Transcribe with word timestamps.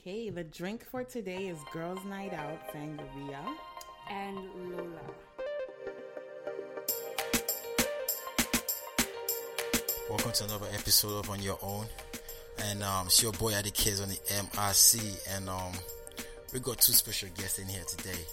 Okay, 0.00 0.30
the 0.30 0.44
drink 0.44 0.82
for 0.90 1.04
today 1.04 1.48
is 1.48 1.58
Girls 1.74 2.02
Night 2.06 2.32
Out 2.32 2.58
Sangria. 2.72 3.54
and 4.10 4.38
Lola. 4.70 5.00
Welcome 10.08 10.32
to 10.32 10.44
another 10.44 10.68
episode 10.72 11.18
of 11.18 11.28
On 11.28 11.42
Your 11.42 11.58
Own. 11.60 11.84
And 12.64 12.82
um, 12.82 13.08
it's 13.08 13.22
your 13.22 13.32
boy 13.32 13.54
Adi 13.54 13.72
Kids 13.72 14.00
on 14.00 14.08
the 14.08 14.14
MRC. 14.14 15.36
And 15.36 15.50
um, 15.50 15.72
we 16.54 16.60
got 16.60 16.78
two 16.78 16.92
special 16.92 17.28
guests 17.36 17.58
in 17.58 17.66
here 17.66 17.84
today. 17.84 18.24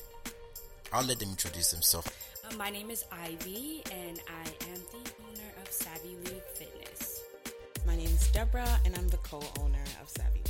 I'll 0.94 1.04
let 1.04 1.20
them 1.20 1.32
introduce 1.32 1.72
themselves. 1.72 2.10
Uh, 2.50 2.56
my 2.56 2.70
name 2.70 2.90
is 2.90 3.04
Ivy, 3.12 3.84
and 3.92 4.22
I 4.30 4.48
am 4.72 4.80
the 4.94 5.12
owner 5.22 5.52
of 5.62 5.70
Savvy 5.70 6.16
League 6.24 6.48
Fitness. 6.54 7.24
My 7.86 7.98
name 7.98 8.08
is 8.08 8.32
Deborah, 8.32 8.80
and 8.86 8.96
I'm 8.96 9.10
the 9.10 9.18
co-owner 9.18 9.84
of 10.02 10.08
Savvy 10.08 10.47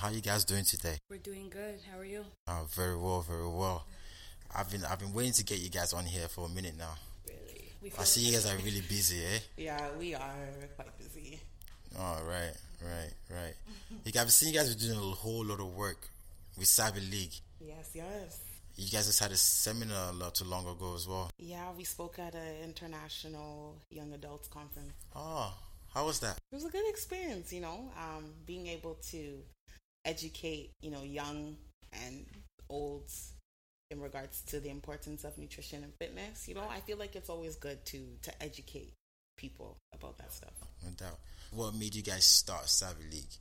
How 0.00 0.08
are 0.08 0.14
you 0.14 0.22
guys 0.22 0.46
doing 0.46 0.64
today? 0.64 0.96
We're 1.10 1.18
doing 1.18 1.50
good. 1.50 1.78
How 1.92 1.98
are 1.98 2.06
you? 2.06 2.24
Uh, 2.46 2.64
very 2.74 2.96
well, 2.96 3.20
very 3.20 3.46
well. 3.46 3.84
I've 4.56 4.70
been 4.70 4.82
I've 4.82 4.98
been 4.98 5.12
waiting 5.12 5.34
to 5.34 5.44
get 5.44 5.58
you 5.58 5.68
guys 5.68 5.92
on 5.92 6.06
here 6.06 6.26
for 6.26 6.46
a 6.46 6.48
minute 6.48 6.72
now. 6.78 6.94
Really? 7.28 7.68
We 7.82 7.92
I 7.98 8.04
see 8.04 8.22
you 8.22 8.32
guys 8.32 8.46
are 8.46 8.56
really 8.64 8.80
busy, 8.80 9.18
eh? 9.22 9.38
Yeah, 9.58 9.88
we 9.98 10.14
are 10.14 10.48
quite 10.74 10.96
busy. 10.96 11.38
Oh, 11.98 12.18
right, 12.26 12.54
right, 12.82 13.12
right. 13.30 13.54
You 14.06 14.10
guys, 14.10 14.22
I've 14.22 14.32
seen 14.32 14.54
you 14.54 14.58
guys 14.58 14.74
are 14.74 14.78
doing 14.78 14.96
a 14.96 15.02
whole 15.02 15.44
lot 15.44 15.60
of 15.60 15.76
work 15.76 16.08
with 16.56 16.66
Savvy 16.66 17.02
League. 17.02 17.34
Yes, 17.60 17.90
yes. 17.92 18.40
You 18.76 18.88
guys 18.90 19.04
just 19.04 19.20
had 19.20 19.32
a 19.32 19.36
seminar 19.36 20.14
not 20.14 20.34
too 20.34 20.46
long 20.46 20.66
ago 20.66 20.94
as 20.94 21.06
well. 21.06 21.30
Yeah, 21.38 21.72
we 21.76 21.84
spoke 21.84 22.18
at 22.18 22.34
an 22.34 22.54
international 22.64 23.76
young 23.90 24.14
adults 24.14 24.48
conference. 24.48 24.94
Oh, 25.14 25.52
how 25.92 26.06
was 26.06 26.20
that? 26.20 26.38
It 26.50 26.54
was 26.54 26.64
a 26.64 26.70
good 26.70 26.88
experience, 26.88 27.52
you 27.52 27.60
know, 27.60 27.90
um, 27.98 28.30
being 28.46 28.66
able 28.66 28.96
to 29.10 29.42
educate, 30.04 30.70
you 30.80 30.90
know, 30.90 31.02
young 31.02 31.56
and 32.04 32.26
olds 32.68 33.32
in 33.90 34.00
regards 34.00 34.42
to 34.42 34.60
the 34.60 34.70
importance 34.70 35.24
of 35.24 35.36
nutrition 35.36 35.82
and 35.82 35.92
fitness. 35.94 36.48
You 36.48 36.54
know, 36.54 36.64
I 36.70 36.80
feel 36.80 36.96
like 36.96 37.16
it's 37.16 37.30
always 37.30 37.56
good 37.56 37.84
to 37.86 38.06
to 38.22 38.42
educate 38.42 38.92
people 39.36 39.76
about 39.94 40.18
that 40.18 40.32
stuff. 40.32 40.52
No 40.84 40.90
doubt. 40.90 41.18
What 41.52 41.74
made 41.74 41.94
you 41.94 42.02
guys 42.02 42.24
start 42.24 42.68
Savvy 42.68 43.04
League? 43.10 43.34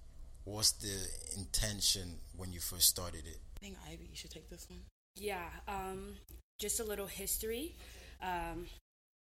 What's 0.46 0.72
the 0.72 0.96
intention 1.38 2.18
when 2.36 2.52
you 2.52 2.60
first 2.60 2.88
started 2.88 3.28
it? 3.28 3.38
I 3.58 3.60
think 3.60 3.78
Ivy, 3.88 4.08
you 4.10 4.16
should 4.16 4.32
take 4.32 4.50
this 4.50 4.68
one. 4.70 4.80
Yeah, 5.16 5.46
um, 5.68 6.16
just 6.60 6.80
a 6.80 6.84
little 6.84 7.06
history. 7.06 7.76
Um, 8.22 8.66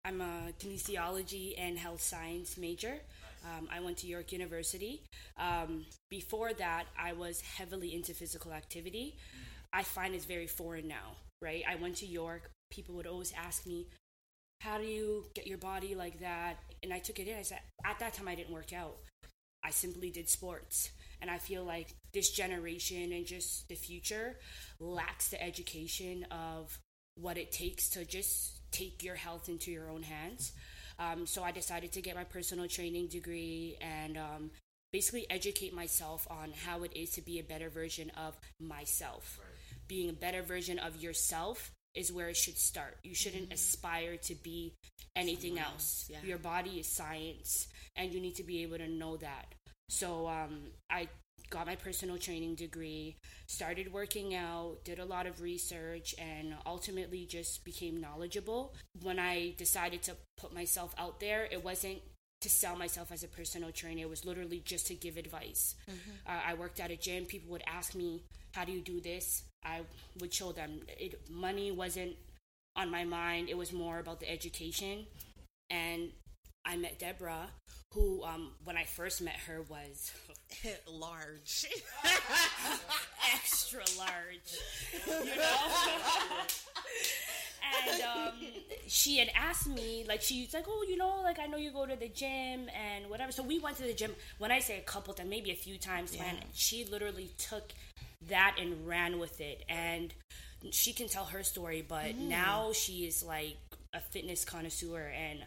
I'm 0.03 0.21
a 0.21 0.51
kinesiology 0.59 1.55
and 1.57 1.79
health 1.79 2.01
science 2.01 2.57
major. 2.57 2.99
Um, 3.45 3.67
I 3.71 3.79
went 3.79 3.97
to 3.97 4.07
York 4.07 4.31
University. 4.31 5.01
Um, 5.37 5.85
before 6.09 6.53
that, 6.53 6.85
I 6.97 7.13
was 7.13 7.41
heavily 7.41 7.93
into 7.93 8.13
physical 8.13 8.51
activity. 8.53 9.17
I 9.71 9.83
find 9.83 10.15
it's 10.15 10.25
very 10.25 10.47
foreign 10.47 10.87
now, 10.87 11.15
right? 11.41 11.63
I 11.69 11.75
went 11.75 11.97
to 11.97 12.05
York. 12.05 12.49
People 12.71 12.95
would 12.95 13.07
always 13.07 13.33
ask 13.37 13.65
me, 13.67 13.87
How 14.61 14.77
do 14.77 14.85
you 14.85 15.25
get 15.35 15.47
your 15.47 15.57
body 15.57 15.95
like 15.95 16.19
that? 16.21 16.55
And 16.81 16.93
I 16.93 16.99
took 16.99 17.19
it 17.19 17.27
in. 17.27 17.37
I 17.37 17.43
said, 17.43 17.59
At 17.85 17.99
that 17.99 18.13
time, 18.13 18.27
I 18.27 18.35
didn't 18.35 18.53
work 18.53 18.73
out. 18.73 18.97
I 19.63 19.71
simply 19.71 20.09
did 20.11 20.29
sports. 20.29 20.91
And 21.21 21.29
I 21.29 21.37
feel 21.37 21.63
like 21.63 21.93
this 22.13 22.31
generation 22.31 23.11
and 23.11 23.25
just 23.25 23.67
the 23.67 23.75
future 23.75 24.37
lacks 24.79 25.29
the 25.29 25.41
education 25.41 26.25
of 26.31 26.77
what 27.15 27.37
it 27.37 27.51
takes 27.51 27.89
to 27.91 28.05
just 28.05 28.59
take 28.71 29.03
your 29.03 29.15
health 29.15 29.49
into 29.49 29.71
your 29.71 29.89
own 29.89 30.03
hands. 30.03 30.51
Um, 30.99 31.25
so 31.25 31.43
I 31.43 31.51
decided 31.51 31.91
to 31.93 32.01
get 32.01 32.15
my 32.15 32.23
personal 32.23 32.67
training 32.67 33.07
degree 33.07 33.77
and 33.81 34.17
um, 34.17 34.51
basically 34.93 35.25
educate 35.29 35.73
myself 35.73 36.27
on 36.29 36.53
how 36.65 36.83
it 36.83 36.91
is 36.95 37.11
to 37.11 37.21
be 37.21 37.39
a 37.39 37.43
better 37.43 37.69
version 37.69 38.11
of 38.17 38.37
myself. 38.59 39.39
Being 39.87 40.09
a 40.09 40.13
better 40.13 40.41
version 40.41 40.79
of 40.79 41.01
yourself 41.01 41.71
is 41.93 42.11
where 42.11 42.29
it 42.29 42.37
should 42.37 42.57
start. 42.57 42.97
You 43.03 43.15
shouldn't 43.15 43.51
aspire 43.53 44.17
to 44.17 44.35
be 44.35 44.73
anything 45.15 45.55
Someone 45.55 45.73
else. 45.73 46.09
else, 46.09 46.09
yeah. 46.11 46.27
Your 46.27 46.37
body 46.37 46.79
is 46.79 46.87
science, 46.87 47.67
and 47.95 48.13
you 48.13 48.19
need 48.19 48.35
to 48.35 48.43
be 48.43 48.63
able 48.63 48.77
to 48.77 48.87
know 48.87 49.17
that. 49.17 49.53
So 49.89 50.27
um, 50.27 50.59
I 50.89 51.07
got 51.49 51.65
my 51.67 51.75
personal 51.75 52.17
training 52.17 52.55
degree, 52.55 53.15
started 53.47 53.93
working 53.93 54.35
out, 54.35 54.83
did 54.83 54.99
a 54.99 55.05
lot 55.05 55.25
of 55.27 55.41
research, 55.41 56.15
and 56.17 56.55
ultimately 56.65 57.25
just 57.25 57.63
became 57.63 58.01
knowledgeable. 58.01 58.73
When 59.01 59.19
I 59.19 59.53
decided 59.57 60.03
to 60.03 60.15
put 60.37 60.53
myself 60.53 60.93
out 60.97 61.19
there, 61.19 61.47
it 61.51 61.63
wasn't 61.63 61.99
to 62.41 62.49
sell 62.49 62.75
myself 62.75 63.11
as 63.11 63.23
a 63.23 63.27
personal 63.27 63.71
trainer. 63.71 64.01
It 64.01 64.09
was 64.09 64.25
literally 64.25 64.61
just 64.65 64.87
to 64.87 64.95
give 64.95 65.17
advice. 65.17 65.75
Uh, 66.27 66.41
I 66.45 66.53
worked 66.53 66.79
at 66.79 66.91
a 66.91 66.95
gym. 66.95 67.25
People 67.25 67.51
would 67.51 67.63
ask 67.65 67.95
me, 67.95 68.23
"How 68.53 68.65
do 68.65 68.71
you 68.71 68.81
do 68.81 68.99
this?" 68.99 69.43
I 69.63 69.81
would 70.19 70.33
show 70.33 70.51
them. 70.51 70.81
It 70.87 71.29
money 71.29 71.71
wasn't 71.71 72.17
on 72.75 72.91
my 72.91 73.03
mind. 73.03 73.49
It 73.49 73.57
was 73.57 73.71
more 73.71 73.99
about 73.99 74.19
the 74.19 74.29
education. 74.29 75.07
And 75.69 76.11
I 76.65 76.75
met 76.77 76.99
Deborah, 76.99 77.49
who, 77.93 78.23
um, 78.23 78.51
when 78.63 78.77
I 78.77 78.83
first 78.83 79.21
met 79.21 79.35
her, 79.47 79.61
was 79.63 80.11
Large. 80.91 81.65
extra 83.33 83.83
large, 83.97 84.57
you 85.07 85.35
know. 85.35 85.57
and 87.89 88.01
um, 88.03 88.33
she 88.87 89.17
had 89.17 89.29
asked 89.35 89.67
me, 89.67 90.05
like, 90.07 90.21
she's 90.21 90.53
like, 90.53 90.65
"Oh, 90.67 90.85
you 90.87 90.97
know, 90.97 91.21
like 91.23 91.39
I 91.39 91.45
know 91.47 91.57
you 91.57 91.71
go 91.71 91.85
to 91.85 91.95
the 91.95 92.07
gym 92.07 92.69
and 92.69 93.09
whatever." 93.09 93.31
So 93.31 93.43
we 93.43 93.59
went 93.59 93.77
to 93.77 93.83
the 93.83 93.93
gym. 93.93 94.11
When 94.37 94.51
I 94.51 94.59
say 94.59 94.77
a 94.77 94.81
couple 94.81 95.13
times, 95.13 95.29
maybe 95.29 95.51
a 95.51 95.55
few 95.55 95.77
times, 95.77 96.17
man, 96.17 96.35
she 96.53 96.85
literally 96.85 97.31
took 97.37 97.71
that 98.29 98.57
and 98.59 98.87
ran 98.87 99.19
with 99.19 99.41
it, 99.41 99.63
and 99.69 100.13
she 100.71 100.93
can 100.93 101.07
tell 101.07 101.25
her 101.25 101.43
story. 101.43 101.83
But 101.87 102.15
now 102.17 102.71
she 102.73 103.05
is 103.05 103.23
like 103.23 103.57
a 103.93 103.99
fitness 103.99 104.43
connoisseur 104.45 105.11
and 105.15 105.39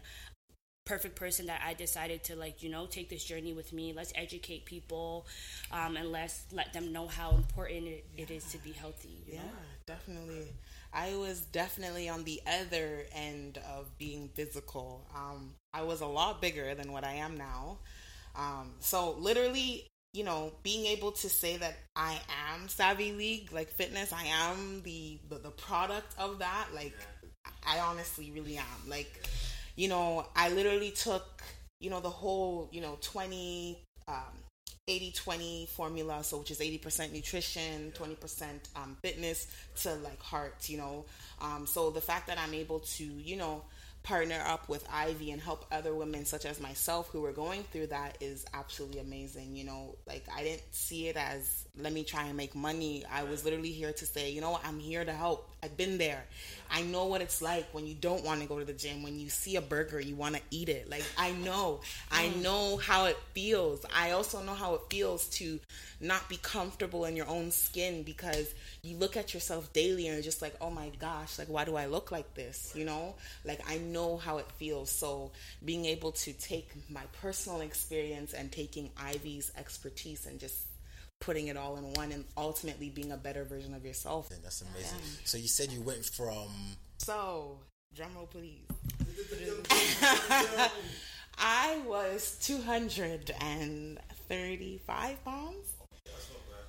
perfect 0.89 1.15
person 1.15 1.45
that 1.45 1.61
I 1.63 1.75
decided 1.75 2.23
to 2.25 2.35
like 2.35 2.63
you 2.63 2.69
know 2.69 2.87
take 2.87 3.09
this 3.09 3.23
journey 3.23 3.53
with 3.53 3.71
me. 3.71 3.93
Let's 3.95 4.11
educate 4.15 4.65
people, 4.65 5.27
um, 5.71 5.95
and 5.95 6.11
let's 6.11 6.45
let 6.51 6.73
them 6.73 6.91
know 6.91 7.07
how 7.07 7.35
important 7.35 7.87
it, 7.87 8.05
it 8.17 8.31
is 8.31 8.43
to 8.51 8.57
be 8.57 8.71
healthy. 8.71 9.21
Yeah, 9.27 9.37
know? 9.37 9.43
definitely. 9.85 10.47
I 10.91 11.15
was 11.15 11.41
definitely 11.41 12.09
on 12.09 12.23
the 12.23 12.41
other 12.47 13.05
end 13.13 13.59
of 13.77 13.95
being 13.99 14.29
physical. 14.33 15.05
Um, 15.15 15.53
I 15.71 15.83
was 15.83 16.01
a 16.01 16.07
lot 16.07 16.41
bigger 16.41 16.73
than 16.73 16.91
what 16.91 17.03
I 17.03 17.13
am 17.13 17.37
now. 17.37 17.77
Um, 18.35 18.71
so 18.79 19.11
literally, 19.19 19.85
you 20.13 20.23
know, 20.23 20.53
being 20.63 20.87
able 20.87 21.11
to 21.11 21.29
say 21.29 21.57
that 21.57 21.77
I 21.95 22.17
am 22.51 22.67
Savvy 22.67 23.11
League, 23.11 23.51
like 23.53 23.69
fitness, 23.69 24.11
I 24.11 24.23
am 24.25 24.81
the 24.81 25.19
the, 25.29 25.35
the 25.35 25.51
product 25.51 26.15
of 26.17 26.39
that. 26.39 26.69
Like, 26.73 26.97
I 27.63 27.77
honestly 27.79 28.31
really 28.31 28.57
am. 28.57 28.89
Like, 28.89 29.29
you 29.79 29.87
know, 29.87 30.25
I 30.35 30.49
literally 30.49 30.91
took, 30.91 31.41
you 31.79 31.89
know, 31.89 32.01
the 32.01 32.09
whole, 32.09 32.67
you 32.69 32.81
know, 32.81 32.97
20, 32.99 33.79
um, 34.09 34.15
80 34.89 35.11
20 35.11 35.67
formula, 35.67 36.21
so 36.21 36.39
which 36.39 36.51
is 36.51 36.59
80% 36.59 37.13
nutrition, 37.13 37.93
20% 37.97 38.45
um, 38.75 38.97
fitness 39.01 39.47
to 39.83 39.93
like 39.95 40.21
heart, 40.21 40.67
you 40.67 40.77
know. 40.77 41.05
Um, 41.41 41.65
so 41.65 41.91
the 41.91 42.01
fact 42.01 42.27
that 42.27 42.37
I'm 42.37 42.53
able 42.53 42.79
to, 42.79 43.05
you 43.05 43.37
know, 43.37 43.63
partner 44.03 44.41
up 44.45 44.67
with 44.67 44.85
Ivy 44.91 45.31
and 45.31 45.41
help 45.41 45.65
other 45.71 45.95
women 45.95 46.25
such 46.25 46.45
as 46.45 46.59
myself 46.59 47.07
who 47.09 47.21
were 47.21 47.31
going 47.31 47.63
through 47.71 47.87
that 47.87 48.17
is 48.19 48.45
absolutely 48.53 48.99
amazing. 48.99 49.55
You 49.55 49.63
know, 49.63 49.95
like 50.05 50.25
I 50.35 50.43
didn't 50.43 50.63
see 50.71 51.07
it 51.07 51.15
as 51.15 51.65
let 51.77 51.93
me 51.93 52.03
try 52.03 52.25
and 52.25 52.35
make 52.35 52.53
money. 52.53 53.05
I 53.09 53.23
was 53.23 53.45
literally 53.45 53.71
here 53.71 53.93
to 53.93 54.05
say, 54.05 54.29
you 54.29 54.41
know 54.41 54.51
what, 54.51 54.65
I'm 54.65 54.79
here 54.79 55.05
to 55.05 55.13
help. 55.13 55.48
I've 55.61 55.75
been 55.75 55.97
there. 55.97 56.25
I 56.71 56.83
know 56.83 57.05
what 57.05 57.21
it's 57.21 57.41
like 57.41 57.67
when 57.73 57.87
you 57.87 57.95
don't 57.95 58.23
want 58.23 58.41
to 58.41 58.47
go 58.47 58.59
to 58.59 58.65
the 58.65 58.73
gym, 58.73 59.01
when 59.01 59.19
you 59.19 59.29
see 59.29 59.55
a 59.55 59.61
burger, 59.61 59.99
you 59.99 60.15
want 60.15 60.35
to 60.35 60.41
eat 60.51 60.69
it. 60.69 60.89
Like 60.89 61.03
I 61.17 61.31
know. 61.31 61.81
I 62.11 62.27
mm. 62.27 62.43
know 62.43 62.77
how 62.77 63.05
it 63.05 63.17
feels. 63.33 63.85
I 63.95 64.11
also 64.11 64.41
know 64.43 64.53
how 64.53 64.75
it 64.75 64.81
feels 64.89 65.25
to 65.29 65.59
not 65.99 66.29
be 66.29 66.37
comfortable 66.37 67.05
in 67.05 67.15
your 67.15 67.27
own 67.27 67.51
skin 67.51 68.03
because 68.03 68.53
you 68.83 68.97
look 68.97 69.17
at 69.17 69.33
yourself 69.33 69.73
daily 69.73 70.07
and 70.07 70.15
you're 70.15 70.23
just 70.23 70.41
like, 70.41 70.55
oh 70.61 70.69
my 70.69 70.89
gosh, 70.99 71.39
like 71.39 71.49
why 71.49 71.65
do 71.65 71.75
I 71.75 71.87
look 71.87 72.11
like 72.11 72.35
this? 72.35 72.71
You 72.75 72.85
know? 72.85 73.15
Like 73.43 73.61
I 73.67 73.77
know 73.79 74.17
how 74.17 74.37
it 74.37 74.49
feels. 74.53 74.91
So 74.91 75.31
being 75.65 75.85
able 75.85 76.11
to 76.13 76.33
take 76.33 76.71
my 76.89 77.03
personal 77.21 77.61
experience 77.61 78.33
and 78.33 78.51
taking 78.51 78.91
Ivy's 78.97 79.51
expertise 79.57 80.25
and 80.27 80.39
just 80.39 80.68
putting 81.19 81.47
it 81.47 81.57
all 81.57 81.77
in 81.77 81.93
one 81.93 82.11
and 82.11 82.25
ultimately 82.37 82.89
being 82.89 83.11
a 83.11 83.17
better 83.17 83.43
version 83.43 83.73
of 83.73 83.83
yourself. 83.85 84.29
That's 84.29 84.61
amazing. 84.61 84.99
So 85.25 85.37
you 85.37 85.47
said 85.47 85.71
you 85.71 85.81
went 85.81 86.05
from 86.05 86.47
So, 86.97 87.59
drum 87.93 88.09
roll 88.15 88.27
please. 88.27 88.65
I 91.37 91.79
was 91.85 92.37
235 92.41 95.25
pounds. 95.25 95.73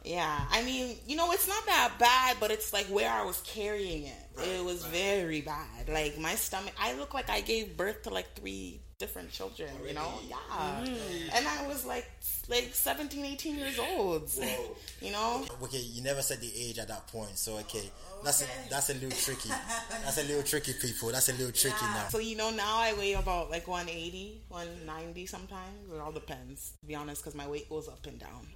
Yeah, 0.05 0.41
I 0.50 0.62
mean, 0.62 0.96
you 1.06 1.17
know, 1.17 1.31
it's 1.32 1.46
not 1.46 1.67
that 1.67 1.93
bad, 1.99 2.38
but 2.41 2.50
it's 2.50 2.73
like 2.73 2.87
where 2.87 3.11
I 3.11 3.23
was 3.23 3.38
carrying 3.43 4.05
it. 4.05 4.14
Right, 4.35 4.49
it 4.49 4.64
was 4.64 4.82
right. 4.85 4.93
very 4.93 5.43
bad. 5.43 5.88
Like 5.88 6.17
my 6.19 6.37
stomach, 6.37 6.73
I 6.81 6.94
look 6.94 7.12
like 7.12 7.29
I 7.29 7.43
gave 7.43 7.76
birth 7.76 8.05
to 8.05 8.11
like 8.11 8.32
three 8.35 8.81
different 9.00 9.32
children, 9.32 9.70
you 9.88 9.94
know? 9.94 10.12
Really? 10.20 10.29
Yeah. 10.29 10.85
Mm-hmm. 10.85 11.37
And 11.37 11.49
I 11.49 11.67
was 11.67 11.85
like 11.85 12.08
like 12.49 12.69
17, 12.73 13.25
18 13.25 13.56
years 13.56 13.79
old. 13.79 14.29
Whoa. 14.31 14.76
You 15.00 15.12
know? 15.12 15.47
Okay, 15.62 15.79
you 15.79 16.02
never 16.02 16.20
said 16.20 16.43
the 16.43 16.52
age 16.55 16.79
at 16.79 16.88
that 16.88 17.06
point, 17.06 17.38
so 17.38 17.56
okay, 17.61 17.88
that's 18.23 18.43
a, 18.43 18.47
that's 18.69 18.91
a 18.91 18.94
little 18.94 19.08
tricky. 19.11 19.49
That's 20.05 20.19
a 20.19 20.25
little 20.25 20.43
tricky, 20.43 20.75
people. 20.75 21.08
That's 21.11 21.31
a 21.31 21.32
little 21.32 21.52
tricky 21.52 21.87
now. 21.87 22.08
So 22.11 22.19
you 22.19 22.37
know 22.37 22.50
now 22.50 22.76
I 22.76 22.93
weigh 22.93 23.14
about 23.14 23.50
like 23.50 23.67
180, 23.67 24.43
190 24.49 25.25
sometimes. 25.25 25.91
It 25.91 25.99
all 25.99 26.12
depends, 26.12 26.73
to 26.82 26.87
be 26.87 26.94
honest, 26.94 27.23
because 27.23 27.35
my 27.35 27.49
weight 27.49 27.70
goes 27.70 27.88
up 27.88 28.06
and 28.06 28.19
down. 28.19 28.46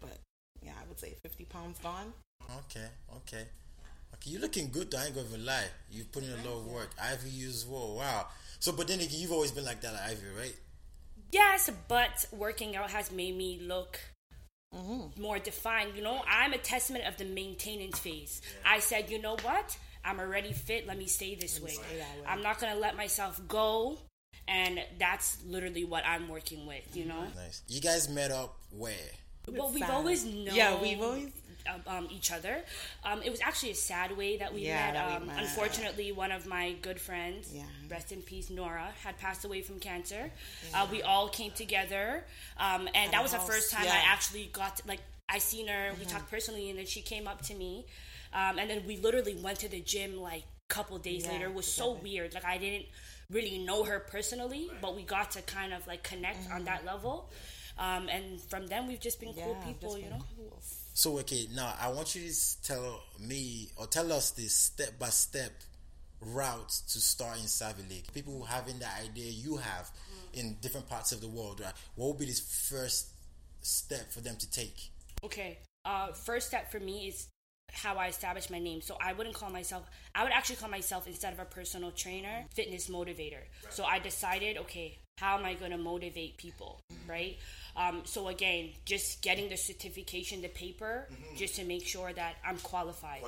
But 0.00 0.18
yeah, 0.60 0.72
I 0.82 0.88
would 0.88 0.98
say 0.98 1.14
50 1.22 1.44
pounds 1.44 1.78
gone. 1.78 2.12
Okay, 2.66 2.88
okay. 3.18 3.46
Okay, 4.14 4.30
you're 4.30 4.40
looking 4.40 4.70
good 4.72 4.90
though, 4.90 4.98
I 4.98 5.04
ain't 5.06 5.14
gonna 5.14 5.44
lie. 5.44 5.68
You've 5.88 6.10
put 6.10 6.24
in 6.24 6.30
a 6.30 6.48
lot 6.48 6.58
of 6.58 6.66
work. 6.66 6.90
Ivy 7.00 7.30
you 7.30 7.48
as 7.48 7.64
well, 7.64 7.94
wow. 7.96 8.26
So 8.58 8.72
but 8.72 8.88
then 8.88 9.00
again, 9.00 9.18
you've 9.20 9.32
always 9.32 9.52
been 9.52 9.64
like 9.64 9.80
that 9.82 9.94
at 9.94 10.02
Ivy, 10.10 10.26
right? 10.38 10.56
Yes, 11.32 11.70
but 11.88 12.26
working 12.32 12.76
out 12.76 12.90
has 12.90 13.10
made 13.10 13.36
me 13.36 13.60
look 13.62 13.98
mm-hmm. 14.74 15.20
more 15.20 15.38
defined. 15.38 15.92
You 15.96 16.02
know, 16.02 16.22
I'm 16.28 16.52
a 16.52 16.58
testament 16.58 17.06
of 17.06 17.16
the 17.16 17.24
maintenance 17.24 17.98
phase. 17.98 18.42
I 18.64 18.78
said, 18.78 19.10
you 19.10 19.20
know 19.20 19.36
what? 19.42 19.76
I'm 20.04 20.20
already 20.20 20.52
fit. 20.52 20.86
Let 20.86 20.98
me 20.98 21.06
stay 21.06 21.34
this 21.34 21.60
way. 21.60 21.70
stay 21.70 21.82
way. 21.98 22.04
I'm 22.26 22.42
not 22.42 22.60
gonna 22.60 22.76
let 22.76 22.96
myself 22.96 23.40
go, 23.48 23.98
and 24.46 24.80
that's 24.98 25.38
literally 25.44 25.84
what 25.84 26.06
I'm 26.06 26.28
working 26.28 26.66
with. 26.66 26.96
You 26.96 27.04
mm-hmm. 27.04 27.10
know. 27.10 27.26
Nice. 27.34 27.62
You 27.68 27.80
guys 27.80 28.08
met 28.08 28.30
up 28.30 28.56
where? 28.70 28.94
Well, 29.48 29.70
we've 29.72 29.90
always 29.90 30.24
known. 30.24 30.54
Yeah, 30.54 30.80
we've 30.80 31.00
always- 31.00 31.32
um, 31.66 31.82
um, 31.86 32.08
each 32.10 32.32
other. 32.32 32.62
Um, 33.04 33.22
it 33.22 33.30
was 33.30 33.40
actually 33.40 33.72
a 33.72 33.74
sad 33.76 34.16
way 34.16 34.36
that 34.38 34.52
we 34.54 34.62
Yeah, 34.62 34.74
met. 34.86 34.94
that 34.94 35.08
we 35.08 35.14
um, 35.16 35.26
met. 35.26 35.38
Unfortunately, 35.42 36.12
one 36.12 36.32
of 36.32 36.46
my 36.46 36.72
good 36.82 37.00
friends, 37.00 37.52
Yeah. 37.52 37.64
rest 37.90 38.12
in 38.12 38.22
peace, 38.22 38.50
Nora, 38.50 38.92
had 39.02 39.18
passed 39.18 39.44
away 39.44 39.62
from 39.62 39.78
cancer. 39.80 40.30
Uh, 40.74 40.86
we 40.90 41.02
all 41.02 41.28
came 41.28 41.52
together, 41.52 42.24
um, 42.58 42.88
and 42.94 43.12
that 43.12 43.20
a 43.20 43.22
was 43.22 43.32
the 43.32 43.38
first 43.38 43.70
time 43.70 43.84
yeah. 43.84 43.94
I 43.94 44.12
actually 44.12 44.48
got 44.52 44.76
to, 44.78 44.82
like 44.88 45.00
I 45.28 45.38
seen 45.38 45.66
her. 45.68 45.92
We 45.98 46.04
talked 46.04 46.30
personally, 46.30 46.70
and 46.70 46.78
then 46.78 46.86
she 46.86 47.00
came 47.02 47.26
up 47.26 47.42
to 47.42 47.54
me, 47.54 47.84
um, 48.32 48.58
and 48.58 48.70
then 48.70 48.82
we 48.86 48.96
literally 48.98 49.34
went 49.34 49.58
to 49.60 49.68
the 49.68 49.80
gym 49.80 50.20
like 50.20 50.42
a 50.70 50.74
couple 50.74 50.98
days 50.98 51.24
Yeah, 51.24 51.32
later. 51.32 51.46
It 51.46 51.54
was 51.54 51.66
so 51.66 51.92
weird. 51.92 52.34
Like 52.34 52.44
I 52.44 52.58
didn't 52.58 52.86
really 53.30 53.58
know 53.58 53.82
her 53.84 53.98
personally, 53.98 54.70
but 54.80 54.94
we 54.94 55.02
got 55.02 55.32
to 55.32 55.42
kind 55.42 55.72
of 55.72 55.84
like 55.86 56.02
connect 56.04 56.48
on 56.52 56.64
that 56.64 56.84
level. 56.84 57.28
Um, 57.78 58.08
and 58.08 58.40
from 58.40 58.66
then 58.66 58.86
we've 58.86 59.00
just 59.00 59.20
been 59.20 59.34
cool 59.34 59.54
Mm-hmm. 59.54 59.68
People, 59.68 59.90
just 59.90 60.02
you 60.04 60.10
know. 60.10 60.24
cool. 60.36 60.58
So 60.94 61.18
okay, 61.20 61.46
now 61.54 61.74
I 61.80 61.88
want 61.90 62.14
you 62.14 62.22
to 62.28 62.62
tell 62.62 63.02
me 63.20 63.68
or 63.76 63.86
tell 63.86 64.10
us 64.12 64.30
this 64.30 64.54
step 64.54 64.98
by 64.98 65.08
step 65.08 65.52
route 66.20 66.70
to 66.88 66.98
start 67.00 67.38
in 67.38 67.46
Savvy 67.46 67.82
League. 67.88 68.12
People 68.14 68.38
who 68.38 68.44
having 68.44 68.78
the 68.78 68.88
idea 69.02 69.30
you 69.30 69.56
have 69.56 69.90
in 70.32 70.56
different 70.60 70.88
parts 70.88 71.12
of 71.12 71.20
the 71.20 71.28
world, 71.28 71.60
right? 71.60 71.72
What 71.94 72.08
would 72.08 72.18
be 72.18 72.26
this 72.26 72.40
first 72.40 73.08
step 73.60 74.10
for 74.12 74.20
them 74.20 74.36
to 74.36 74.50
take? 74.50 74.90
Okay. 75.22 75.58
Uh, 75.84 76.12
first 76.12 76.48
step 76.48 76.70
for 76.70 76.80
me 76.80 77.08
is 77.08 77.28
how 77.72 77.96
I 77.96 78.08
establish 78.08 78.48
my 78.50 78.58
name. 78.58 78.80
So 78.80 78.96
I 79.00 79.12
wouldn't 79.12 79.34
call 79.34 79.50
myself. 79.50 79.84
I 80.14 80.22
would 80.22 80.32
actually 80.32 80.56
call 80.56 80.70
myself 80.70 81.06
instead 81.06 81.32
of 81.32 81.38
a 81.38 81.44
personal 81.44 81.90
trainer, 81.90 82.44
fitness 82.54 82.88
motivator. 82.88 83.42
So 83.70 83.84
I 83.84 83.98
decided, 83.98 84.56
okay, 84.58 84.98
how 85.18 85.38
am 85.38 85.46
I 85.46 85.54
going 85.54 85.70
to 85.70 85.78
motivate 85.78 86.36
people, 86.36 86.80
right? 87.08 87.38
Um, 87.74 88.02
so 88.04 88.28
again, 88.28 88.70
just 88.84 89.22
getting 89.22 89.48
the 89.48 89.56
certification, 89.56 90.42
the 90.42 90.48
paper, 90.48 91.08
just 91.36 91.56
to 91.56 91.64
make 91.64 91.86
sure 91.86 92.12
that 92.12 92.34
I'm 92.46 92.58
qualified. 92.58 93.22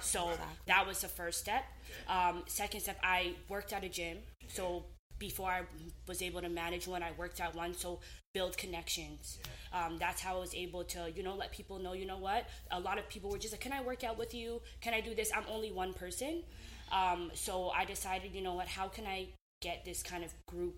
So 0.00 0.30
that 0.66 0.86
was 0.86 1.02
the 1.02 1.08
first 1.08 1.40
step. 1.40 1.64
Um, 2.08 2.42
second 2.46 2.80
step, 2.80 2.98
I 3.02 3.34
worked 3.48 3.74
at 3.74 3.84
a 3.84 3.90
gym. 3.90 4.18
So 4.48 4.84
before 5.18 5.50
I 5.50 5.62
was 6.08 6.22
able 6.22 6.40
to 6.40 6.48
manage 6.48 6.88
one, 6.88 7.02
I 7.02 7.12
worked 7.18 7.40
at 7.40 7.54
one. 7.54 7.74
So 7.74 8.00
build 8.32 8.56
connections. 8.56 9.38
Um, 9.72 9.98
that's 9.98 10.22
how 10.22 10.36
I 10.36 10.40
was 10.40 10.54
able 10.54 10.84
to, 10.84 11.12
you 11.14 11.22
know, 11.22 11.34
let 11.34 11.52
people 11.52 11.78
know, 11.78 11.92
you 11.92 12.06
know 12.06 12.18
what? 12.18 12.46
A 12.70 12.80
lot 12.80 12.98
of 12.98 13.06
people 13.08 13.30
were 13.30 13.38
just 13.38 13.52
like, 13.52 13.60
can 13.60 13.72
I 13.72 13.82
work 13.82 14.02
out 14.02 14.18
with 14.18 14.32
you? 14.32 14.62
Can 14.80 14.94
I 14.94 15.02
do 15.02 15.14
this? 15.14 15.30
I'm 15.34 15.44
only 15.50 15.72
one 15.72 15.92
person. 15.92 16.42
Um, 16.90 17.30
so 17.34 17.68
I 17.68 17.84
decided, 17.84 18.34
you 18.34 18.40
know 18.40 18.54
what? 18.54 18.66
How 18.66 18.88
can 18.88 19.06
I 19.06 19.26
get 19.60 19.84
this 19.84 20.02
kind 20.02 20.24
of 20.24 20.32
group 20.46 20.74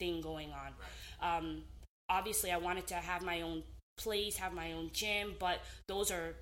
thing 0.00 0.20
going 0.20 0.50
on? 0.50 0.72
Um, 1.22 1.62
obviously, 2.08 2.50
I 2.50 2.56
wanted 2.56 2.88
to 2.88 2.94
have 2.94 3.22
my 3.22 3.42
own 3.42 3.62
place, 3.96 4.36
have 4.38 4.52
my 4.52 4.72
own 4.72 4.90
gym, 4.92 5.34
but 5.38 5.60
those 5.86 6.10
are 6.10 6.34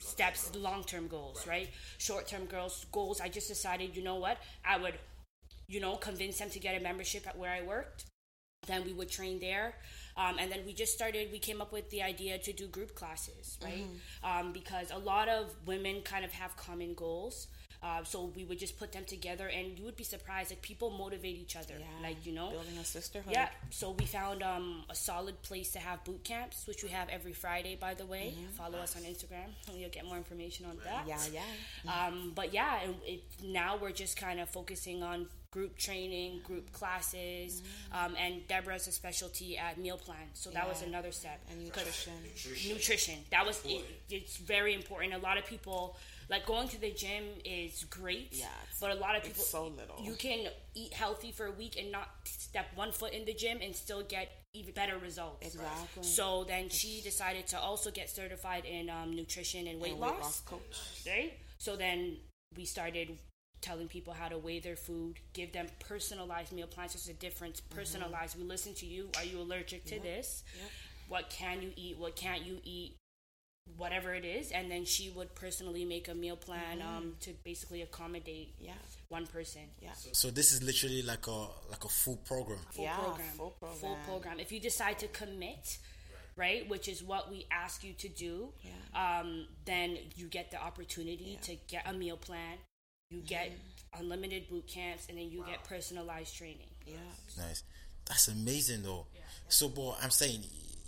steps, 0.00 0.54
long 0.56 0.82
term 0.82 1.06
goals, 1.06 1.46
right? 1.46 1.68
Short 1.98 2.26
term 2.26 2.46
goals, 2.46 2.86
goals. 2.90 3.20
I 3.20 3.28
just 3.28 3.46
decided, 3.46 3.96
you 3.96 4.02
know 4.02 4.16
what? 4.16 4.38
I 4.64 4.76
would, 4.78 4.94
you 5.68 5.80
know, 5.80 5.94
convince 5.96 6.38
them 6.38 6.50
to 6.50 6.58
get 6.58 6.76
a 6.80 6.82
membership 6.82 7.26
at 7.28 7.38
where 7.38 7.52
I 7.52 7.62
worked. 7.62 8.06
Then 8.66 8.84
we 8.84 8.94
would 8.94 9.10
train 9.10 9.38
there. 9.40 9.74
Um, 10.16 10.36
and 10.38 10.50
then 10.50 10.60
we 10.64 10.72
just 10.72 10.94
started, 10.94 11.30
we 11.32 11.38
came 11.38 11.60
up 11.60 11.72
with 11.72 11.90
the 11.90 12.02
idea 12.02 12.38
to 12.38 12.52
do 12.52 12.66
group 12.68 12.94
classes, 12.94 13.58
right? 13.62 13.84
Um, 14.22 14.52
because 14.52 14.90
a 14.90 14.98
lot 14.98 15.28
of 15.28 15.54
women 15.66 16.00
kind 16.02 16.24
of 16.24 16.32
have 16.32 16.56
common 16.56 16.94
goals. 16.94 17.48
Uh, 17.84 18.02
so 18.02 18.32
we 18.34 18.44
would 18.44 18.58
just 18.58 18.78
put 18.78 18.92
them 18.92 19.04
together, 19.04 19.46
and 19.48 19.78
you 19.78 19.84
would 19.84 19.96
be 19.96 20.04
surprised. 20.04 20.48
Like 20.50 20.62
people 20.62 20.88
motivate 20.88 21.36
each 21.36 21.54
other, 21.54 21.74
Yeah. 21.78 21.86
like 22.08 22.24
you 22.24 22.32
know, 22.32 22.48
Building 22.50 22.78
a 22.80 22.84
sisterhood. 22.84 23.32
yeah. 23.32 23.48
So 23.70 23.90
we 23.90 24.06
found 24.06 24.42
um, 24.42 24.84
a 24.88 24.94
solid 24.94 25.36
place 25.42 25.70
to 25.72 25.78
have 25.80 26.02
boot 26.04 26.24
camps, 26.24 26.66
which 26.66 26.82
we 26.82 26.88
have 26.88 27.10
every 27.10 27.34
Friday, 27.34 27.76
by 27.76 27.92
the 27.92 28.06
way. 28.06 28.32
Follow 28.56 28.78
us 28.78 28.96
on 28.96 29.02
Instagram, 29.02 29.48
and 29.68 29.76
you'll 29.80 29.90
get 29.90 30.06
more 30.06 30.16
information 30.16 30.64
on 30.64 30.78
that. 30.84 31.04
Yeah, 31.06 31.18
yeah. 31.84 32.06
Um, 32.06 32.32
but 32.34 32.54
yeah, 32.54 32.78
it, 32.84 32.94
it, 33.04 33.22
now 33.44 33.76
we're 33.76 33.92
just 33.92 34.16
kind 34.16 34.40
of 34.40 34.48
focusing 34.48 35.02
on 35.02 35.26
group 35.50 35.76
training, 35.76 36.40
group 36.42 36.72
classes, 36.72 37.62
um, 37.92 38.16
and 38.18 38.46
Deborah's 38.48 38.88
a 38.88 38.92
specialty 38.92 39.56
at 39.58 39.78
meal 39.78 39.96
plan. 39.98 40.26
So 40.32 40.50
that 40.50 40.66
was 40.66 40.82
another 40.82 41.12
step. 41.12 41.38
And 41.50 41.70
'Cause 41.72 41.84
nutrition. 41.84 42.72
Nutrition. 42.72 43.18
That 43.30 43.46
was 43.46 43.60
it, 43.64 43.84
it's 44.10 44.36
very 44.38 44.74
important. 44.74 45.12
A 45.14 45.18
lot 45.18 45.36
of 45.38 45.44
people 45.46 45.96
like 46.30 46.46
going 46.46 46.68
to 46.68 46.80
the 46.80 46.90
gym 46.90 47.24
is 47.44 47.84
great. 47.84 48.28
Yeah, 48.32 48.46
but 48.80 48.90
a 48.90 48.94
lot 48.94 49.16
of 49.16 49.22
people 49.22 49.42
so 49.42 49.66
little. 49.68 49.96
You 50.02 50.14
can 50.14 50.48
eat 50.74 50.92
healthy 50.92 51.32
for 51.32 51.46
a 51.46 51.52
week 51.52 51.76
and 51.78 51.90
not 51.92 52.08
step 52.24 52.66
one 52.74 52.92
foot 52.92 53.12
in 53.12 53.24
the 53.24 53.34
gym 53.34 53.58
and 53.62 53.74
still 53.74 54.02
get 54.02 54.30
even 54.52 54.72
better 54.74 54.96
results. 54.98 55.46
Exactly. 55.46 56.02
So 56.02 56.44
then 56.44 56.68
she 56.68 57.00
decided 57.02 57.46
to 57.48 57.58
also 57.58 57.90
get 57.90 58.08
certified 58.08 58.64
in 58.64 58.88
um, 58.88 59.14
nutrition 59.14 59.66
and 59.66 59.80
weight, 59.80 59.92
And 59.92 60.00
loss 60.00 60.40
coach. 60.40 60.60
right? 61.06 61.32
So 61.58 61.76
then 61.76 62.18
we 62.56 62.64
started 62.64 63.18
telling 63.60 63.88
people 63.88 64.12
how 64.12 64.28
to 64.28 64.38
weigh 64.38 64.60
their 64.60 64.76
food, 64.76 65.16
give 65.32 65.52
them 65.52 65.66
personalized 65.80 66.52
meal 66.52 66.66
plans. 66.66 66.92
There's 66.92 67.08
a 67.08 67.14
difference. 67.18 67.60
Personalized. 67.60 68.38
We 68.38 68.44
listen 68.44 68.74
to 68.74 68.86
you. 68.86 69.08
Are 69.16 69.24
you 69.24 69.40
allergic 69.40 69.84
to 69.86 69.98
this? 70.00 70.44
What 71.08 71.30
can 71.30 71.62
you 71.62 71.70
eat? 71.76 71.98
What 71.98 72.14
can't 72.16 72.44
you 72.44 72.58
eat? 72.64 72.96
Whatever 73.76 74.12
it 74.14 74.24
is, 74.26 74.50
and 74.52 74.70
then 74.70 74.84
she 74.84 75.08
would 75.10 75.34
personally 75.34 75.84
make 75.86 76.06
a 76.08 76.14
meal 76.14 76.36
plan 76.36 76.82
um, 76.82 77.16
to 77.20 77.32
basically 77.44 77.80
accommodate 77.80 78.54
Yeah. 78.60 78.74
one 79.08 79.26
person. 79.26 79.62
Yeah. 79.80 79.92
So 80.12 80.30
this 80.30 80.52
is 80.52 80.62
literally 80.62 81.02
like 81.02 81.26
a 81.26 81.48
like 81.70 81.82
a 81.84 81.88
full 81.88 82.18
program. 82.18 82.58
Full 82.72 82.84
Yeah, 82.84 82.96
program. 82.96 83.26
full 83.36 83.56
Full 83.58 83.68
program. 83.70 84.04
program. 84.04 84.40
If 84.40 84.52
you 84.52 84.60
decide 84.60 84.98
to 85.00 85.08
commit, 85.08 85.78
right, 86.36 86.68
which 86.68 86.88
is 86.88 87.02
what 87.02 87.30
we 87.30 87.46
ask 87.50 87.82
you 87.82 87.94
to 87.94 88.08
do, 88.08 88.52
Yeah. 88.62 89.20
um, 89.20 89.48
then 89.64 89.96
you 90.14 90.28
get 90.28 90.50
the 90.50 90.62
opportunity 90.62 91.38
to 91.42 91.56
get 91.66 91.86
a 91.86 91.92
meal 91.94 92.18
plan. 92.18 92.58
You 93.10 93.22
get 93.22 93.48
Mm-hmm. 93.50 94.00
unlimited 94.02 94.48
boot 94.50 94.66
camps, 94.68 95.06
and 95.08 95.16
then 95.16 95.30
you 95.30 95.42
get 95.46 95.64
personalized 95.64 96.36
training. 96.36 96.68
Yeah. 96.86 96.96
Nice. 97.38 97.62
That's 98.04 98.28
amazing 98.28 98.82
though. 98.82 99.06
So, 99.48 99.68
boy, 99.68 99.94
I'm 100.02 100.10
saying 100.10 100.44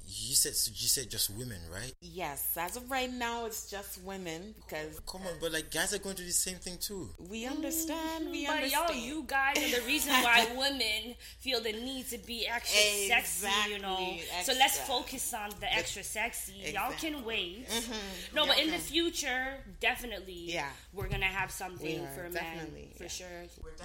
you 0.08 0.34
said 0.36 0.52
you 0.52 0.86
said 0.88 1.10
just 1.10 1.30
women, 1.30 1.58
right? 1.72 1.92
Yes. 2.00 2.56
As 2.56 2.76
of 2.76 2.90
right 2.90 3.12
now, 3.12 3.46
it's 3.46 3.68
just 3.70 4.00
women 4.02 4.54
because 4.54 5.00
Come 5.06 5.22
on, 5.22 5.34
but 5.40 5.52
like 5.52 5.70
guys 5.70 5.92
are 5.94 5.98
going 5.98 6.14
through 6.14 6.26
the 6.26 6.32
same 6.32 6.56
thing 6.56 6.78
too. 6.80 7.08
we 7.28 7.46
understand. 7.46 8.30
We 8.30 8.46
But 8.46 8.56
understand. 8.56 8.88
y'all, 8.90 8.96
you 8.96 9.24
guys 9.26 9.58
are 9.58 9.80
the 9.80 9.86
reason 9.86 10.12
why 10.22 10.46
women 10.56 11.14
feel 11.40 11.60
the 11.60 11.72
need 11.72 12.06
to 12.10 12.18
be 12.18 12.46
extra 12.46 12.80
sexy, 13.08 13.48
you 13.70 13.78
know. 13.80 13.98
Exactly, 13.98 14.44
So 14.44 14.52
let's 14.58 14.78
focus 14.80 15.34
on 15.34 15.50
the 15.60 15.72
extra 15.74 16.02
sexy. 16.04 16.54
Y'all 16.72 16.92
can 16.92 17.24
wait. 17.24 17.68
Mm-hmm. 17.68 18.36
No, 18.36 18.46
but 18.46 18.58
in 18.60 18.70
the 18.70 18.78
future, 18.78 19.54
definitely, 19.80 20.52
Yeah. 20.52 20.68
we're 20.92 21.08
gonna 21.08 21.24
have 21.26 21.50
something 21.50 22.00
are, 22.04 22.08
for 22.14 22.22
men 22.24 22.32
definitely, 22.32 22.92
for 22.96 23.04
yeah. 23.04 23.08
sure. 23.08 23.26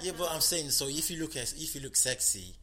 Yeah, 0.02 0.12
but 0.16 0.30
I'm 0.30 0.40
saying 0.40 0.70
so. 0.70 0.86
If 0.88 1.10
you 1.10 1.20
look 1.20 1.36
as 1.36 1.52
if 1.54 1.74
you 1.74 1.80
look 1.80 1.96
sexy, 1.96 2.54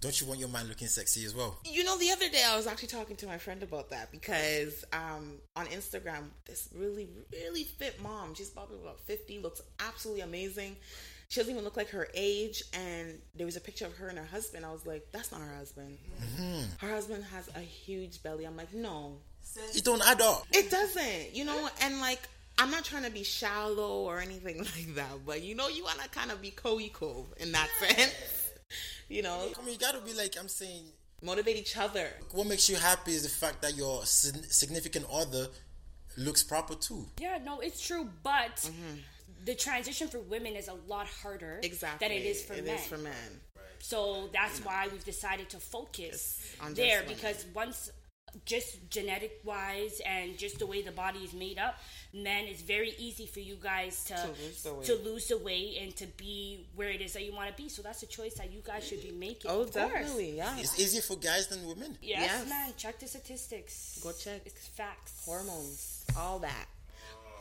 don't 0.00 0.20
you 0.20 0.26
want 0.26 0.38
your 0.40 0.48
man 0.48 0.68
looking 0.68 0.88
sexy 0.88 1.24
as 1.24 1.34
well? 1.34 1.58
You 1.64 1.84
know, 1.84 1.98
the 1.98 2.10
other 2.10 2.28
day 2.28 2.42
I 2.46 2.56
was 2.56 2.66
actually 2.66 2.88
talking 2.88 3.16
to 3.16 3.26
my 3.26 3.38
friend 3.38 3.62
about 3.62 3.90
that 3.90 4.10
because 4.10 4.84
um, 4.92 5.34
on 5.54 5.66
Instagram, 5.66 6.28
this 6.46 6.68
really, 6.74 7.08
really 7.32 7.64
fit 7.64 8.00
mom, 8.02 8.34
she's 8.34 8.50
probably 8.50 8.78
about 8.82 9.00
50, 9.00 9.38
looks 9.40 9.62
absolutely 9.80 10.22
amazing. 10.22 10.76
She 11.28 11.40
doesn't 11.40 11.52
even 11.52 11.64
look 11.64 11.76
like 11.76 11.88
her 11.90 12.08
age. 12.14 12.62
And 12.72 13.18
there 13.34 13.46
was 13.46 13.56
a 13.56 13.60
picture 13.60 13.86
of 13.86 13.96
her 13.96 14.08
and 14.08 14.18
her 14.18 14.24
husband. 14.24 14.64
I 14.64 14.72
was 14.72 14.86
like, 14.86 15.08
that's 15.12 15.32
not 15.32 15.40
her 15.40 15.56
husband. 15.56 15.98
Her 16.78 16.90
husband 16.90 17.24
has 17.32 17.48
a 17.56 17.60
huge 17.60 18.22
belly. 18.22 18.44
I'm 18.44 18.56
like, 18.56 18.72
no, 18.72 19.16
It 19.74 19.84
don't 19.84 20.06
add 20.06 20.20
up. 20.20 20.44
It 20.52 20.70
doesn't, 20.70 21.34
you 21.34 21.44
know, 21.44 21.68
and 21.82 22.00
like 22.00 22.20
I'm 22.58 22.70
not 22.70 22.84
trying 22.84 23.04
to 23.04 23.10
be 23.10 23.22
shallow 23.22 24.02
or 24.04 24.20
anything 24.20 24.58
like 24.76 24.94
that, 24.94 25.26
but 25.26 25.42
you 25.42 25.54
know, 25.54 25.68
you 25.68 25.84
want 25.84 25.98
to 26.00 26.08
kind 26.10 26.30
of 26.30 26.40
be 26.40 26.50
co-equal 26.50 27.26
in 27.38 27.52
that 27.52 27.68
sense. 27.80 28.45
You 29.08 29.22
know, 29.22 29.48
I 29.58 29.62
mean, 29.62 29.72
you 29.74 29.78
gotta 29.78 30.00
be 30.00 30.14
like 30.14 30.34
I'm 30.38 30.48
saying. 30.48 30.84
motivate 31.22 31.56
each 31.56 31.76
other. 31.76 32.08
What 32.32 32.46
makes 32.46 32.68
you 32.68 32.76
happy 32.76 33.12
is 33.12 33.22
the 33.22 33.28
fact 33.28 33.62
that 33.62 33.76
your 33.76 34.04
significant 34.04 35.06
other 35.12 35.46
looks 36.16 36.42
proper 36.42 36.74
too. 36.74 37.06
Yeah, 37.20 37.38
no, 37.44 37.60
it's 37.60 37.80
true, 37.86 38.08
but 38.22 38.56
mm-hmm. 38.56 38.96
the 39.44 39.54
transition 39.54 40.08
for 40.08 40.18
women 40.20 40.56
is 40.56 40.68
a 40.68 40.74
lot 40.88 41.06
harder 41.06 41.60
Exactly. 41.62 42.06
than 42.08 42.16
it 42.16 42.24
is 42.24 42.42
for 42.44 42.54
It 42.54 42.64
men. 42.64 42.74
is 42.76 42.86
for 42.86 42.98
men. 42.98 43.40
So 43.78 44.28
that's 44.32 44.58
why 44.64 44.88
we've 44.90 45.04
decided 45.04 45.50
to 45.50 45.58
focus 45.58 46.40
on 46.60 46.74
there 46.74 47.02
because 47.06 47.44
once 47.54 47.90
just 48.44 48.90
genetic 48.90 49.40
wise 49.44 50.00
and 50.04 50.36
just 50.36 50.58
the 50.58 50.66
way 50.66 50.82
the 50.82 50.92
body 50.92 51.20
is 51.20 51.32
made 51.32 51.58
up, 51.58 51.78
men 52.12 52.44
it's 52.44 52.60
very 52.62 52.92
easy 52.98 53.26
for 53.26 53.40
you 53.40 53.56
guys 53.62 54.04
to 54.04 54.14
To 54.14 54.26
lose 54.28 54.62
the 54.62 54.74
weight. 54.74 54.84
to 54.86 54.94
lose 54.96 55.26
the 55.28 55.38
weight 55.38 55.78
and 55.82 55.96
to 55.96 56.06
be 56.06 56.66
where 56.74 56.90
it 56.90 57.00
is 57.00 57.12
that 57.14 57.24
you 57.24 57.32
want 57.34 57.54
to 57.54 57.62
be. 57.62 57.68
So 57.68 57.82
that's 57.82 58.02
a 58.02 58.06
choice 58.06 58.34
that 58.34 58.52
you 58.52 58.60
guys 58.64 58.86
should 58.86 59.02
be 59.02 59.10
making. 59.12 59.50
Oh, 59.50 59.64
definitely, 59.64 60.36
yeah. 60.36 60.56
It's 60.58 60.78
easier 60.78 61.02
for 61.02 61.16
guys 61.16 61.46
than 61.48 61.66
women. 61.66 61.96
Yes, 62.02 62.20
Yes. 62.22 62.48
man. 62.48 62.72
Check 62.76 62.98
the 63.00 63.06
statistics. 63.08 63.98
Go 64.02 64.12
check. 64.12 64.42
It's 64.44 64.66
facts. 64.68 65.24
hormones, 65.24 66.04
all 66.16 66.38
that. 66.40 66.66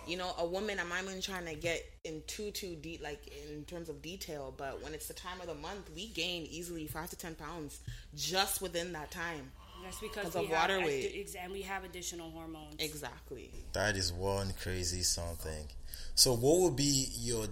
You 0.08 0.18
know, 0.18 0.34
a 0.38 0.46
woman. 0.46 0.80
I'm 0.80 0.88
not 0.90 1.04
even 1.04 1.20
trying 1.20 1.46
to 1.48 1.56
get 1.56 1.84
in 2.04 2.22
too 2.28 2.52
too 2.52 2.76
deep, 2.76 3.02
like 3.04 3.26
in 3.50 3.66
terms 3.66 3.90
of 3.90 4.04
detail. 4.04 4.54
But 4.56 4.82
when 4.84 4.94
it's 4.94 5.08
the 5.08 5.16
time 5.16 5.42
of 5.42 5.48
the 5.48 5.56
month, 5.56 5.90
we 5.96 6.08
gain 6.10 6.46
easily 6.46 6.86
five 6.88 7.10
to 7.10 7.16
ten 7.16 7.34
pounds 7.34 7.80
just 8.16 8.62
within 8.62 8.94
that 8.94 9.10
time. 9.10 9.52
That's 9.86 10.00
because 10.00 10.26
Because 10.26 10.34
we 10.36 10.40
of 10.42 10.50
have 10.50 10.70
water 10.70 10.80
addi- 10.80 10.86
weight. 10.86 11.12
ex- 11.16 11.36
and 11.36 11.52
we 11.54 11.62
have 11.62 11.84
additional 11.84 12.32
hormones. 12.32 12.76
Exactly. 12.80 13.52
That 13.74 13.96
is 13.96 14.12
one 14.12 14.52
crazy 14.62 15.04
something. 15.04 15.68
So, 16.16 16.34
what 16.36 16.60
would 16.62 16.76
be 16.76 17.08
your 17.20 17.46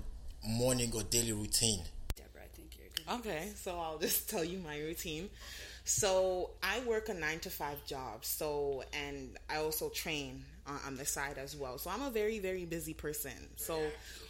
morning 0.44 0.92
or 0.96 1.04
daily 1.04 1.32
routine? 1.34 1.82
Deborah, 2.16 2.42
I 2.44 2.48
think 2.56 2.70
you're 2.78 2.88
good. 2.96 3.20
Okay, 3.28 3.50
so 3.56 3.80
I'll 3.80 4.00
just 4.00 4.30
tell 4.32 4.44
you 4.44 4.58
my 4.60 4.80
routine. 4.80 5.30
So 5.86 6.52
I 6.64 6.80
work 6.82 7.10
a 7.10 7.14
nine 7.14 7.40
to 7.42 7.50
five 7.50 7.86
job. 7.86 8.24
So 8.26 8.84
and 8.94 9.38
I 9.50 9.58
also 9.58 9.90
train 9.90 10.44
on, 10.66 10.80
on 10.88 10.96
the 10.96 11.06
side 11.06 11.38
as 11.38 11.56
well. 11.58 11.78
So 11.78 11.90
I'm 11.90 12.02
a 12.02 12.10
very 12.10 12.40
very 12.40 12.64
busy 12.66 12.94
person. 12.94 13.34
So 13.58 13.80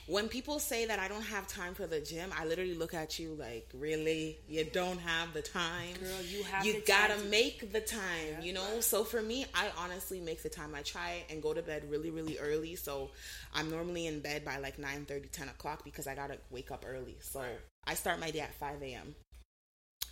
when 0.07 0.27
people 0.27 0.59
say 0.59 0.85
that 0.85 0.99
I 0.99 1.07
don't 1.07 1.21
have 1.23 1.47
time 1.47 1.73
for 1.73 1.87
the 1.87 1.99
gym, 2.01 2.31
I 2.37 2.45
literally 2.45 2.73
look 2.75 2.93
at 2.93 3.19
you 3.19 3.35
like, 3.39 3.69
really? 3.73 4.37
You 4.47 4.65
don't 4.65 4.99
have 4.99 5.33
the 5.33 5.41
time? 5.41 5.93
Girl, 6.01 6.21
you 6.29 6.43
have 6.43 6.65
You 6.65 6.73
the 6.73 6.81
gotta 6.81 7.13
time 7.13 7.23
to- 7.23 7.29
make 7.29 7.71
the 7.71 7.81
time. 7.81 8.41
You 8.41 8.53
know. 8.53 8.81
So 8.81 9.03
for 9.03 9.21
me, 9.21 9.45
I 9.53 9.69
honestly 9.77 10.19
make 10.19 10.43
the 10.43 10.49
time. 10.49 10.75
I 10.75 10.81
try 10.81 11.23
and 11.29 11.41
go 11.41 11.53
to 11.53 11.61
bed 11.61 11.89
really 11.89 12.09
really 12.09 12.37
early. 12.37 12.75
So 12.75 13.11
I'm 13.53 13.69
normally 13.69 14.07
in 14.07 14.19
bed 14.19 14.43
by 14.43 14.57
like 14.57 14.77
9 14.77 15.05
30, 15.05 15.29
10 15.29 15.49
o'clock 15.49 15.83
because 15.83 16.07
I 16.07 16.15
gotta 16.15 16.37
wake 16.51 16.71
up 16.71 16.83
early. 16.87 17.15
So 17.21 17.43
I 17.85 17.93
start 17.95 18.19
my 18.19 18.31
day 18.31 18.39
at 18.41 18.53
5 18.55 18.81
a.m. 18.81 19.15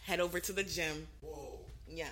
Head 0.04 0.20
over 0.20 0.40
to 0.40 0.54
the 0.54 0.64
gym. 0.64 1.08
Whoa. 1.22 1.60
Yeah. 1.88 2.10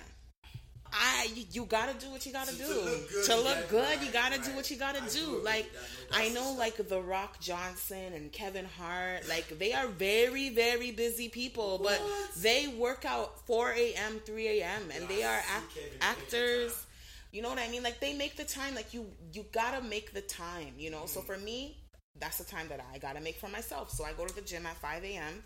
I 0.92 1.28
you, 1.52 1.64
gotta 1.64 1.94
do 1.98 2.10
what 2.10 2.24
you 2.26 2.32
gotta 2.32 2.54
do 2.56 2.66
look 2.66 3.10
good, 3.10 3.24
to 3.26 3.36
look 3.36 3.68
good. 3.68 4.02
You 4.02 4.10
gotta 4.12 4.40
do 4.40 4.50
what 4.56 4.70
you 4.70 4.76
gotta 4.76 5.02
I 5.02 5.08
do. 5.08 5.40
Like 5.44 5.70
with 5.72 6.10
that. 6.10 6.18
No, 6.18 6.24
I 6.24 6.28
know, 6.30 6.52
like 6.58 6.76
The 6.88 7.00
Rock 7.00 7.40
Johnson 7.40 8.12
and 8.14 8.32
Kevin 8.32 8.66
Hart. 8.78 9.28
Like 9.28 9.58
they 9.58 9.72
are 9.72 9.86
very 9.86 10.48
very 10.50 10.90
busy 10.90 11.28
people, 11.28 11.80
but 11.82 12.00
they 12.38 12.68
work 12.68 13.04
out 13.04 13.46
4 13.46 13.72
a.m. 13.72 14.20
3 14.24 14.48
a.m. 14.60 14.82
and 14.94 15.08
they 15.08 15.22
are 15.22 15.36
act- 15.36 15.74
Kevin 15.74 15.98
actors. 16.00 16.86
You 17.32 17.42
know 17.42 17.48
what 17.48 17.58
I 17.58 17.68
mean? 17.68 17.82
Like 17.82 18.00
they 18.00 18.14
make 18.14 18.36
the 18.36 18.44
time. 18.44 18.74
Like 18.74 18.92
you 18.92 19.06
you 19.32 19.44
gotta 19.52 19.82
make 19.82 20.12
the 20.12 20.22
time. 20.22 20.74
You 20.78 20.90
know. 20.90 21.06
So 21.06 21.20
for 21.20 21.36
me, 21.36 21.76
that's 22.18 22.38
the 22.38 22.44
time 22.44 22.68
that 22.68 22.80
I 22.92 22.98
gotta 22.98 23.20
make 23.20 23.36
for 23.38 23.48
myself. 23.48 23.90
So 23.90 24.04
I 24.04 24.12
go 24.12 24.26
to 24.26 24.34
the 24.34 24.40
gym 24.42 24.66
at 24.66 24.76
5 24.76 25.04
a.m. 25.04 25.42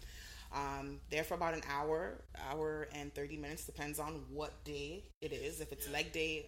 Um, 0.54 1.00
there 1.11 1.25
for 1.25 1.34
about 1.34 1.54
an 1.54 1.62
hour, 1.68 2.23
hour 2.50 2.88
and 2.94 3.12
30 3.14 3.37
minutes, 3.37 3.64
depends 3.64 3.99
on 3.99 4.23
what 4.30 4.52
day 4.64 5.04
it 5.20 5.32
is. 5.32 5.61
If 5.61 5.73
it's 5.73 5.90
leg 5.90 6.12
day, 6.12 6.46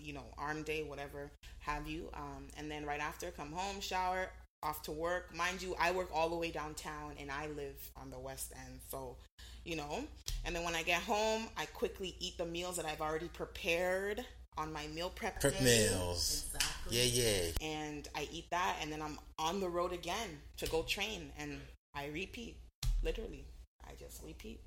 you 0.00 0.12
know, 0.12 0.24
arm 0.38 0.62
day, 0.62 0.84
whatever 0.84 1.30
have 1.60 1.86
you. 1.88 2.08
Um, 2.14 2.46
and 2.56 2.70
then 2.70 2.86
right 2.86 3.00
after, 3.00 3.30
come 3.30 3.52
home, 3.52 3.80
shower, 3.80 4.30
off 4.62 4.82
to 4.82 4.92
work. 4.92 5.34
Mind 5.34 5.62
you, 5.62 5.74
I 5.80 5.90
work 5.92 6.10
all 6.14 6.28
the 6.28 6.36
way 6.36 6.50
downtown 6.50 7.14
and 7.18 7.30
I 7.30 7.48
live 7.48 7.90
on 7.96 8.10
the 8.10 8.18
west 8.18 8.52
end. 8.66 8.80
So, 8.90 9.16
you 9.64 9.76
know, 9.76 10.04
and 10.44 10.54
then 10.54 10.64
when 10.64 10.74
I 10.74 10.82
get 10.82 11.02
home, 11.02 11.48
I 11.56 11.66
quickly 11.66 12.14
eat 12.20 12.38
the 12.38 12.46
meals 12.46 12.76
that 12.76 12.86
I've 12.86 13.00
already 13.00 13.28
prepared 13.28 14.24
on 14.58 14.72
my 14.72 14.86
meal 14.88 15.10
prep. 15.14 15.40
Prep 15.40 15.58
day. 15.58 15.88
meals. 15.90 16.50
Yeah, 16.90 17.04
yeah. 17.04 17.50
And 17.60 18.08
I 18.14 18.28
eat 18.30 18.50
that 18.50 18.76
and 18.82 18.92
then 18.92 19.00
I'm 19.00 19.18
on 19.38 19.60
the 19.60 19.68
road 19.68 19.92
again 19.92 20.38
to 20.58 20.66
go 20.66 20.82
train 20.82 21.30
and 21.38 21.60
I 21.94 22.06
repeat. 22.08 22.56
Literally. 23.02 23.46
I 23.84 23.92
just 23.98 24.22
repeat. 24.24 24.60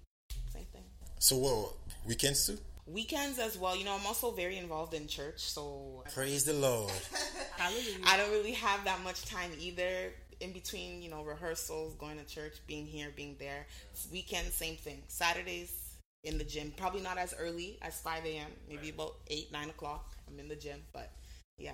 Same 0.52 0.66
thing. 0.72 0.84
So, 1.20 1.38
what 1.38 1.74
weekends 2.06 2.48
too? 2.48 2.58
Weekends 2.86 3.40
as 3.40 3.58
well. 3.58 3.76
You 3.76 3.86
know, 3.86 3.96
I'm 3.96 4.06
also 4.06 4.32
very 4.32 4.58
involved 4.58 4.94
in 4.94 5.08
church, 5.08 5.40
so 5.40 6.04
Praise 6.14 6.44
the 6.44 6.54
Lord. 6.54 6.92
Hallelujah. 7.58 7.98
I 8.06 8.18
don't 8.18 8.32
really 8.32 8.52
have 8.52 8.84
that 8.84 9.02
much 9.04 9.24
time 9.26 9.52
either 9.60 10.12
in 10.42 10.52
between, 10.52 11.02
you 11.02 11.10
know, 11.10 11.24
rehearsals, 11.24 11.96
going 11.96 12.18
to 12.18 12.26
church, 12.26 12.58
being 12.68 12.86
here, 12.86 13.08
being 13.16 13.38
there. 13.40 13.66
Weekends, 14.12 14.54
same 14.56 14.76
thing. 14.76 15.02
Saturdays 15.08 15.96
in 16.24 16.38
the 16.38 16.44
gym, 16.44 16.74
probably 16.76 17.02
not 17.02 17.18
as 17.18 17.34
early 17.40 17.78
as 17.82 18.00
5 18.02 18.26
a.m., 18.26 18.52
maybe 18.70 18.90
about 18.90 19.16
8, 19.28 19.52
9 19.52 19.70
o'clock. 19.70 20.16
I'm 20.28 20.40
in 20.40 20.48
the 20.50 20.56
gym, 20.56 20.80
but 20.92 21.12
yeah. 21.58 21.72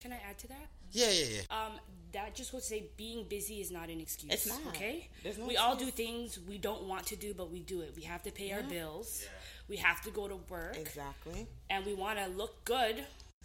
Can 0.00 0.12
I 0.12 0.20
add 0.28 0.38
to 0.38 0.48
that? 0.48 0.68
Yeah, 0.94 1.10
yeah, 1.10 1.24
yeah. 1.36 1.40
Um, 1.50 1.72
that 2.12 2.34
just 2.34 2.52
goes 2.52 2.62
to 2.62 2.68
say 2.68 2.84
being 2.96 3.26
busy 3.28 3.60
is 3.60 3.70
not 3.70 3.90
an 3.90 4.00
excuse. 4.00 4.32
It's 4.32 4.46
not. 4.48 4.60
Okay. 4.68 5.08
There's 5.22 5.36
no 5.36 5.46
we 5.46 5.56
all 5.56 5.74
do 5.76 5.90
things 5.90 6.38
we 6.48 6.58
don't 6.58 6.84
want 6.84 7.04
to 7.06 7.16
do, 7.16 7.34
but 7.34 7.50
we 7.50 7.60
do 7.60 7.80
it. 7.82 7.92
We 7.96 8.02
have 8.02 8.22
to 8.22 8.30
pay 8.30 8.52
our 8.52 8.62
bills. 8.62 9.20
Yeah. 9.22 9.28
We 9.68 9.76
have 9.78 10.00
to 10.02 10.10
go 10.10 10.28
to 10.28 10.36
work, 10.48 10.76
Exactly. 10.76 11.46
and 11.70 11.84
we 11.86 11.94
want 11.94 12.18
to 12.18 12.26
look 12.28 12.64
good, 12.64 12.96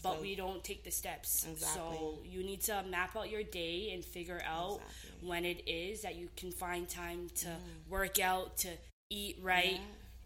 but 0.03 0.15
So- 0.15 0.21
we 0.21 0.35
don't 0.35 0.63
take 0.63 0.83
the 0.83 0.91
steps. 0.91 1.45
Exactly. 1.49 1.97
So 1.97 2.19
you 2.23 2.43
need 2.43 2.61
to 2.63 2.83
map 2.83 3.15
out 3.15 3.29
your 3.29 3.43
day 3.43 3.91
and 3.93 4.03
figure 4.05 4.41
out 4.45 4.81
Exactly. 4.81 5.27
when 5.29 5.45
it 5.45 5.63
is 5.67 6.01
that 6.01 6.15
you 6.15 6.29
can 6.35 6.51
find 6.51 6.87
time 6.89 7.29
to 7.37 7.55
work 7.89 8.19
out, 8.19 8.57
to 8.57 8.69
eat 9.09 9.37
right. 9.41 9.71
Yeah. 9.79 9.79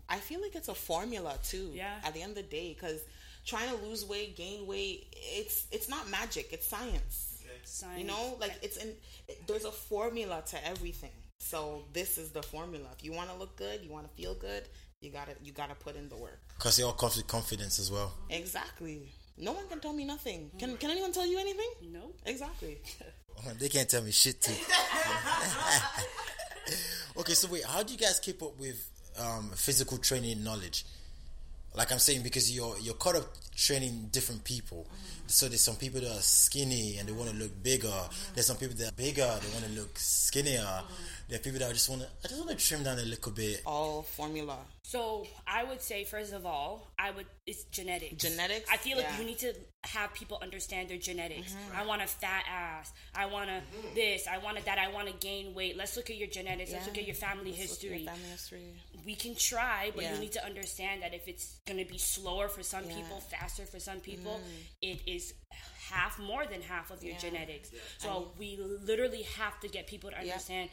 I 0.10 0.20
feel 0.20 0.42
like 0.42 0.56
it's 0.56 0.68
a 0.68 0.76
formula 0.76 1.38
too. 1.44 1.72
Yeah. 1.74 2.02
At 2.04 2.14
the 2.16 2.22
end 2.24 2.32
of 2.32 2.44
the 2.44 2.44
day, 2.44 2.74
because 2.74 3.02
trying 3.46 3.70
to 3.70 3.76
lose 3.86 4.06
weight, 4.06 4.36
gain 4.36 4.68
weight, 4.68 5.14
it's 5.16 5.68
it's 5.72 5.90
not 5.90 6.10
magic. 6.10 6.50
It's 6.52 6.68
science. 6.68 7.30
Science. 7.66 8.00
You 8.00 8.06
know, 8.08 8.38
like 8.40 8.54
it's 8.62 8.78
in. 8.78 8.90
It, 9.28 9.48
there's 9.48 9.66
a 9.66 9.72
formula 9.72 10.44
to 10.48 10.68
everything. 10.68 11.12
So 11.40 11.84
this 11.94 12.18
is 12.18 12.32
the 12.32 12.44
formula. 12.44 12.88
If 12.98 13.04
you 13.04 13.14
want 13.14 13.30
to 13.30 13.36
look 13.38 13.56
good, 13.56 13.82
you 13.84 13.92
want 13.92 14.10
to 14.10 14.22
feel 14.22 14.36
good, 14.36 14.64
you 15.02 15.12
gotta 15.12 15.34
you 15.44 15.52
gotta 15.52 15.76
put 15.76 15.96
in 15.96 16.10
the 16.10 16.18
work. 16.18 16.40
Because 16.58 16.80
it 16.80 16.84
all 16.84 16.94
comes 16.94 17.18
with 17.18 17.28
confidence 17.28 17.80
as 17.80 17.92
well. 17.92 18.14
Exactly. 18.30 19.12
No 19.38 19.54
one 19.54 19.68
can 19.68 19.80
tell 19.80 19.94
me 19.94 20.06
nothing. 20.06 20.52
Can 20.60 20.78
Can 20.78 20.92
anyone 20.92 21.12
tell 21.12 21.26
you 21.26 21.40
anything? 21.40 21.70
no. 21.92 22.12
Exactly. 22.26 22.82
They 23.60 23.68
can't 23.68 23.90
tell 23.90 24.04
me 24.04 24.12
shit 24.12 24.40
too. 24.40 24.54
okay, 27.18 27.34
so 27.34 27.48
wait, 27.50 27.66
how 27.66 27.84
do 27.84 27.92
you 27.92 28.00
guys 28.00 28.20
keep 28.20 28.42
up 28.42 28.58
with 28.58 28.90
um, 29.20 29.50
physical 29.56 29.98
training 29.98 30.44
knowledge? 30.44 30.86
Like 31.76 31.92
I'm 31.92 32.00
saying, 32.00 32.22
because 32.24 32.54
you're 32.56 32.78
you're 32.80 32.94
caught 32.96 33.16
up 33.16 33.28
training 33.56 34.10
different 34.12 34.44
people. 34.44 34.88
So 35.34 35.48
there's 35.48 35.62
some 35.62 35.78
people 35.78 36.00
that 36.02 36.12
are 36.12 36.22
skinny 36.22 36.98
and 37.00 37.10
they 37.10 37.12
want 37.12 37.28
to 37.32 37.36
look 37.36 37.64
bigger. 37.64 37.92
There's 38.36 38.46
some 38.46 38.58
people 38.58 38.76
that 38.78 38.90
are 38.90 38.96
bigger, 38.96 39.26
they 39.42 39.50
want 39.52 39.66
to 39.66 39.72
look 39.72 39.98
skinnier. 39.98 40.84
There 41.28 41.40
are 41.40 41.42
people 41.42 41.58
that 41.60 41.74
just 41.74 41.90
want 41.90 42.02
to, 42.02 42.08
I 42.24 42.28
just 42.28 42.40
want 42.46 42.52
to 42.58 42.64
trim 42.64 42.84
down 42.84 43.00
a 43.00 43.02
little 43.02 43.32
bit. 43.32 43.64
All 43.66 44.04
formula. 44.04 44.58
So 44.84 45.26
I 45.48 45.64
would 45.64 45.82
say, 45.82 46.04
first 46.04 46.34
of 46.34 46.46
all, 46.46 46.92
I 47.00 47.10
would 47.12 47.26
it's 47.48 47.64
genetics. 47.66 48.22
Genetics? 48.24 48.70
I 48.70 48.78
feel 48.78 48.98
like 48.98 49.08
Yeah. 49.08 49.20
you 49.20 49.26
need 49.26 49.40
to 49.40 49.54
have 49.86 50.14
people 50.14 50.38
understand 50.42 50.90
their 50.90 50.98
genetics. 50.98 51.54
Mm-hmm. 51.54 51.78
I 51.78 51.86
want 51.86 52.02
a 52.02 52.08
fat 52.08 52.44
ass. 52.50 52.92
I 53.16 53.26
want 53.26 53.50
to 53.50 53.62
this. 53.96 54.28
I 54.28 54.38
want 54.38 54.58
to 54.58 54.66
that. 54.66 54.78
I 54.78 54.90
want 54.92 55.08
to 55.08 55.14
gain 55.14 55.54
weight. 55.56 55.78
Let's 55.78 55.96
look 55.98 56.10
at 56.10 56.18
your 56.18 56.28
genetics. 56.28 56.72
Let's 56.72 56.86
look 56.86 56.98
at 56.98 57.06
your 57.08 57.16
family 57.16 57.56
Let's 57.58 57.72
look 57.72 57.78
at 57.80 57.84
your 57.84 57.94
history. 57.94 58.06
Family 58.06 58.30
history. 58.30 58.74
We 59.06 59.16
can 59.16 59.36
try, 59.36 59.92
but 59.96 60.04
Yeah. 60.04 60.14
you 60.14 60.20
need 60.20 60.34
to 60.34 60.46
understand 60.46 61.02
that 61.02 61.14
if 61.14 61.28
it's 61.28 61.56
going 61.66 61.80
to 61.84 61.90
be 61.90 61.98
slower 61.98 62.48
for 62.50 62.62
some 62.64 62.84
Yeah. 62.86 62.92
Mm. 62.92 62.96
people, 62.98 63.20
faster 63.22 63.66
for 63.66 63.80
some 63.80 64.00
people, 64.02 64.40
it 64.82 65.00
is 65.08 65.23
half 65.92 66.18
more 66.20 66.46
than 66.46 66.62
half 66.62 66.92
of 66.92 67.04
your 67.04 67.14
Yeah. 67.14 67.20
genetics. 67.26 67.70
So 67.98 68.32
we 68.40 68.58
literally 68.90 69.24
have 69.40 69.60
to 69.62 69.68
get 69.68 69.88
people 69.88 70.10
to 70.12 70.18
understand. 70.20 70.70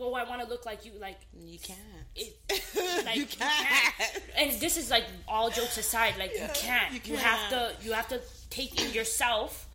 Oh, 0.00 0.14
I 0.14 0.24
want 0.30 0.40
to 0.42 0.48
look 0.48 0.64
like 0.66 0.84
you. 0.84 0.92
Like 1.00 1.18
You 1.32 1.58
can't. 1.58 1.78
it, 2.16 2.36
like, 3.06 3.16
You 3.16 3.22
you 3.22 3.26
can't. 3.26 3.66
can't. 3.96 4.20
And 4.36 4.60
this 4.60 4.76
is 4.76 4.90
like 4.90 5.04
all 5.26 5.48
jokes 5.50 5.76
aside, 5.78 6.14
like 6.18 6.32
you 6.32 6.46
can't. 6.54 6.92
you 6.94 7.00
You, 7.12 7.16
have 7.16 7.42
to. 7.50 7.72
You 7.84 7.92
have 7.92 8.08
to 8.08 8.20
take 8.50 8.80
in 8.82 8.92
yourself. 8.92 9.66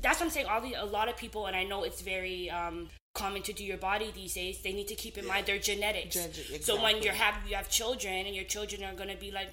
That's 0.00 0.20
what 0.20 0.26
I'm 0.26 0.30
saying. 0.30 0.46
All 0.46 0.60
the 0.60 0.74
a 0.74 0.84
lot 0.84 1.08
of 1.08 1.16
people, 1.16 1.46
and 1.46 1.56
I 1.56 1.64
know 1.64 1.82
it's 1.82 2.00
very 2.02 2.48
um, 2.50 2.88
common 3.14 3.42
to 3.42 3.52
do 3.52 3.64
your 3.64 3.78
body 3.90 4.08
these 4.14 4.34
days. 4.34 4.62
They 4.62 4.72
need 4.72 4.88
to 4.88 4.94
keep 4.94 5.18
in 5.18 5.26
mind 5.26 5.46
their 5.46 5.58
genetics. 5.58 6.14
Gen- 6.14 6.62
So 6.62 6.80
when 6.82 7.02
you're 7.02 7.14
have 7.24 7.34
you 7.48 7.56
have 7.56 7.68
children, 7.68 8.26
and 8.26 8.34
your 8.34 8.44
children 8.44 8.84
are 8.84 8.94
gonna 8.94 9.16
be 9.16 9.30
like. 9.32 9.50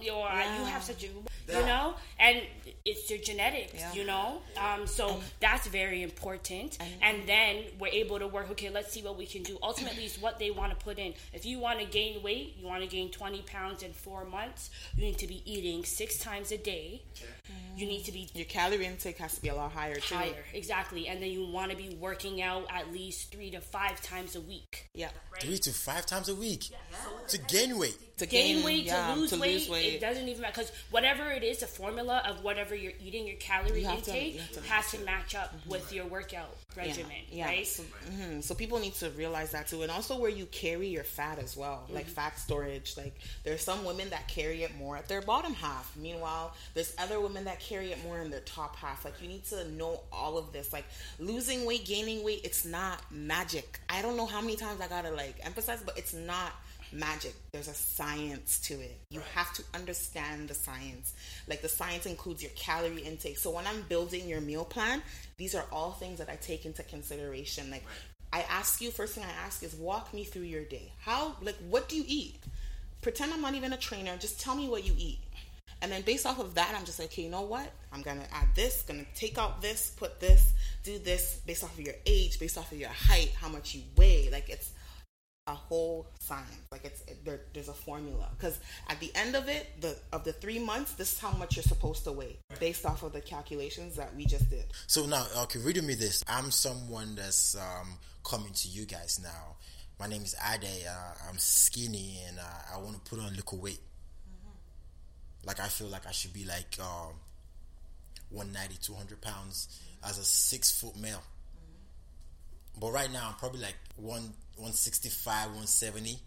"Oh, 0.00 0.22
or 0.22 0.28
Yeah. 0.28 0.58
you 0.58 0.64
have 0.66 0.82
such 0.82 1.04
a, 1.04 1.06
you 1.06 1.66
know, 1.66 1.94
and 2.18 2.42
it's 2.84 3.08
your 3.10 3.18
genetics, 3.18 3.74
Yeah. 3.74 3.92
you 3.94 4.04
know. 4.04 4.40
Um, 4.56 4.86
so 4.86 5.20
that's 5.40 5.66
very 5.68 6.02
important. 6.02 6.78
And, 7.02 7.26
then 7.26 7.64
we're 7.78 7.88
able 7.88 8.18
to 8.18 8.26
work. 8.28 8.50
Okay, 8.50 8.68
let's 8.70 8.92
see 8.92 9.02
what 9.02 9.16
we 9.16 9.24
can 9.26 9.42
do. 9.42 9.58
Ultimately, 9.62 10.04
it's 10.04 10.18
what 10.18 10.38
they 10.38 10.50
want 10.50 10.78
to 10.78 10.84
put 10.84 10.98
in. 10.98 11.14
If 11.32 11.46
you 11.46 11.58
want 11.58 11.78
to 11.80 11.86
gain 11.86 12.22
weight, 12.22 12.56
you 12.58 12.66
want 12.66 12.82
to 12.82 12.88
gain 12.88 13.10
twenty 13.10 13.40
pounds 13.42 13.82
in 13.82 13.92
four 13.92 14.24
months. 14.24 14.68
You 14.96 15.04
need 15.04 15.18
to 15.18 15.26
be 15.26 15.42
eating 15.50 15.84
six 15.84 16.18
times 16.18 16.52
a 16.52 16.58
day. 16.58 17.02
You 17.76 17.86
need 17.86 18.04
to 18.04 18.12
be 18.12 18.28
Your 18.34 18.44
calorie 18.46 18.86
intake 18.86 19.18
has 19.18 19.34
to 19.34 19.42
be 19.42 19.48
a 19.48 19.54
lot 19.54 19.72
higher 19.72 19.96
too. 19.96 20.14
higher, 20.14 20.44
exactly. 20.52 21.08
And 21.08 21.20
then 21.22 21.30
you 21.30 21.46
want 21.46 21.70
to 21.72 21.76
be 21.76 21.88
working 21.96 22.40
out 22.42 22.66
at 22.70 22.92
least 22.92 23.32
three 23.32 23.50
to 23.50 23.60
five 23.60 24.00
times 24.02 24.36
a 24.36 24.40
week. 24.40 24.88
Yeah. 24.94 25.08
Three 25.40 25.58
to 25.58 25.70
five 25.72 26.06
times 26.06 26.28
a 26.28 26.34
week 26.34 26.70
to 27.28 27.38
gain 27.38 27.78
weight. 27.78 27.96
To 28.18 28.26
gain 28.26 28.64
weight 28.64 28.84
yeah, 28.84 29.12
to, 29.12 29.20
lose, 29.20 29.30
to 29.30 29.38
weight, 29.40 29.54
lose 29.54 29.68
weight. 29.68 29.94
it 29.94 30.00
doesn't 30.00 30.28
even 30.28 30.40
matter 30.42 30.52
because 30.60 30.70
whatever 30.92 31.28
it 31.32 31.42
is 31.42 31.58
the 31.58 31.66
formula 31.66 32.22
of 32.28 32.44
whatever 32.44 32.72
you're 32.76 32.92
eating 33.04 33.26
your 33.26 33.34
calorie 33.38 33.80
You 33.80 33.86
have 33.88 34.02
to- 34.04 34.10
intake 34.12 34.34
you 34.34 34.40
to 34.54 34.60
has 34.68 34.88
to 34.92 34.98
match 35.00 35.34
up 35.34 35.52
with 35.66 35.92
your 35.92 36.06
workout 36.06 36.56
regimen 36.76 37.10
yeah. 37.32 37.46
right 37.46 37.66
So, 37.66 37.82
mhm. 38.12 38.42
so 38.44 38.54
people 38.54 38.78
need 38.78 38.94
to 38.96 39.10
realize 39.10 39.50
that 39.50 39.66
too, 39.66 39.82
and 39.82 39.90
also 39.90 40.16
where 40.16 40.30
you 40.30 40.46
carry 40.46 40.86
your 40.88 41.02
fat 41.02 41.40
as 41.40 41.56
well, 41.56 41.86
like 41.90 42.04
Mm-hmm. 42.06 42.14
fat 42.14 42.38
storage. 42.38 42.96
Like 42.96 43.16
there's 43.42 43.62
some 43.62 43.84
women 43.84 44.10
that 44.10 44.28
carry 44.28 44.62
it 44.62 44.76
more 44.76 44.96
at 44.96 45.08
their 45.08 45.20
bottom 45.20 45.52
half. 45.54 45.92
Meanwhile, 45.96 46.54
there's 46.74 46.94
other 46.98 47.18
women 47.18 47.44
that 47.46 47.58
carry 47.58 47.90
it 47.90 48.02
more 48.04 48.20
in 48.20 48.30
their 48.30 48.40
top 48.42 48.76
half. 48.76 49.04
Like 49.04 49.20
you 49.22 49.26
need 49.28 49.44
to 49.46 49.68
know 49.72 50.00
all 50.12 50.38
of 50.38 50.52
this. 50.52 50.72
Like 50.72 50.84
losing 51.18 51.64
weight, 51.66 51.84
gaining 51.84 52.22
weight, 52.22 52.42
it's 52.44 52.64
not 52.64 53.00
magic. 53.10 53.80
I 53.88 54.02
don't 54.02 54.16
know 54.16 54.26
how 54.26 54.40
many 54.40 54.54
times 54.54 54.80
I 54.80 54.86
gotta 54.86 55.10
like 55.10 55.34
emphasize, 55.44 55.82
but 55.84 55.98
it's 55.98 56.14
not 56.14 56.52
magic. 56.94 57.34
There's 57.52 57.68
a 57.68 57.74
science 57.74 58.60
to 58.60 58.74
it. 58.74 58.96
You 59.10 59.20
have 59.34 59.52
to 59.54 59.62
understand 59.74 60.48
the 60.48 60.54
science. 60.54 61.14
Like 61.48 61.62
the 61.62 61.68
science 61.68 62.06
includes 62.06 62.42
your 62.42 62.52
calorie 62.56 63.02
intake. 63.02 63.38
So 63.38 63.50
when 63.50 63.66
I'm 63.66 63.82
building 63.82 64.28
your 64.28 64.40
meal 64.40 64.64
plan, 64.64 65.02
these 65.36 65.54
are 65.54 65.66
all 65.72 65.92
things 65.92 66.18
that 66.18 66.28
I 66.28 66.36
take 66.36 66.64
into 66.64 66.82
consideration. 66.84 67.70
Like 67.70 67.84
I 68.32 68.42
ask 68.42 68.80
you, 68.80 68.90
first 68.90 69.14
thing 69.14 69.24
I 69.24 69.44
ask 69.46 69.62
is 69.62 69.74
walk 69.74 70.14
me 70.14 70.24
through 70.24 70.42
your 70.42 70.64
day. 70.64 70.92
How 71.00 71.36
like 71.42 71.56
what 71.68 71.88
do 71.88 71.96
you 71.96 72.04
eat? 72.06 72.36
Pretend 73.02 73.32
I'm 73.32 73.42
not 73.42 73.54
even 73.54 73.72
a 73.72 73.76
trainer, 73.76 74.16
just 74.16 74.40
tell 74.40 74.54
me 74.54 74.68
what 74.68 74.84
you 74.84 74.94
eat. 74.96 75.18
And 75.82 75.92
then 75.92 76.00
based 76.02 76.24
off 76.24 76.38
of 76.38 76.54
that, 76.54 76.74
I'm 76.74 76.86
just 76.86 76.98
like, 76.98 77.08
okay, 77.08 77.22
you 77.22 77.30
know 77.30 77.42
what? 77.42 77.70
I'm 77.92 78.00
gonna 78.00 78.26
add 78.32 78.48
this, 78.54 78.82
gonna 78.82 79.04
take 79.14 79.36
out 79.36 79.60
this, 79.60 79.90
put 79.96 80.18
this, 80.18 80.54
do 80.82 80.98
this 80.98 81.40
based 81.46 81.62
off 81.62 81.78
of 81.78 81.84
your 81.84 81.94
age, 82.06 82.38
based 82.40 82.56
off 82.56 82.72
of 82.72 82.78
your 82.78 82.88
height, 82.88 83.32
how 83.38 83.48
much 83.48 83.74
you 83.74 83.82
weigh. 83.96 84.30
Like 84.32 84.48
it's 84.48 84.70
a 85.46 85.54
whole 85.54 86.06
science. 86.20 86.66
Like 86.72 86.84
it's 86.84 87.02
it, 87.02 87.24
there, 87.24 87.40
there's 87.52 87.68
a 87.68 87.74
formula 87.74 88.30
because 88.36 88.58
at 88.88 88.98
the 89.00 89.10
end 89.14 89.36
of 89.36 89.48
it, 89.48 89.80
the 89.80 89.96
of 90.12 90.24
the 90.24 90.32
three 90.32 90.58
months, 90.58 90.92
this 90.94 91.12
is 91.12 91.18
how 91.18 91.32
much 91.32 91.56
you're 91.56 91.62
supposed 91.62 92.04
to 92.04 92.12
weigh 92.12 92.38
based 92.60 92.86
off 92.86 93.02
of 93.02 93.12
the 93.12 93.20
calculations 93.20 93.96
that 93.96 94.14
we 94.16 94.24
just 94.24 94.48
did. 94.48 94.64
So 94.86 95.06
now, 95.06 95.26
okay, 95.42 95.58
read 95.60 95.82
me 95.84 95.94
this. 95.94 96.24
I'm 96.28 96.50
someone 96.50 97.14
that's 97.14 97.56
um, 97.56 97.98
coming 98.24 98.52
to 98.52 98.68
you 98.68 98.86
guys 98.86 99.20
now. 99.22 99.56
My 100.00 100.06
name 100.06 100.22
is 100.22 100.34
Ade. 100.52 100.86
Uh, 100.88 101.28
I'm 101.28 101.38
skinny 101.38 102.20
and 102.26 102.38
uh, 102.38 102.74
I 102.74 102.78
want 102.78 102.94
to 102.94 103.10
put 103.10 103.20
on 103.20 103.26
a 103.32 103.36
little 103.36 103.58
weight. 103.58 103.80
Like 105.46 105.60
I 105.60 105.68
feel 105.68 105.88
like 105.88 106.06
I 106.06 106.10
should 106.10 106.32
be 106.32 106.46
like 106.46 106.78
um, 106.80 107.12
190, 108.30 108.78
200 108.80 109.20
pounds 109.20 109.80
as 110.02 110.16
a 110.16 110.24
six 110.24 110.80
foot 110.80 110.96
male. 110.96 111.22
But 112.80 112.92
right 112.92 113.12
now 113.12 113.28
I'm 113.28 113.34
probably 113.34 113.60
like 113.60 113.76
one 113.96 114.32
165, 114.56 115.46
170. 115.46 116.18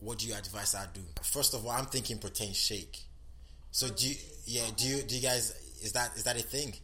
What 0.00 0.18
do 0.18 0.26
you 0.26 0.34
advise 0.34 0.74
I 0.74 0.86
do? 0.92 1.00
First 1.22 1.54
of 1.54 1.64
all, 1.64 1.70
I'm 1.72 1.86
thinking 1.86 2.18
protein 2.18 2.52
shake. 2.52 2.98
So 3.70 3.88
do 3.88 4.08
you, 4.08 4.14
yeah, 4.46 4.62
do 4.76 4.86
you 4.86 5.02
do 5.02 5.14
you 5.14 5.22
guys 5.22 5.54
is 5.82 5.92
that 5.92 6.16
is 6.16 6.24
that 6.24 6.36
a 6.36 6.42
thing? 6.42 6.74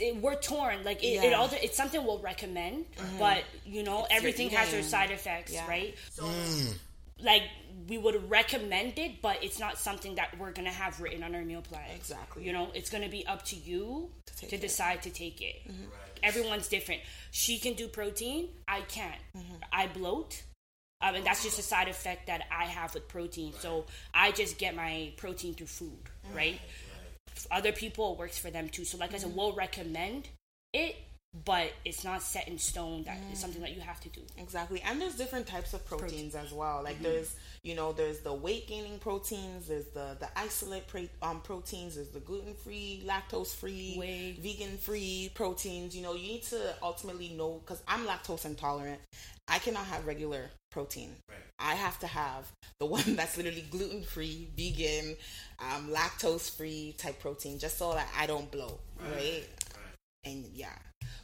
it, 0.00 0.14
we're 0.16 0.36
torn 0.36 0.84
like 0.84 1.02
it, 1.02 1.06
it 1.08 1.14
Yeah. 1.14 1.22
Mm-hmm. 1.32 1.40
all 1.40 1.50
it's 1.60 1.76
something 1.76 2.04
we'll 2.04 2.20
recommend 2.20 2.84
but 3.18 3.42
you 3.66 3.82
know 3.82 4.06
everything 4.10 4.48
has 4.50 4.70
their 4.70 4.82
side 4.84 5.10
effects 5.10 5.52
Yeah. 5.52 5.66
right 5.66 5.92
so 6.12 6.24
like 7.20 7.42
we 7.88 7.98
would 7.98 8.30
recommend 8.30 8.96
it 8.96 9.20
but 9.20 9.42
it's 9.42 9.58
not 9.58 9.76
something 9.76 10.14
that 10.14 10.38
we're 10.38 10.52
gonna 10.52 10.70
have 10.70 11.00
written 11.00 11.24
on 11.24 11.34
our 11.34 11.42
meal 11.44 11.62
plan 11.62 11.90
Exactly. 11.96 12.44
you 12.44 12.52
know 12.52 12.68
it's 12.74 12.90
gonna 12.90 13.08
be 13.08 13.26
up 13.26 13.44
to 13.46 13.56
you 13.56 14.08
to, 14.26 14.34
take 14.36 14.52
it. 14.52 14.56
Mm-hmm. 14.56 14.62
decide 14.62 15.02
to 15.02 15.10
take 15.10 15.40
it 15.42 15.62
everyone's 16.22 16.68
different. 16.68 17.00
She 17.30 17.58
can 17.58 17.74
do 17.74 17.88
protein 17.88 18.48
i 18.66 18.80
can't 18.82 19.20
Mm-hmm. 19.36 19.54
i 19.72 19.86
bloat. 19.86 20.42
Um, 21.00 21.14
and 21.14 21.24
that's 21.24 21.44
just 21.44 21.58
a 21.58 21.62
side 21.62 21.88
effect 21.88 22.26
that 22.26 22.42
i 22.50 22.64
have 22.64 22.94
with 22.94 23.06
protein. 23.08 23.52
So 23.58 23.86
i 24.14 24.30
just 24.32 24.58
get 24.58 24.74
my 24.74 25.12
protein 25.16 25.54
through 25.54 25.66
food 25.66 25.98
right? 26.34 26.60
Other 27.50 27.72
people 27.72 28.12
it 28.12 28.18
works 28.18 28.36
for 28.38 28.50
them 28.50 28.68
too. 28.68 28.84
So 28.84 28.98
like 28.98 29.14
i 29.14 29.18
said 29.18 29.30
Mm-hmm. 29.30 29.38
we'll 29.38 29.52
recommend 29.52 30.28
it 30.72 30.96
but 31.44 31.72
it's 31.84 32.04
not 32.04 32.22
set 32.22 32.48
in 32.48 32.58
stone 32.58 33.04
That 33.04 33.18
is 33.32 33.38
something 33.38 33.60
that 33.60 33.74
you 33.74 33.80
have 33.80 34.00
to 34.00 34.08
do 34.08 34.22
Exactly. 34.38 34.80
And 34.82 35.00
there's 35.00 35.14
different 35.14 35.46
types 35.46 35.74
of 35.74 35.84
proteins 35.86 36.34
as 36.34 36.52
well. 36.52 36.82
Like 36.82 37.02
there's, 37.02 37.36
you 37.62 37.74
know, 37.74 37.92
there's 37.92 38.20
the 38.20 38.32
weight 38.32 38.66
gaining 38.66 38.98
proteins, 38.98 39.68
there's 39.68 39.86
the 39.86 40.16
the 40.18 40.28
isolate 40.36 40.86
pre- 40.86 41.10
um, 41.22 41.40
proteins, 41.40 41.96
there's 41.96 42.08
the 42.08 42.20
gluten 42.20 42.54
free, 42.54 43.02
lactose 43.06 43.54
free, 43.54 44.38
vegan 44.40 44.78
free 44.78 45.30
proteins. 45.34 45.94
You 45.94 46.02
know, 46.02 46.14
you 46.14 46.28
need 46.28 46.42
to 46.44 46.74
ultimately 46.82 47.28
know 47.30 47.60
because 47.64 47.82
I'm 47.86 48.06
lactose 48.06 48.44
intolerant. 48.44 49.00
I 49.48 49.58
cannot 49.58 49.86
have 49.86 50.06
regular 50.06 50.50
protein. 50.70 51.16
right. 51.28 51.38
I 51.58 51.74
have 51.74 51.98
to 52.00 52.06
have 52.06 52.50
the 52.80 52.86
one 52.96 53.16
that's 53.16 53.36
literally 53.36 53.64
gluten 53.70 54.02
free, 54.02 54.48
vegan, 54.56 55.16
um, 55.58 55.90
lactose 55.90 56.54
free 56.54 56.94
type 56.98 57.20
protein, 57.20 57.58
just 57.58 57.78
so 57.78 57.92
that 57.92 58.08
I 58.16 58.26
don't 58.26 58.50
bloat. 58.50 58.80
right? 59.14 59.44
and 60.24 60.44
yeah 60.52 60.74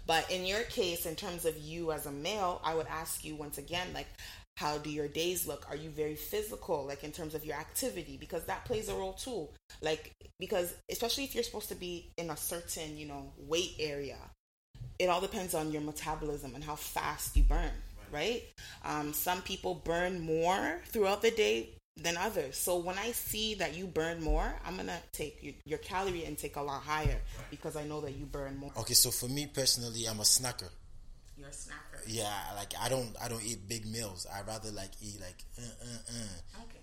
but 0.07 0.31
in 0.31 0.45
your 0.45 0.63
case 0.63 1.07
in 1.07 1.15
terms 1.15 1.45
of 1.45 1.57
you 1.59 1.93
as 1.93 2.07
a 2.07 2.13
male 2.13 2.61
i 2.65 2.75
would 2.75 2.87
ask 2.87 3.25
you 3.25 3.35
once 3.35 3.59
again 3.59 3.89
like 3.95 4.09
how 4.57 4.79
do 4.79 4.89
your 4.89 5.09
days 5.09 5.49
look? 5.49 5.67
Are 5.69 5.75
you 5.75 5.91
very 5.91 6.15
physical 6.15 6.85
like 6.87 7.03
in 7.03 7.11
terms 7.11 7.35
of 7.35 7.45
your 7.45 7.57
activity? 7.57 8.17
Because 8.17 8.45
that 8.45 8.65
plays 8.65 8.89
a 8.89 8.95
role 8.95 9.15
too. 9.15 9.49
Like 9.83 10.13
because 10.39 10.75
especially 10.91 11.25
if 11.25 11.35
you're 11.35 11.45
supposed 11.45 11.71
to 11.71 11.75
be 11.75 12.13
in 12.17 12.31
a 12.31 12.37
certain 12.37 12.97
you 12.97 13.07
know 13.07 13.33
weight 13.37 13.75
area 13.79 14.19
it 14.99 15.07
all 15.07 15.21
depends 15.21 15.55
on 15.55 15.73
your 15.73 15.83
metabolism 15.83 16.55
and 16.55 16.63
how 16.63 16.77
fast 16.77 17.37
you 17.37 17.43
burn 17.43 17.71
right? 18.13 18.45
Um, 18.85 19.13
some 19.13 19.43
people 19.43 19.75
burn 19.75 20.21
more 20.21 20.81
throughout 20.87 21.21
the 21.21 21.33
day 21.33 21.71
than 21.97 22.17
others 22.17 22.57
so 22.57 22.77
when 22.77 22.99
i 22.99 23.13
see 23.13 23.55
that 23.55 23.77
you 23.77 23.87
burn 23.87 24.21
more 24.23 24.53
i'm 24.67 24.77
gonna 24.77 24.99
take 25.13 25.39
your, 25.43 25.55
your 25.65 25.79
calorie 25.79 26.25
intake 26.25 26.57
a 26.57 26.61
lot 26.61 26.83
higher 26.83 27.21
because 27.51 27.77
i 27.77 27.85
know 27.85 28.01
that 28.01 28.17
you 28.17 28.27
burn 28.27 28.57
more 28.57 28.73
Okay, 28.79 28.95
so 28.95 29.11
for 29.11 29.29
me 29.29 29.47
personally, 29.47 30.07
I'm 30.07 30.19
a 30.19 30.23
snacker. 30.25 30.69
you're 31.39 31.49
a 31.49 31.53
snacker 31.53 32.03
Yeah, 32.07 32.33
like 32.57 32.75
I 32.81 32.89
don't 32.89 33.15
I 33.23 33.29
don't 33.29 33.43
eat 33.45 33.69
big 33.69 33.87
meals. 33.87 34.27
I 34.33 34.43
rather 34.43 34.71
like 34.73 34.91
eat 35.01 35.21
like 35.21 35.39
uh 35.57 35.63
uh 35.63 36.17
uh 36.17 36.63
okay 36.65 36.81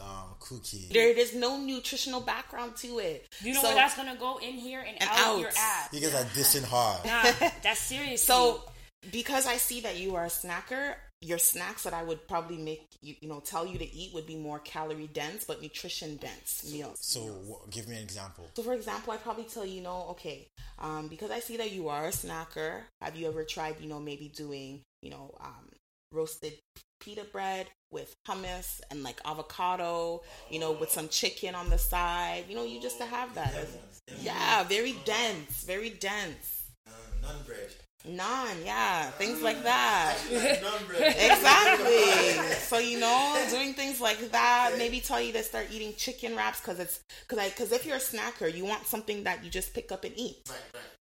um 0.00 0.34
cookie. 0.40 0.88
there, 0.92 1.12
there's 1.14 1.34
no 1.34 1.58
nutritional 1.58 2.20
background 2.20 2.76
to 2.76 2.98
it 3.00 3.26
you 3.42 3.54
know 3.54 3.60
So- 3.62 3.68
where 3.68 3.76
that's 3.76 3.96
gonna 3.96 4.16
go 4.16 4.38
in 4.38 4.54
here 4.54 4.80
and, 4.80 4.96
And 5.00 5.10
out, 5.10 5.18
out. 5.34 5.40
your 5.40 5.48
ass 5.58 5.88
You 5.92 6.00
guys 6.00 6.14
are 6.14 6.24
dissing 6.38 6.64
hard. 6.64 7.04
nah 7.04 7.48
that's 7.62 7.80
serious 7.80 8.22
So, 8.32 8.62
because 9.10 9.46
I 9.48 9.56
see 9.56 9.80
that 9.80 9.96
you 9.98 10.14
are 10.14 10.24
a 10.26 10.28
snacker, 10.28 10.94
your 11.22 11.38
snacks 11.38 11.84
that 11.84 11.94
I 11.94 12.02
would 12.02 12.26
probably 12.28 12.58
make 12.58 12.82
you, 13.00 13.14
you 13.20 13.28
know, 13.28 13.40
tell 13.40 13.64
you 13.66 13.78
to 13.78 13.94
eat 13.94 14.12
would 14.12 14.26
be 14.26 14.36
more 14.36 14.58
calorie 14.58 15.08
dense 15.12 15.44
but 15.44 15.62
nutrition 15.62 16.16
dense 16.16 16.68
meals. 16.70 16.98
So 17.00 17.20
wh- 17.20 17.70
give 17.70 17.88
me 17.88 17.96
an 17.96 18.02
example. 18.02 18.44
So, 18.56 18.62
for 18.62 18.72
example, 18.74 19.12
I'd 19.12 19.22
probably 19.22 19.44
tell 19.44 19.64
you, 19.64 19.76
you 19.76 19.82
know, 19.82 20.06
okay, 20.10 20.48
um, 20.78 21.08
because 21.08 21.30
I 21.30 21.40
see 21.40 21.56
that 21.58 21.72
you 21.72 21.88
are 21.88 22.06
a 22.06 22.10
snacker, 22.10 22.82
have 23.00 23.16
you 23.16 23.28
ever 23.28 23.44
tried, 23.44 23.80
you 23.80 23.88
know, 23.88 24.00
maybe 24.00 24.28
doing, 24.34 24.80
you 25.00 25.10
know, 25.10 25.34
um, 25.40 25.68
roasted 26.12 26.54
pita 27.00 27.24
bread 27.24 27.66
with 27.90 28.14
hummus 28.28 28.80
and 28.90 29.02
like 29.02 29.20
avocado, 29.24 30.22
you 30.50 30.58
know, 30.58 30.72
with 30.72 30.90
some 30.90 31.08
chicken 31.08 31.54
on 31.54 31.70
the 31.70 31.78
side, 31.78 32.44
you 32.48 32.54
know, 32.54 32.64
you 32.64 32.80
just 32.80 32.98
to 32.98 33.06
have 33.06 33.34
that. 33.34 33.52
Yeah, 34.20 34.64
very 34.64 34.94
dense, 35.04 35.64
very 35.64 35.90
dense. 35.90 36.70
None 37.22 37.42
bread. 37.46 37.70
Naan, 38.06 38.64
yeah, 38.64 39.10
things 39.12 39.42
like 39.42 39.58
mm. 39.58 39.64
that. 39.64 40.18
Exactly. 41.00 42.42
So 42.72 42.78
you 42.78 42.98
know, 42.98 43.44
doing 43.50 43.74
things 43.74 44.00
like 44.00 44.32
that. 44.32 44.72
Maybe 44.78 45.00
tell 45.00 45.20
you 45.20 45.32
to 45.34 45.42
start 45.42 45.66
eating 45.70 45.92
chicken 45.94 46.34
wraps 46.34 46.58
because 46.60 46.80
it's 46.80 47.00
because 47.20 47.38
I 47.38 47.50
because 47.50 47.70
if 47.70 47.84
you're 47.84 47.96
a 47.96 48.00
snacker, 48.00 48.52
you 48.52 48.64
want 48.64 48.86
something 48.86 49.24
that 49.24 49.44
you 49.44 49.50
just 49.50 49.74
pick 49.74 49.92
up 49.92 50.04
and 50.04 50.14
eat. 50.16 50.50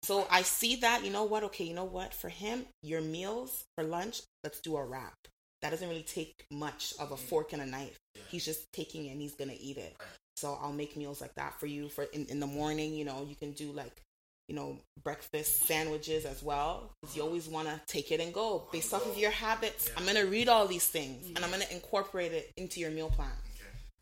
So 0.03 0.27
I 0.29 0.41
see 0.41 0.75
that. 0.77 1.05
You 1.05 1.11
know 1.11 1.23
what? 1.23 1.43
Okay, 1.45 1.63
you 1.63 1.73
know 1.73 1.85
what? 1.85 2.13
For 2.13 2.27
him, 2.27 2.65
your 2.83 2.99
meals 2.99 3.63
for 3.75 3.85
lunch, 3.85 4.21
let's 4.43 4.59
do 4.59 4.75
a 4.75 4.83
wrap. 4.83 5.15
That 5.61 5.69
doesn't 5.69 5.87
really 5.87 6.03
take 6.03 6.45
much 6.51 6.93
of 6.99 7.11
a 7.11 7.17
fork 7.17 7.53
and 7.53 7.61
a 7.61 7.65
knife. 7.65 7.97
He's 8.29 8.43
just 8.43 8.71
taking 8.73 9.05
it 9.05 9.11
and 9.11 9.21
he's 9.21 9.35
gonna 9.35 9.57
eat 9.57 9.77
it. 9.77 9.95
So 10.35 10.57
I'll 10.61 10.73
make 10.73 10.97
meals 10.97 11.21
like 11.21 11.35
that 11.35 11.59
for 11.59 11.67
you. 11.67 11.87
For 11.87 12.03
in, 12.03 12.25
in 12.25 12.39
the 12.39 12.47
morning, 12.47 12.93
you 12.93 13.05
know, 13.05 13.25
you 13.29 13.35
can 13.35 13.51
do 13.51 13.71
like 13.71 14.01
you 14.47 14.55
know, 14.55 14.77
breakfast 15.01 15.63
sandwiches 15.65 16.25
as 16.25 16.43
well. 16.43 16.91
'Cause 17.03 17.15
You 17.15 17.21
always 17.23 17.47
want 17.47 17.67
to 17.67 17.81
take 17.87 18.11
it 18.11 18.19
and 18.19 18.33
go 18.33 18.67
based 18.71 18.93
off 18.93 19.05
of 19.05 19.17
your 19.17 19.31
habits. 19.31 19.89
I'm 19.95 20.03
going 20.03 20.15
to 20.17 20.23
read 20.25 20.49
all 20.49 20.67
these 20.67 20.85
things 20.87 21.25
and 21.27 21.39
I'm 21.39 21.51
going 21.51 21.61
to 21.61 21.73
incorporate 21.73 22.33
it 22.33 22.51
into 22.57 22.79
your 22.79 22.91
meal 22.91 23.09
plan. 23.09 23.31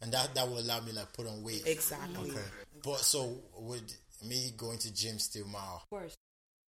and 0.01 0.13
that 0.13 0.33
that 0.33 0.47
will 0.47 0.59
allow 0.59 0.79
me 0.79 0.93
like 0.93 1.11
put 1.13 1.27
on 1.27 1.43
weight. 1.43 1.67
Exactly. 1.67 2.31
Okay. 2.31 2.45
But 2.83 2.99
so 3.01 3.43
would 3.57 3.93
me 4.23 4.51
going 4.55 4.77
to 4.79 4.93
gym 4.93 5.19
still 5.19 5.45
matter? 5.47 5.75
Of 5.83 5.89
course, 5.89 6.15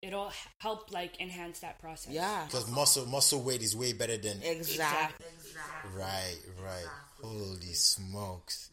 it'll 0.02 0.32
help 0.60 0.92
like 0.92 1.20
enhance 1.22 1.60
that 1.62 1.80
process. 1.80 2.12
Yeah. 2.14 2.46
Because 2.46 2.68
muscle 2.70 3.06
muscle 3.06 3.42
weight 3.42 3.62
is 3.62 3.74
way 3.76 3.94
better 3.94 4.18
than 4.18 4.44
Exactly. 4.44 5.26
right, 5.96 6.38
right. 6.62 6.86
Holy 7.22 7.74
smokes. 7.74 8.70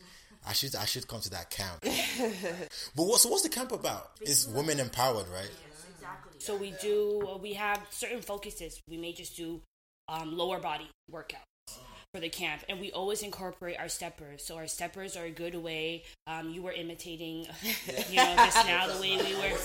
I 0.49 0.53
should 0.53 0.75
I 0.75 0.87
should 0.87 1.07
come 1.07 1.21
to 1.21 1.31
that 1.31 1.51
camp. 1.51 1.81
but 1.83 3.03
what's 3.05 3.27
what's 3.27 3.43
the 3.43 3.51
camp 3.51 3.71
about? 3.71 4.13
It's 4.23 4.47
women 4.47 4.81
empowered, 4.81 5.29
right? 5.29 5.51
Exactly. 5.95 6.33
So 6.39 6.57
we 6.57 6.75
do. 6.81 7.39
We 7.43 7.53
have 7.53 7.87
certain 7.91 8.23
focuses. 8.23 8.81
We 8.89 8.97
may 8.97 9.13
just 9.13 9.37
do 9.37 9.61
um, 10.09 10.37
lower 10.37 10.59
body 10.59 10.89
workouts 11.13 11.45
for 12.13 12.21
the 12.21 12.29
camp, 12.29 12.63
and 12.69 12.81
we 12.81 12.91
always 12.93 13.23
incorporate 13.23 13.79
our 13.79 13.89
steppers. 13.89 14.45
So 14.45 14.57
our 14.57 14.67
steppers 14.67 15.17
are 15.17 15.25
a 15.25 15.31
good 15.31 15.55
way. 15.55 16.05
Um, 16.27 16.51
you 16.51 16.63
were 16.63 16.73
imitating, 16.73 17.47
you 18.11 18.17
know, 18.17 18.35
just 18.37 18.67
now 18.67 18.87
the 18.87 19.01
way 19.01 19.17
we 19.17 19.35
were. 19.35 19.57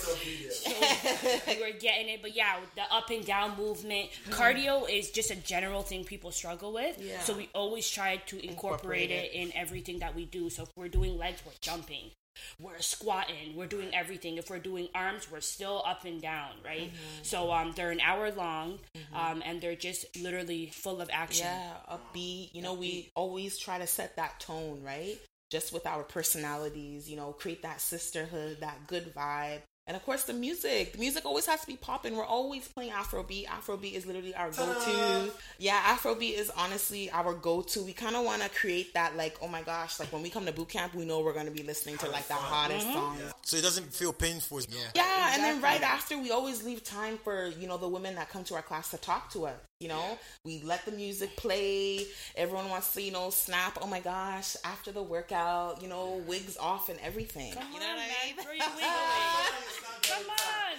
we 1.47 1.62
were 1.62 1.79
getting 1.79 2.10
it, 2.10 2.21
but 2.21 2.36
yeah, 2.36 2.58
the 2.75 2.84
up 2.93 3.10
and 3.10 3.25
down 3.25 3.58
movement. 3.58 4.10
Cardio 4.29 4.89
is 4.89 5.12
just 5.12 5.32
a 5.32 5.36
general 5.36 5.84
thing 5.84 6.03
people 6.03 6.32
struggle 6.32 6.73
with. 6.73 7.01
Yeah. 7.01 7.19
So 7.21 7.34
we 7.34 7.49
always 7.56 7.89
try 7.89 8.17
to 8.17 8.36
incorporate, 8.45 9.10
Incorporate 9.10 9.12
it 9.12 9.34
in 9.34 9.51
everything 9.56 9.99
that 9.99 10.15
we 10.15 10.25
do. 10.25 10.49
So 10.49 10.63
if 10.63 10.69
we're 10.75 10.88
doing 10.89 11.17
legs, 11.17 11.41
we're 11.45 11.53
jumping. 11.62 12.12
We're 12.60 12.80
squatting. 12.80 13.56
We're 13.56 13.67
doing 13.67 13.93
everything. 13.93 14.38
If 14.38 14.50
we're 14.50 14.60
doing 14.60 14.88
arms, 14.96 15.30
we're 15.32 15.41
still 15.41 15.84
up 15.86 16.06
and 16.06 16.22
down, 16.22 16.52
right? 16.63 16.91
So 17.22 17.52
um, 17.52 17.74
they're 17.76 17.91
an 17.91 18.00
hour 18.02 18.32
long, 18.32 18.80
um, 19.13 19.41
and 19.46 19.60
they're 19.62 19.76
just 19.76 20.06
literally 20.22 20.67
full 20.74 21.02
of 21.02 21.10
action. 21.12 21.46
Yeah, 21.48 21.74
upbeat. 21.91 22.54
You 22.54 22.62
know, 22.62 22.74
we 22.74 23.10
always 23.15 23.58
try 23.58 23.80
to 23.80 23.88
set 23.88 24.15
that 24.17 24.39
tone, 24.39 24.82
right? 24.84 25.17
Just 25.52 25.74
with 25.74 25.86
our 25.86 26.04
personalities, 26.04 27.10
you 27.10 27.15
know, 27.15 27.32
create 27.32 27.62
that 27.63 27.80
sisterhood, 27.82 28.58
that 28.62 28.88
good 28.88 29.13
vibe. 29.13 29.60
And 29.86 29.98
of 29.98 30.06
course, 30.06 30.24
the 30.24 30.34
music. 30.34 30.93
The 30.93 31.00
music 31.00 31.26
always 31.26 31.46
has 31.48 31.60
to 31.62 31.67
be 31.67 31.76
popping. 31.76 32.15
We're 32.15 32.26
always 32.26 32.67
playing 32.69 32.91
Afrobeat. 32.91 33.48
Afrobeat 33.48 33.93
is 33.93 34.06
literally 34.06 34.34
our 34.34 34.50
go 34.52 34.74
to. 34.74 35.32
Yeah, 35.60 35.82
Afrobeat 35.82 36.38
is 36.38 36.50
honestly 36.56 37.12
our 37.12 37.34
go 37.34 37.62
to. 37.62 37.84
We 37.84 37.91
kind 37.91 38.15
of 38.15 38.24
want 38.24 38.41
to 38.43 38.50
create 38.50 38.93
that, 38.93 39.17
like, 39.17 39.38
oh 39.41 39.48
my 39.50 39.62
gosh, 39.62 40.00
like 40.00 40.13
when 40.13 40.22
we 40.22 40.30
come 40.30 40.46
to 40.46 40.54
boot 40.54 40.69
camp, 40.69 40.96
we 40.96 41.04
know 41.04 41.19
we're 41.19 41.34
going 41.34 41.48
to 41.48 41.52
be 41.52 41.63
listening 41.63 41.98
to 41.98 42.10
like 42.10 42.28
the 42.30 42.34
hottest 42.34 42.86
mm-hmm. 42.86 42.96
song. 42.96 43.17
So 43.41 43.58
it 43.58 43.62
doesn't 43.62 43.93
feel 43.93 44.13
painful. 44.13 44.62
Yeah. 44.62 44.80
Yeah, 44.96 45.34
and 45.34 45.43
then 45.43 45.62
right 45.62 45.82
after, 45.82 46.17
we 46.17 46.32
always 46.32 46.63
leave 46.63 46.84
time 46.84 47.17
for 47.17 47.48
you 47.60 47.67
know 47.67 47.78
the 47.78 47.89
women 47.89 48.15
that 48.15 48.30
come 48.30 48.46
to 48.46 48.56
our 48.56 48.62
class 48.62 48.91
to 48.91 48.98
talk 48.98 49.32
to 49.32 49.48
us. 49.48 49.56
You 49.80 49.89
know, 49.89 50.17
we 50.46 50.62
let 50.63 50.86
the 50.86 50.93
music 50.93 51.36
play. 51.36 52.06
Everyone 52.38 52.69
wants 52.69 52.93
to 52.93 53.02
you 53.02 53.12
know 53.12 53.32
snap. 53.32 53.80
Oh 53.82 53.88
my 53.88 54.00
gosh! 54.00 54.56
After 54.63 54.93
the 54.93 55.04
workout, 55.04 55.82
you 55.82 55.89
know, 55.89 56.24
wigs 56.26 56.56
off 56.58 56.88
and 56.88 57.00
everything. 57.02 57.54
Come 57.54 57.67
you 57.74 57.80
know 57.82 57.86
on, 57.88 57.96
what 57.98 58.08
man, 58.08 58.62
I 58.62 58.76
mean? 58.76 59.63
throw 59.80 60.16
your 60.16 60.20
wig 60.20 60.28
away. 60.28 60.28
Come 60.28 60.30
on. 60.30 60.78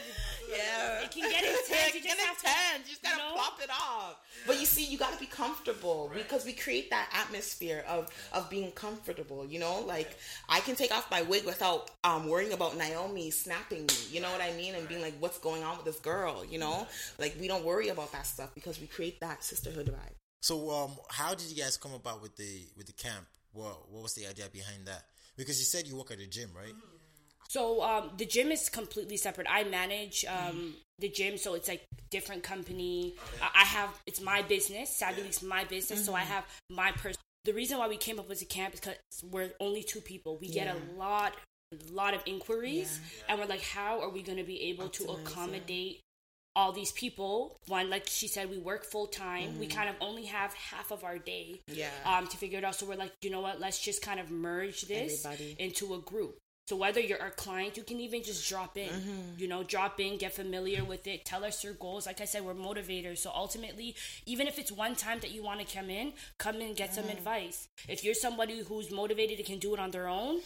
Yeah. 0.49 1.03
It 1.03 1.11
can 1.11 1.31
get 1.31 1.43
intense. 1.43 1.71
It 1.71 1.95
You 1.95 2.01
just 2.03 2.17
get 2.17 2.19
have 2.27 2.39
to, 2.41 2.47
intense. 2.47 2.89
You 2.89 2.91
just 2.93 3.03
gotta 3.03 3.17
you 3.17 3.29
know? 3.29 3.35
plop 3.35 3.61
it 3.63 3.71
off. 3.71 4.17
But 4.47 4.61
you 4.61 4.67
see, 4.67 4.85
you 4.85 4.99
gotta 4.99 5.19
be 5.19 5.27
comfortable 5.27 6.11
because 6.15 6.45
we 6.45 6.53
create 6.53 6.91
that 6.91 7.09
atmosphere 7.13 7.83
of 7.89 8.11
of 8.33 8.49
being 8.51 8.71
comfortable. 8.73 9.47
You 9.47 9.59
know, 9.59 9.81
like 9.81 10.17
I 10.49 10.61
can 10.61 10.77
take 10.77 10.93
off 10.93 11.11
my 11.11 11.23
wig 11.23 11.45
without 11.47 11.91
um 12.05 12.29
worrying 12.29 12.53
about 12.53 12.77
Naomi 12.77 13.31
snapping 13.31 13.81
me. 13.87 13.95
You 14.11 14.21
know 14.21 14.31
what 14.31 14.43
I 14.43 14.53
mean? 14.53 14.75
And 14.75 14.87
being 14.87 15.01
like, 15.03 15.15
what's 15.19 15.39
going 15.39 15.63
on 15.65 15.77
with 15.77 15.87
this 15.87 15.99
girl? 16.01 16.45
You 16.45 16.59
know, 16.59 16.87
like 17.19 17.35
we 17.41 17.49
don't 17.49 17.65
worry 17.65 17.89
about 17.89 18.13
that 18.13 18.27
stuff 18.27 18.55
because 18.55 18.79
we 18.81 18.87
create 18.87 19.21
that 19.21 19.43
sisterhood 19.43 19.87
vibe. 19.87 20.15
So 20.41 20.71
um, 20.71 20.91
how 21.09 21.35
did 21.35 21.51
you 21.51 21.57
guys 21.61 21.79
come 21.79 21.95
about 21.95 22.21
with 22.21 22.37
the 22.37 22.67
with 22.77 22.87
the 22.87 22.93
camp? 22.93 23.25
What 23.53 23.91
what 23.91 24.03
was 24.03 24.15
the 24.15 24.27
idea 24.27 24.45
behind 24.53 24.87
that? 24.87 25.05
Because 25.37 25.59
you 25.59 25.65
said 25.65 25.87
you 25.89 25.97
work 25.97 26.11
at 26.13 26.19
the 26.19 26.27
gym, 26.27 26.51
right? 26.55 26.75
So 27.49 27.83
um, 27.83 28.11
the 28.17 28.27
gym 28.27 28.51
is 28.51 28.69
completely 28.69 29.17
separate. 29.17 29.47
I 29.51 29.65
manage 29.65 30.25
um, 30.25 30.75
the 30.99 31.09
gym, 31.09 31.37
so 31.39 31.55
it's 31.55 31.69
like 31.69 31.83
different 32.11 32.43
company. 32.43 33.15
I 33.43 33.49
I 33.63 33.65
have 33.65 33.91
it's 34.07 34.21
my 34.21 34.43
business. 34.43 34.91
Savvy 34.97 35.23
League's 35.23 35.43
my 35.43 35.65
business, 35.65 36.05
so 36.05 36.15
I 36.15 36.21
have 36.21 36.45
my 36.71 36.93
person. 36.93 37.21
The 37.45 37.53
reason 37.53 37.79
why 37.79 37.89
we 37.89 37.97
came 37.99 38.19
up 38.19 38.29
with 38.29 38.41
the 38.41 38.47
camp 38.47 38.75
is 38.75 38.81
because 38.81 38.97
we're 39.31 39.51
only 39.61 39.83
two 39.83 40.01
people. 40.01 40.39
We 40.41 40.49
get 40.49 40.67
a 40.75 40.79
lot, 40.99 41.35
a 41.73 41.93
lot 41.93 42.15
of 42.15 42.23
inquiries, 42.27 42.99
and 43.29 43.39
we're 43.39 43.47
like, 43.47 43.63
how 43.63 44.01
are 44.01 44.09
we 44.09 44.23
going 44.23 44.39
to 44.39 44.45
be 44.45 44.63
able 44.71 44.89
to 44.89 45.05
Optimize, 45.05 45.15
yeah. 45.25 45.31
accommodate? 45.31 46.01
all 46.57 46.71
these 46.71 46.93
people 46.93 47.57
one 47.67 47.91
like 47.91 48.07
she 48.07 48.29
said 48.29 48.49
we 48.49 48.59
work 48.59 48.85
full 48.85 49.09
time 49.09 49.59
we 49.59 49.67
kind 49.67 49.89
of 49.89 49.97
only 50.01 50.25
have 50.27 50.55
half 50.55 50.93
of 50.93 51.03
our 51.03 51.19
day 51.19 51.59
Yeah. 51.67 51.89
um 52.07 52.29
to 52.29 52.37
figure 52.37 52.59
it 52.59 52.65
out 52.65 52.77
so 52.77 52.87
we're 52.87 52.95
like 52.95 53.11
you 53.23 53.31
know 53.31 53.41
what 53.41 53.59
let's 53.59 53.81
just 53.81 54.03
kind 54.03 54.21
of 54.21 54.31
merge 54.31 54.83
this 54.83 55.25
Everybody. 55.27 55.57
into 55.59 55.95
a 55.95 55.99
group 55.99 56.39
so 56.66 56.77
whether 56.77 57.00
you're 57.00 57.18
a 57.18 57.31
client 57.31 57.77
you 57.77 57.83
can 57.83 58.00
even 58.00 58.22
just 58.22 58.48
drop 58.48 58.77
in 58.77 58.88
mm-hmm. 58.88 59.20
you 59.38 59.48
know 59.48 59.62
drop 59.62 60.00
in 60.00 60.16
get 60.16 60.33
familiar 60.33 60.85
with 60.85 61.07
it 61.07 61.24
tell 61.24 61.44
us 61.44 61.62
your 61.62 61.74
goals 61.74 62.07
like 62.07 62.20
i 62.20 62.24
said 62.24 62.44
we're 62.44 62.55
motivators 62.55 63.18
so 63.18 63.31
ultimately 63.35 63.94
even 64.27 64.46
if 64.46 64.59
it's 64.59 64.72
one 64.72 64.94
time 64.94 65.18
that 65.20 65.31
you 65.31 65.42
want 65.42 65.61
to 65.61 65.77
come 65.77 65.90
in 65.90 66.12
come 66.38 66.57
in 66.57 66.74
get 66.74 66.94
some 66.94 67.05
mm-hmm. 67.05 67.18
advice 67.18 67.68
if 67.88 68.05
you're 68.05 68.14
somebody 68.14 68.62
who's 68.62 68.90
motivated 68.90 69.38
and 69.38 69.46
can 69.46 69.59
do 69.59 69.74
it 69.74 69.81
on 69.81 69.90
their 69.90 70.09
own 70.09 70.40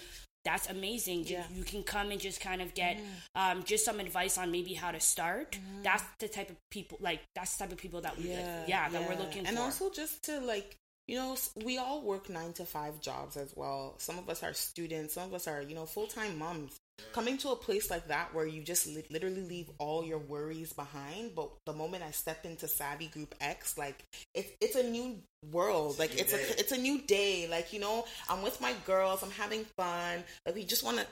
that's 0.44 0.70
amazing. 0.70 1.26
You, 1.26 1.36
Yeah. 1.36 1.44
you 1.52 1.64
can 1.64 1.82
come 1.82 2.10
and 2.10 2.20
just 2.20 2.40
kind 2.40 2.62
of 2.62 2.72
get 2.74 2.96
mm-hmm. 2.96 3.40
um, 3.58 3.64
just 3.64 3.84
some 3.84 4.00
advice 4.00 4.38
on 4.38 4.50
maybe 4.50 4.72
how 4.72 4.90
to 4.92 5.00
start. 5.00 5.58
That's 5.82 6.04
the 6.20 6.28
type 6.28 6.50
of 6.50 6.56
people 6.70 6.98
like 7.00 7.20
that's 7.34 7.56
the 7.56 7.64
type 7.64 7.72
of 7.72 7.78
people 7.78 8.00
that 8.02 8.16
we 8.16 8.30
yeah, 8.30 8.64
yeah 8.66 8.88
that 8.88 9.08
we're 9.08 9.16
looking 9.16 9.46
and 9.46 9.48
for. 9.48 9.50
And 9.50 9.58
also 9.58 9.90
just 9.90 10.24
to 10.24 10.40
like 10.40 10.76
you 11.08 11.16
know 11.16 11.36
we 11.64 11.78
all 11.78 12.02
work 12.02 12.28
nine 12.28 12.52
to 12.54 12.64
five 12.64 13.00
jobs 13.00 13.36
as 13.36 13.52
well. 13.56 13.94
Some 13.98 14.18
of 14.18 14.28
us 14.28 14.42
are 14.42 14.52
students 14.52 15.14
some 15.14 15.24
of 15.24 15.34
us 15.34 15.48
are 15.48 15.62
you 15.62 15.74
know 15.74 15.86
full-time 15.86 16.38
moms. 16.38 16.76
Coming 17.12 17.38
to 17.38 17.50
a 17.50 17.56
place 17.56 17.90
like 17.90 18.08
that 18.08 18.34
where 18.34 18.44
you 18.44 18.62
just 18.62 18.86
li- 18.88 19.04
literally 19.08 19.42
leave 19.42 19.70
all 19.78 20.04
your 20.04 20.18
worries 20.18 20.72
behind 20.72 21.34
but 21.34 21.48
the 21.64 21.72
moment 21.72 22.02
i 22.02 22.10
step 22.10 22.44
into 22.44 22.66
savvy 22.66 23.06
group 23.06 23.36
x 23.40 23.78
like 23.78 24.02
it's 24.34 24.50
it's 24.60 24.76
a 24.76 24.82
new 24.82 25.16
world. 25.52 25.98
Like 25.98 26.18
it's 26.18 26.32
a 26.32 26.60
it's 26.60 26.72
a 26.72 26.78
new 26.78 27.00
day. 27.02 27.48
Like 27.48 27.72
you 27.72 27.80
know 27.80 28.04
i'm 28.28 28.42
with 28.42 28.60
my 28.60 28.74
girls 28.84 29.22
i'm 29.22 29.30
having 29.30 29.64
fun. 29.76 30.24
Like 30.44 30.54
we 30.54 30.64
just 30.64 30.84
want 30.84 30.98
to 30.98 31.06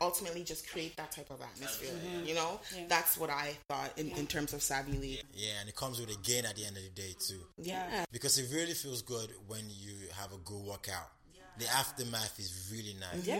ultimately 0.00 0.42
just 0.44 0.68
create 0.70 0.96
that 0.96 1.10
type 1.12 1.28
of 1.30 1.40
atmosphere 1.42 1.90
you 2.24 2.34
know 2.34 2.60
that's 2.88 3.18
what 3.18 3.30
i 3.30 3.52
thought 3.68 3.90
in, 3.96 4.10
in 4.12 4.26
terms 4.26 4.52
of 4.52 4.62
savvy 4.62 4.96
league 4.98 5.22
Yeah, 5.34 5.50
and 5.60 5.68
it 5.68 5.74
comes 5.76 5.98
with 6.00 6.10
a 6.10 6.18
gain 6.22 6.44
at 6.44 6.54
the 6.56 6.64
end 6.64 6.76
of 6.76 6.82
the 6.84 6.90
day 6.90 7.14
too. 7.18 7.40
yeah 7.58 8.04
Because 8.12 8.38
it 8.38 8.46
really 8.54 8.74
feels 8.74 9.02
good 9.02 9.30
when 9.48 9.64
you 9.68 9.94
have 10.20 10.32
a 10.32 10.38
good 10.44 10.62
workout. 10.64 11.10
Yeah. 11.34 11.42
The 11.58 11.66
aftermath 11.76 12.38
is 12.38 12.70
really 12.72 12.94
nice. 13.00 13.26
Yeah, 13.26 13.38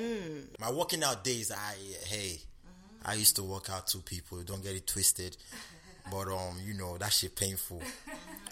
My 0.61 0.71
working 0.73 1.03
out 1.05 1.23
days, 1.25 1.51
I 1.53 1.75
hey, 2.07 2.41
I 3.05 3.15
used 3.15 3.37
to 3.37 3.43
work 3.43 3.71
out 3.71 3.87
two 3.87 4.01
people. 4.01 4.43
Don't 4.43 4.63
get 4.63 4.75
it 4.75 4.87
twisted, 4.87 5.37
but 6.11 6.29
um, 6.29 6.57
you 6.67 6.75
know 6.75 6.97
that 6.99 7.13
shit 7.13 7.37
painful. 7.37 7.81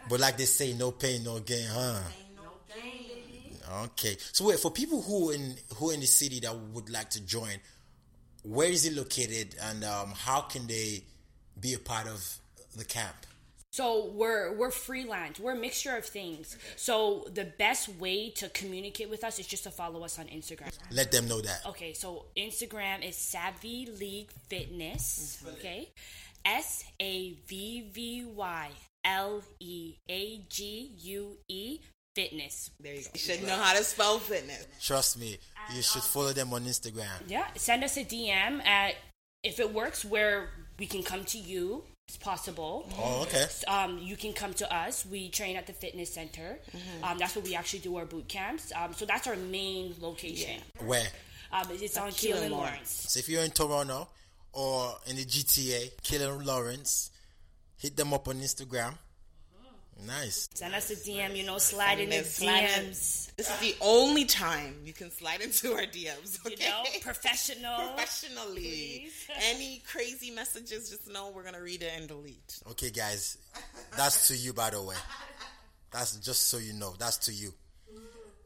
But 0.09 0.21
like 0.21 0.37
they 0.37 0.45
say, 0.47 0.73
no 0.75 0.90
pain, 0.92 1.25
no 1.25 1.38
gain, 1.40 1.66
huh? 1.71 2.01
Okay. 3.73 4.17
So 4.33 4.47
wait, 4.47 4.59
for 4.59 4.71
people 4.71 5.03
who 5.03 5.31
in 5.31 5.57
who 5.77 5.91
in 5.91 6.01
the 6.01 6.07
city 6.07 6.41
that 6.41 6.57
would 6.57 6.91
like 6.91 7.11
to 7.11 7.25
join, 7.25 7.57
where 8.43 8.69
is 8.69 8.85
it 8.85 8.95
located, 8.95 9.55
and 9.63 9.85
um, 9.85 10.13
how 10.17 10.43
can 10.43 10.67
they 10.67 11.05
be 11.59 11.75
a 11.75 11.79
part 11.79 12.07
of 12.07 12.39
the 12.77 12.85
camp? 12.85 13.15
So 13.71 14.11
we're 14.13 14.53
we're 14.53 14.71
freelance. 14.71 15.41
We're 15.41 15.53
a 15.53 15.57
mixture 15.57 15.97
of 15.97 16.05
things. 16.05 16.59
So 16.77 17.27
the 17.33 17.47
best 17.47 17.89
way 17.89 18.29
to 18.31 18.51
communicate 18.51 19.09
with 19.09 19.25
us 19.25 19.39
is 19.39 19.47
just 19.47 19.65
to 19.65 19.71
follow 19.71 20.05
us 20.05 20.19
on 20.19 20.27
Instagram. 20.27 20.71
Let 20.91 21.11
them 21.11 21.27
know 21.27 21.41
that. 21.41 21.63
Okay, 21.67 21.95
so 21.95 22.27
Instagram 22.37 23.07
is 23.07 23.17
Savvy 23.17 23.89
League 23.99 24.31
Fitness. 24.49 25.43
Okay, 25.55 25.89
S 26.45 26.85
A 27.01 27.33
V 27.47 27.89
V 27.91 28.25
Y 28.27 28.69
L 29.07 29.43
E 29.59 29.95
A 30.11 30.43
G 30.51 30.91
U 30.99 31.39
E 31.49 31.81
Fitness. 32.14 32.70
There 32.81 32.94
you 32.94 33.03
go. 33.03 33.09
You 33.14 33.20
should 33.20 33.42
know 33.46 33.57
how 33.57 33.75
to 33.77 33.83
spell 33.85 34.18
fitness. 34.18 34.66
Trust 34.81 35.18
me, 35.18 35.38
you 35.75 35.83
should 35.83 36.03
follow 36.03 36.33
them 36.33 36.53
on 36.53 36.64
Instagram. 36.64 37.09
Yeah, 37.27 37.46
send 37.57 37.83
us 37.85 37.96
a 37.96 38.05
DM 38.05 38.64
at 38.66 38.96
if 39.42 39.59
it 39.59 39.72
works 39.72 40.05
where 40.05 40.51
we 40.79 40.87
can 40.87 41.03
come 41.03 41.25
to 41.25 41.38
you. 41.38 41.85
It's 42.09 42.16
possible. 42.18 42.90
Oh, 42.98 43.22
okay. 43.22 43.46
Um, 43.68 43.98
you 43.98 44.16
can 44.16 44.33
come 44.35 44.53
to 44.55 44.75
us. 44.75 45.07
We 45.07 45.31
train 45.31 45.57
at 45.57 45.66
the 45.66 45.72
fitness 45.72 46.12
center. 46.12 46.59
Um, 47.03 47.16
that's 47.16 47.35
where 47.37 47.44
we 47.44 47.55
actually 47.55 47.79
do 47.79 47.96
our 47.96 48.05
boot 48.05 48.29
camps. 48.29 48.72
Um, 48.77 48.92
so 48.92 49.07
that's 49.07 49.27
our 49.27 49.37
main 49.37 49.94
location. 50.01 50.61
Where? 50.85 51.07
Um, 51.53 51.66
it's 51.70 51.96
on 51.96 52.11
Keele 52.12 52.37
and 52.38 52.46
Keelan 52.46 52.51
Lawrence. 52.51 52.72
Lawrence. 52.72 53.07
So 53.09 53.18
if 53.20 53.29
you're 53.29 53.42
in 53.44 53.53
Toronto 53.53 54.09
or 54.53 54.96
in 55.07 55.16
the 55.16 55.25
GTA, 55.25 56.03
Killer 56.03 56.33
Lawrence, 56.42 57.11
hit 57.79 57.96
them 57.96 58.12
up 58.12 58.29
on 58.29 58.40
Instagram. 58.40 58.94
Nice. 60.07 60.49
Send 60.55 60.75
us 60.75 60.91
a 60.91 60.97
DM. 60.97 61.37
You 61.37 61.45
know, 61.45 61.59
slide 61.59 61.99
in 61.99 62.11
the 62.11 62.25
Slide 62.25 62.65
in- 62.65 62.87
DMs. 62.91 63.35
This 63.37 63.49
is 63.51 63.59
the 63.61 63.75
only 63.81 64.25
time 64.25 64.77
you 64.85 64.93
can 64.93 65.11
slide 65.11 65.41
into 65.41 65.73
our 65.73 65.83
DMs. 65.83 66.38
You 66.45 66.57
know, 66.57 66.83
professional. 67.03 67.77
Professionally. 67.95 69.09
Any 69.51 69.83
crazy 69.91 70.31
messages, 70.31 70.91
just 70.91 71.09
know 71.11 71.31
we're 71.35 71.45
gonna 71.45 71.62
read 71.62 71.83
it 71.83 71.93
and 71.97 72.09
delete. 72.09 72.61
Okay, 72.71 72.91
guys, 72.91 73.38
that's 73.97 74.29
to 74.29 74.37
you, 74.37 74.53
by 74.53 74.71
the 74.71 74.83
way. 74.83 74.97
That's 75.91 76.17
just 76.17 76.49
so 76.49 76.59
you 76.59 76.73
know. 76.73 76.95
That's 76.99 77.19
to 77.19 77.33
you. 77.33 77.53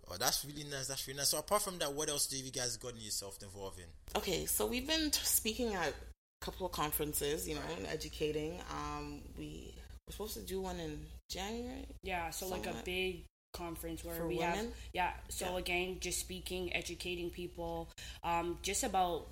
Oh, 0.09 0.17
that's 0.19 0.45
really 0.45 0.65
nice. 0.71 0.87
That's 0.87 1.07
really 1.09 1.19
nice. 1.19 1.31
So 1.31 1.39
apart 1.39 1.63
from 1.63 1.79
that, 1.79 1.93
what 1.93 2.09
else 2.09 2.27
do 2.27 2.37
you 2.37 2.51
guys 2.53 2.77
gotten 2.77 3.01
yourself 3.01 3.39
involved 3.43 3.79
in? 3.81 3.87
Okay, 4.17 4.47
so 4.47 4.65
we've 4.67 4.87
been 4.87 5.13
speaking 5.13 5.75
at 5.75 5.89
a 5.89 5.95
couple 6.45 6.65
of 6.67 6.73
conferences, 6.73 7.49
you 7.49 7.57
know, 7.57 7.61
and 7.77 7.87
educating. 7.89 8.61
Um, 8.71 9.21
we 9.37 9.75
we're 10.07 10.13
supposed 10.13 10.35
to 10.35 10.41
do 10.43 10.61
one 10.61 10.79
in 10.79 11.01
January. 11.29 11.87
Yeah, 12.03 12.31
so 12.31 12.47
like 12.49 12.67
a 12.67 12.75
big 12.85 13.25
conference 13.53 14.05
where 14.05 14.15
For 14.15 14.27
we 14.29 14.37
have 14.39 14.67
yeah. 14.93 15.13
So 15.29 15.53
Yeah. 15.53 15.59
again, 15.59 15.97
just 16.01 16.21
speaking, 16.21 16.75
educating 16.75 17.31
people, 17.31 17.89
um, 18.23 18.59
just 18.63 18.85
about 18.85 19.27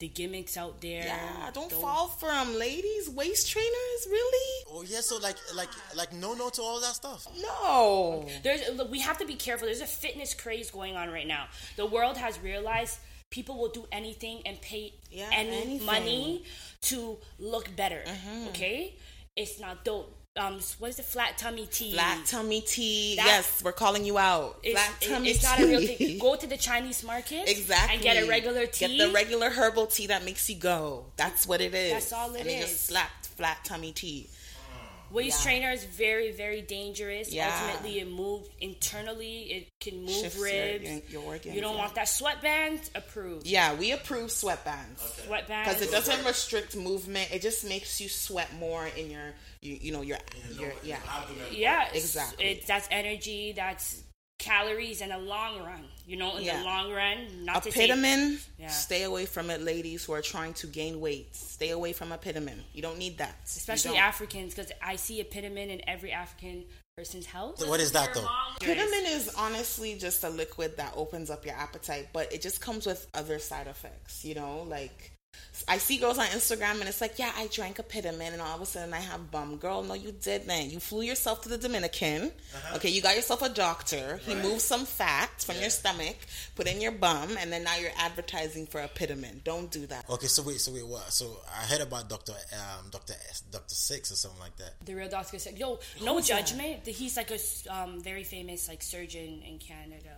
the 0.00 0.08
gimmicks 0.08 0.56
out 0.56 0.80
there. 0.80 1.04
Yeah, 1.04 1.50
don't 1.52 1.70
Those- 1.70 1.80
fall 1.80 2.08
for 2.08 2.28
them, 2.30 2.54
ladies. 2.58 3.08
Waist 3.10 3.50
trainers, 3.50 4.06
really? 4.10 4.64
Oh 4.68 4.82
yeah, 4.82 5.00
so 5.02 5.18
like 5.18 5.36
like 5.54 5.68
like 5.94 6.12
no 6.12 6.34
no 6.34 6.50
to 6.50 6.62
all 6.62 6.80
that 6.80 6.94
stuff. 6.94 7.26
No. 7.40 8.26
There's 8.42 8.68
look, 8.76 8.90
we 8.90 9.00
have 9.00 9.18
to 9.18 9.26
be 9.26 9.34
careful. 9.36 9.66
There's 9.66 9.80
a 9.82 9.86
fitness 9.86 10.34
craze 10.34 10.70
going 10.70 10.96
on 10.96 11.10
right 11.10 11.26
now. 11.26 11.48
The 11.76 11.86
world 11.86 12.16
has 12.18 12.38
realized 12.40 12.98
people 13.30 13.56
will 13.58 13.68
do 13.68 13.86
anything 13.92 14.42
and 14.44 14.60
pay 14.60 14.92
Yeah, 15.10 15.28
any 15.32 15.48
anything. 15.50 15.76
Mm-hmm. 15.76 15.86
money 15.86 16.44
to 16.82 17.18
look 17.38 17.74
better. 17.76 18.02
Okay, 18.48 18.94
it's 19.40 19.60
not 19.60 19.84
dope. 19.84 20.16
Um, 20.36 20.60
what 20.78 20.90
is 20.90 20.98
it? 21.00 21.04
Flat 21.06 21.36
tummy 21.36 21.66
tea. 21.66 21.92
Flat 21.92 22.24
tummy 22.24 22.60
tea. 22.60 23.16
That- 23.16 23.26
yes, 23.26 23.62
we're 23.64 23.72
calling 23.72 24.04
you 24.04 24.16
out. 24.16 24.58
It's, 24.62 24.80
Flat 24.80 25.00
tummy 25.00 25.30
it's 25.30 25.40
tea. 25.40 25.46
not 25.46 25.60
a 25.60 25.66
real 25.66 25.86
thing. 25.96 26.18
Go 26.18 26.36
to 26.36 26.46
the 26.46 26.56
Chinese 26.56 27.02
market 27.02 27.48
Exactly. 27.48 27.94
and 27.94 28.02
get 28.02 28.22
a 28.22 28.28
regular 28.28 28.66
tea. 28.66 28.96
Get 28.96 29.06
the 29.08 29.12
regular 29.12 29.50
herbal 29.50 29.86
tea 29.88 30.06
that 30.06 30.24
makes 30.24 30.48
you 30.48 30.56
go. 30.56 31.06
That's 31.16 31.46
what 31.48 31.60
it 31.60 31.74
is. 31.74 31.92
That's 31.92 32.12
all 32.12 32.32
it 32.34 32.42
and 32.42 32.48
is. 32.48 32.60
just 32.70 32.86
slapped 32.86 33.26
flat 33.26 33.58
tummy 33.64 33.92
tea. 33.92 34.28
Waist 35.10 35.40
Yeah. 35.40 35.44
trainer 35.44 35.70
is 35.72 35.84
very, 35.84 36.30
very 36.32 36.62
dangerous. 36.62 37.32
Yeah. 37.32 37.52
Ultimately, 37.52 38.00
it 38.00 38.08
moves 38.08 38.48
internally. 38.60 39.42
It 39.52 39.68
can 39.80 40.02
move 40.04 40.10
Shifts 40.22 40.38
ribs. 40.38 40.84
your- 40.88 41.00
your 41.08 41.22
organs, 41.24 41.54
you 41.54 41.60
don't 41.60 41.74
yeah. 41.74 41.80
want 41.82 41.94
that 41.96 42.08
sweatband 42.08 42.80
approved. 42.94 43.46
Yeah, 43.46 43.74
we 43.74 43.90
approve 43.92 44.30
sweatbands. 44.30 44.98
Sweatband 45.26 45.68
Because 45.68 45.82
it 45.82 45.90
doesn't 45.90 46.24
restrict 46.24 46.76
movement. 46.76 47.30
It 47.32 47.42
just 47.42 47.64
makes 47.64 48.00
you 48.00 48.08
sweat 48.08 48.52
more 48.54 48.86
in 48.86 49.10
your, 49.10 49.34
you, 49.60 49.78
you 49.80 49.92
know, 49.92 50.02
your, 50.02 50.18
your, 50.58 50.72
yeah. 50.82 50.98
Yeah, 51.50 51.82
it's- 51.88 52.04
Exactly. 52.04 52.44
It's 52.46 52.66
that's 52.66 52.88
energy. 52.90 53.52
That's 53.52 54.02
calories 54.40 55.00
in 55.00 55.10
the 55.10 55.18
long 55.18 55.60
run. 55.60 55.84
You 56.06 56.16
know, 56.16 56.36
in 56.36 56.44
Yeah. 56.44 56.58
the 56.58 56.64
long 56.64 56.90
run, 56.90 57.44
not 57.44 57.62
to 57.62 57.70
say 57.70 57.88
Apetamin, 57.88 58.40
Yeah. 58.58 58.68
stay 58.68 59.04
away 59.04 59.26
from 59.26 59.48
it, 59.50 59.60
ladies 59.60 60.04
who 60.04 60.12
are 60.14 60.22
trying 60.22 60.54
to 60.54 60.66
gain 60.66 61.00
weight. 61.00 61.36
Stay 61.36 61.70
away 61.70 61.92
from 61.92 62.08
apetamin. 62.10 62.58
You 62.72 62.82
don't 62.82 62.98
need 62.98 63.18
that. 63.18 63.36
Especially. 63.44 63.96
Africans, 63.96 64.54
because 64.54 64.72
I 64.82 64.96
see 64.96 65.22
apetamin 65.22 65.68
in 65.68 65.82
every 65.88 66.10
African 66.10 66.64
person's 66.96 67.26
house. 67.26 67.64
What 67.64 67.80
is 67.80 67.92
that 67.92 68.12
though? 68.14 68.26
Apetamin 68.60 69.14
is 69.14 69.32
honestly 69.36 69.96
just 69.96 70.24
a 70.24 70.28
liquid 70.28 70.76
that 70.78 70.94
opens 70.96 71.30
up 71.30 71.44
your 71.46 71.54
appetite, 71.54 72.08
but 72.12 72.32
it 72.32 72.42
just 72.42 72.60
comes 72.60 72.86
with 72.86 73.06
other 73.14 73.38
side 73.38 73.68
effects, 73.68 74.24
you 74.24 74.34
know? 74.34 74.62
Like, 74.62 75.12
I 75.68 75.78
see 75.78 75.98
girls 75.98 76.18
on 76.18 76.26
Instagram 76.26 76.80
and 76.80 76.84
it's 76.88 77.00
like, 77.00 77.18
yeah, 77.18 77.30
I 77.36 77.46
drank 77.48 77.76
apetamin 77.76 78.32
and 78.32 78.40
all 78.42 78.56
of 78.56 78.62
a 78.62 78.66
sudden 78.66 78.92
I 78.92 78.98
have 78.98 79.30
bum. 79.30 79.56
Girl, 79.56 79.82
no, 79.82 79.94
you 79.94 80.10
didn't. 80.12 80.70
You 80.70 80.80
flew 80.80 81.02
yourself 81.02 81.42
to 81.42 81.48
the 81.48 81.58
Dominican. 81.58 82.32
Okay, 82.74 82.88
you 82.88 83.00
got 83.02 83.14
yourself 83.14 83.42
a 83.42 83.48
doctor. 83.48 84.18
He 84.24 84.34
moved 84.34 84.62
some 84.62 84.84
fat 84.86 85.30
from 85.38 85.56
your 85.60 85.70
stomach, 85.70 86.16
put 86.56 86.66
in 86.66 86.80
your 86.80 86.92
bum, 86.92 87.36
and 87.38 87.52
then 87.52 87.62
now 87.64 87.76
you're 87.76 87.90
advertising 87.98 88.66
for 88.66 88.80
apetamin. 88.80 89.44
Don't 89.44 89.70
do 89.70 89.86
that. 89.86 90.08
Okay, 90.10 90.26
so 90.26 90.42
wait, 90.42 90.60
so 90.60 90.72
wait, 90.72 90.86
what? 90.86 91.12
So 91.12 91.36
I 91.48 91.64
heard 91.66 91.82
about 91.82 92.08
Doctor 92.08 92.32
um 92.32 92.90
Doctor 92.90 93.14
S, 93.28 93.42
Doctor 93.42 93.74
Six 93.74 94.10
or 94.10 94.16
something 94.16 94.40
like 94.40 94.56
that. 94.56 94.74
The 94.84 94.94
real 94.94 95.08
doctor 95.08 95.38
said, 95.38 95.58
"Yo, 95.58 95.78
no 96.02 96.14
Who's 96.14 96.28
that? 96.28 96.46
judgment. 96.46 96.86
He's 96.86 97.16
like 97.16 97.30
a 97.30 97.38
um, 97.72 98.00
very 98.00 98.24
famous 98.24 98.66
like 98.68 98.82
surgeon 98.82 99.42
in 99.46 99.58
Canada. 99.58 100.16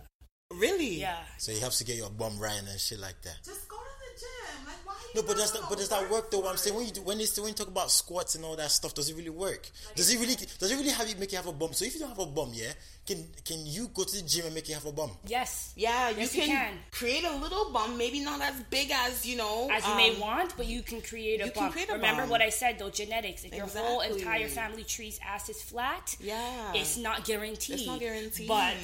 Really? 0.51 0.99
Yeah, 0.99 1.17
So 1.39 1.51
he 1.51 1.59
helps 1.59 1.79
to 1.79 1.83
get 1.83 1.95
your 1.97 2.11
bum 2.11 2.37
right 2.39 2.53
and 2.57 2.79
shit 2.79 2.99
like 2.99 3.19
that. 3.23 3.37
Just 3.43 3.67
go 3.67 3.75
to 3.77 3.83
the 3.83 4.19
gym. 4.19 4.67
Like, 4.67 4.75
why? 4.82 4.82
No, 5.15 5.21
but 5.21 5.37
does 5.37 5.51
that 5.51 5.61
but 5.69 5.77
does 5.77 5.89
that 5.89 6.09
work 6.09 6.31
though? 6.31 6.39
What 6.39 6.51
I'm 6.51 6.57
saying 6.57 6.75
when 6.75 6.85
you 6.85 6.91
do, 6.91 7.01
when, 7.03 7.19
it's, 7.19 7.37
when 7.39 7.49
you 7.49 7.53
talk 7.53 7.67
about 7.67 7.91
squats 7.91 8.35
and 8.35 8.43
all 8.45 8.55
that 8.55 8.71
stuff, 8.71 8.93
does 8.93 9.09
it 9.09 9.15
really 9.15 9.29
work? 9.29 9.69
Does 9.95 10.11
it 10.13 10.19
really 10.19 10.35
does 10.35 10.71
it 10.71 10.75
really 10.75 10.89
have 10.89 11.07
you 11.09 11.15
make 11.17 11.31
you 11.31 11.37
have 11.37 11.47
a 11.47 11.53
bum? 11.53 11.73
So 11.73 11.85
if 11.85 11.93
you 11.93 11.99
don't 11.99 12.09
have 12.09 12.19
a 12.19 12.25
bum, 12.25 12.51
yeah, 12.53 12.71
can 13.05 13.23
can 13.45 13.65
you 13.65 13.89
go 13.93 14.03
to 14.03 14.15
the 14.15 14.27
gym 14.27 14.45
and 14.45 14.55
make 14.55 14.67
you 14.69 14.73
have 14.75 14.85
a 14.85 14.91
bum? 14.91 15.11
yes, 15.27 15.73
Yeah, 15.75 16.09
you, 16.09 16.19
Yes, 16.21 16.31
can, 16.33 16.41
you 16.41 16.47
can. 16.55 16.73
create 16.91 17.23
a 17.25 17.35
little 17.37 17.71
bum, 17.71 17.97
maybe 17.97 18.19
not 18.21 18.41
as 18.41 18.55
big 18.69 18.91
as 18.91 19.25
you 19.25 19.37
know, 19.37 19.69
as 19.71 19.85
you 19.87 19.95
may 19.95 20.13
um, 20.15 20.19
want, 20.21 20.57
but 20.57 20.65
you 20.67 20.81
can 20.81 21.01
create 21.01 21.41
a 21.41 21.45
you 21.45 21.51
can 21.51 21.71
create 21.71 21.89
a 21.89 21.93
Remember 21.93 22.21
bump. 22.23 22.31
what 22.31 22.41
I 22.41 22.49
said 22.49 22.79
though, 22.79 22.89
genetics. 22.89 23.43
If 23.43 23.53
your 23.53 23.67
whole 23.67 24.01
entire 24.01 24.47
family 24.47 24.83
tree's 24.83 25.19
ass 25.25 25.49
is 25.49 25.61
flat, 25.61 26.15
Yeah. 26.19 26.71
it's 26.73 26.97
not 26.97 27.25
guaranteed. 27.25 27.75
It's 27.75 27.87
not 27.87 27.99
guaranteed. 27.99 28.47
But 28.47 28.75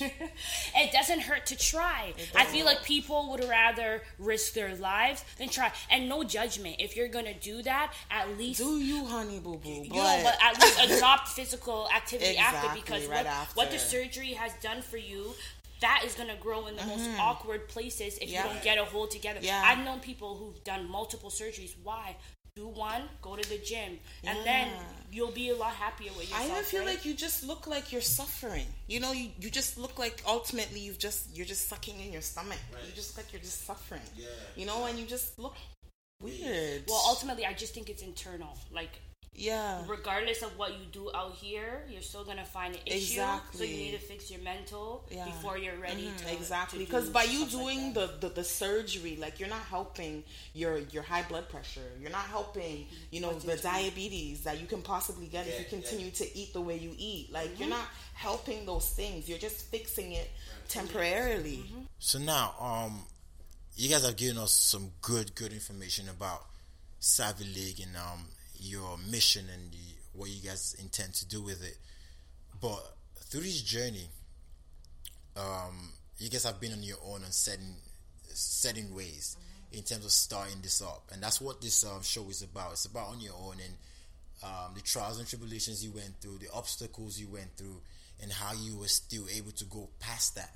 it 0.76 0.92
doesn't 0.92 1.20
hurt 1.20 1.46
to 1.46 1.56
try. 1.56 2.12
I 2.36 2.44
feel 2.44 2.64
like 2.66 2.82
people 2.84 3.30
would 3.30 3.44
rather 3.44 4.02
risk 4.18 4.54
their 4.54 4.74
lives 4.76 5.24
than 5.38 5.48
try. 5.48 5.67
And 5.90 6.08
no 6.08 6.24
judgment. 6.24 6.76
If 6.78 6.96
you're 6.96 7.08
gonna 7.08 7.34
do 7.34 7.62
that, 7.62 7.92
at 8.10 8.36
least 8.38 8.60
Do 8.60 8.78
you, 8.78 9.04
honey 9.04 9.38
boo 9.40 9.56
boo? 9.56 9.68
you 9.68 9.88
know, 9.90 10.20
but 10.22 10.36
at 10.42 10.60
least 10.60 10.96
adopt 10.96 11.28
physical 11.38 11.88
activity 11.94 12.36
after 12.36 12.74
because 12.74 13.06
right 13.06 13.24
what, 13.24 13.48
what 13.54 13.70
the 13.70 13.78
surgery 13.78 14.32
has 14.32 14.52
done 14.62 14.82
for 14.82 14.96
you 14.96 15.34
that 15.80 16.02
is 16.04 16.14
going 16.14 16.28
to 16.28 16.34
grow 16.36 16.66
in 16.66 16.76
the 16.76 16.84
most 16.86 17.02
mm-hmm. 17.08 17.20
awkward 17.20 17.68
places 17.68 18.18
if 18.18 18.28
Yeah. 18.30 18.44
you 18.44 18.50
don't 18.52 18.62
get 18.62 18.78
a 18.78 18.84
hold 18.84 19.10
together 19.10 19.40
Yeah. 19.42 19.62
i've 19.64 19.84
known 19.84 20.00
people 20.00 20.36
who've 20.36 20.62
done 20.64 20.88
multiple 20.88 21.30
surgeries 21.30 21.74
why 21.82 22.16
do 22.58 22.66
one 22.88 23.02
go 23.26 23.32
to 23.40 23.46
the 23.54 23.60
gym 23.70 23.90
and 24.28 24.38
then 24.50 24.66
you'll 25.14 25.36
be 25.44 25.48
a 25.50 25.56
lot 25.64 25.74
happier 25.84 26.12
with 26.18 26.28
I 26.32 26.42
yourself 26.42 26.50
even 26.50 26.64
feel 26.72 26.80
right? 26.84 26.90
like 26.92 27.02
you 27.08 27.14
just 27.26 27.38
look 27.50 27.62
like 27.74 27.84
you're 27.92 28.08
suffering. 28.20 28.66
You 28.92 28.98
know, 29.02 29.12
you, 29.20 29.26
you 29.42 29.50
just 29.60 29.72
look 29.84 29.96
like 30.04 30.16
ultimately 30.36 30.80
you've 30.86 30.98
just 31.08 31.20
you're 31.34 31.50
just 31.54 31.64
sucking 31.72 31.96
in 32.04 32.10
your 32.16 32.24
stomach. 32.32 32.60
You 32.86 32.92
just 33.02 33.16
like 33.16 33.28
you're 33.32 33.46
just 33.50 33.60
suffering. 33.70 34.06
Yeah. 34.16 34.26
You 34.58 34.66
know, 34.70 34.78
and 34.86 34.94
you 35.00 35.06
just 35.16 35.28
look 35.38 35.56
weird. 36.20 36.82
well 36.88 37.02
ultimately 37.12 37.44
i 37.46 37.52
just 37.52 37.72
think 37.74 37.86
it's 37.88 38.02
internal 38.02 38.54
like 38.72 38.94
yeah. 39.38 39.82
regardless 39.86 40.42
of 40.42 40.50
what 40.58 40.72
you 40.72 40.84
do 40.92 41.10
out 41.14 41.34
here 41.34 41.82
you're 41.88 42.02
still 42.02 42.24
going 42.24 42.36
to 42.38 42.44
find 42.44 42.74
an 42.74 42.80
issue. 42.86 42.96
Exactly. 43.20 43.58
so 43.58 43.64
you 43.64 43.76
need 43.84 43.92
to 43.92 43.98
fix 43.98 44.30
your 44.30 44.40
mental 44.42 45.04
Yeah. 45.10 45.24
before 45.26 45.56
you're 45.58 45.78
ready 45.78 46.06
Mhm, 46.08 46.16
to 46.26 46.32
exactly. 46.32 46.78
to 46.80 46.84
because 46.84 47.06
do 47.06 47.12
by 47.12 47.22
you 47.24 47.40
stuff 47.46 47.54
like 47.54 47.62
doing 47.64 47.92
the, 47.94 48.06
the 48.20 48.28
the 48.40 48.44
surgery 48.44 49.16
like 49.16 49.38
you're 49.40 49.48
not 49.58 49.62
helping 49.76 50.24
your 50.54 50.78
your 50.94 51.02
high 51.04 51.22
blood 51.22 51.48
pressure. 51.48 51.88
You're 52.00 52.10
not 52.10 52.26
helping 52.26 52.86
you 53.10 53.20
know 53.20 53.32
the 53.38 53.56
diabetes 53.56 54.42
that 54.44 54.60
you 54.60 54.66
can 54.66 54.82
possibly 54.82 55.26
get 55.26 55.46
if 55.46 55.58
you 55.60 55.66
continue 55.66 56.10
to 56.12 56.26
eat 56.38 56.52
the 56.52 56.60
way 56.60 56.76
you 56.76 56.92
eat. 56.98 57.32
Like 57.32 57.48
Mm-hmm. 57.50 57.60
you're 57.60 57.70
not 57.70 57.88
helping 58.14 58.66
those 58.66 58.90
things. 58.90 59.28
You're 59.28 59.38
just 59.48 59.58
fixing 59.70 60.12
it 60.12 60.28
temporarily. 60.68 61.58
Mm-hmm. 61.66 61.80
So 61.98 62.18
now, 62.18 62.54
um, 62.60 63.04
you 63.76 63.88
guys 63.88 64.04
have 64.04 64.16
given 64.16 64.38
us 64.38 64.52
some 64.52 64.90
good, 65.00 65.34
good 65.34 65.52
information 65.52 66.08
about 66.08 66.44
Savvy 67.00 67.44
League 67.44 67.80
and 67.80 67.96
um 67.96 68.26
your 68.58 68.98
mission 69.10 69.44
and 69.52 69.72
the, 69.72 70.18
what 70.18 70.30
you 70.30 70.48
guys 70.48 70.76
intend 70.78 71.14
to 71.14 71.26
do 71.26 71.42
with 71.42 71.62
it. 71.64 71.76
But 72.60 72.82
through 73.20 73.42
this 73.42 73.62
journey, 73.62 74.08
um, 75.36 75.92
you 76.18 76.28
guys 76.28 76.44
have 76.44 76.60
been 76.60 76.72
on 76.72 76.82
your 76.82 76.98
own 77.04 77.22
and 77.22 77.32
setting 77.32 77.76
setting 78.24 78.94
ways 78.94 79.36
in 79.72 79.82
terms 79.82 80.04
of 80.04 80.10
starting 80.10 80.56
this 80.62 80.80
up, 80.82 81.04
and 81.12 81.22
that's 81.22 81.40
what 81.40 81.60
this 81.60 81.84
um, 81.84 82.02
show 82.02 82.28
is 82.30 82.42
about. 82.42 82.72
It's 82.72 82.86
about 82.86 83.08
on 83.08 83.20
your 83.20 83.34
own 83.34 83.56
and 83.64 83.74
um, 84.42 84.72
the 84.74 84.80
trials 84.80 85.18
and 85.18 85.28
tribulations 85.28 85.84
you 85.84 85.90
went 85.92 86.20
through, 86.20 86.38
the 86.38 86.48
obstacles 86.52 87.18
you 87.18 87.28
went 87.28 87.56
through, 87.56 87.80
and 88.22 88.32
how 88.32 88.52
you 88.54 88.76
were 88.76 88.88
still 88.88 89.24
able 89.34 89.50
to 89.52 89.64
go 89.64 89.88
past 90.00 90.36
that. 90.36 90.50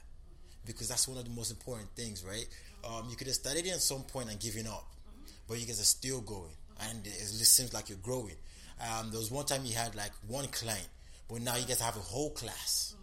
Because 0.64 0.88
that's 0.88 1.08
one 1.08 1.18
of 1.18 1.24
the 1.24 1.30
most 1.30 1.50
important 1.50 1.88
things, 1.96 2.24
right? 2.24 2.46
Um, 2.88 3.08
you 3.10 3.16
could 3.16 3.26
have 3.26 3.36
started 3.36 3.66
at 3.66 3.80
some 3.80 4.02
point 4.02 4.30
and 4.30 4.38
given 4.38 4.66
up, 4.66 4.86
but 5.48 5.58
you 5.58 5.66
guys 5.66 5.80
are 5.80 5.84
still 5.84 6.20
going, 6.20 6.52
and 6.80 7.06
it 7.06 7.12
seems 7.12 7.72
like 7.72 7.88
you're 7.88 7.98
growing. 7.98 8.36
Um, 8.80 9.10
there 9.10 9.18
was 9.18 9.30
one 9.30 9.44
time 9.44 9.64
you 9.64 9.74
had 9.74 9.94
like 9.94 10.12
one 10.26 10.46
client, 10.48 10.88
but 11.28 11.40
now 11.40 11.56
you 11.56 11.66
get 11.66 11.78
to 11.78 11.84
have 11.84 11.96
a 11.96 12.00
whole 12.00 12.30
class. 12.30 12.94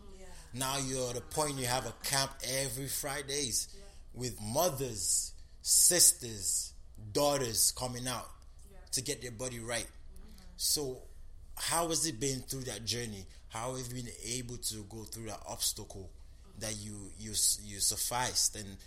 Now 0.54 0.78
you're 0.80 1.10
at 1.12 1.18
a 1.18 1.22
point 1.22 1.58
you 1.58 1.66
have 1.68 1.86
a 1.86 1.94
camp 2.04 2.32
every 2.44 2.88
Fridays 2.88 3.68
with 4.14 4.40
mothers, 4.42 5.34
sisters, 5.62 6.74
daughters 7.14 7.72
coming 7.72 8.08
out 8.08 8.30
to 8.94 9.02
get 9.02 9.22
their 9.22 9.32
body 9.32 9.60
right. 9.60 9.88
So, 10.58 10.98
how 11.56 11.90
has 11.90 12.06
it 12.06 12.20
been 12.20 12.40
through 12.40 12.64
that 12.64 12.86
journey? 12.86 13.26
How 13.50 13.76
have 13.76 13.88
you 13.88 14.04
been 14.04 14.12
able 14.26 14.58
to 14.58 14.86
go 14.90 15.04
through 15.04 15.26
that 15.26 15.40
obstacle 15.48 16.10
that 16.60 16.76
you 16.78 17.12
you 17.18 17.32
you 17.64 17.80
sufficed, 17.80 18.56
and 18.56 18.78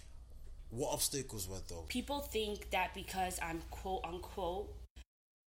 what 0.73 0.95
obstacles 0.95 1.49
were 1.49 1.59
though? 1.69 1.85
people 1.89 2.21
think 2.21 2.71
that 2.71 2.95
because 2.95 3.39
I'm 3.43 3.61
quote 3.71 4.05
unquote 4.05 4.73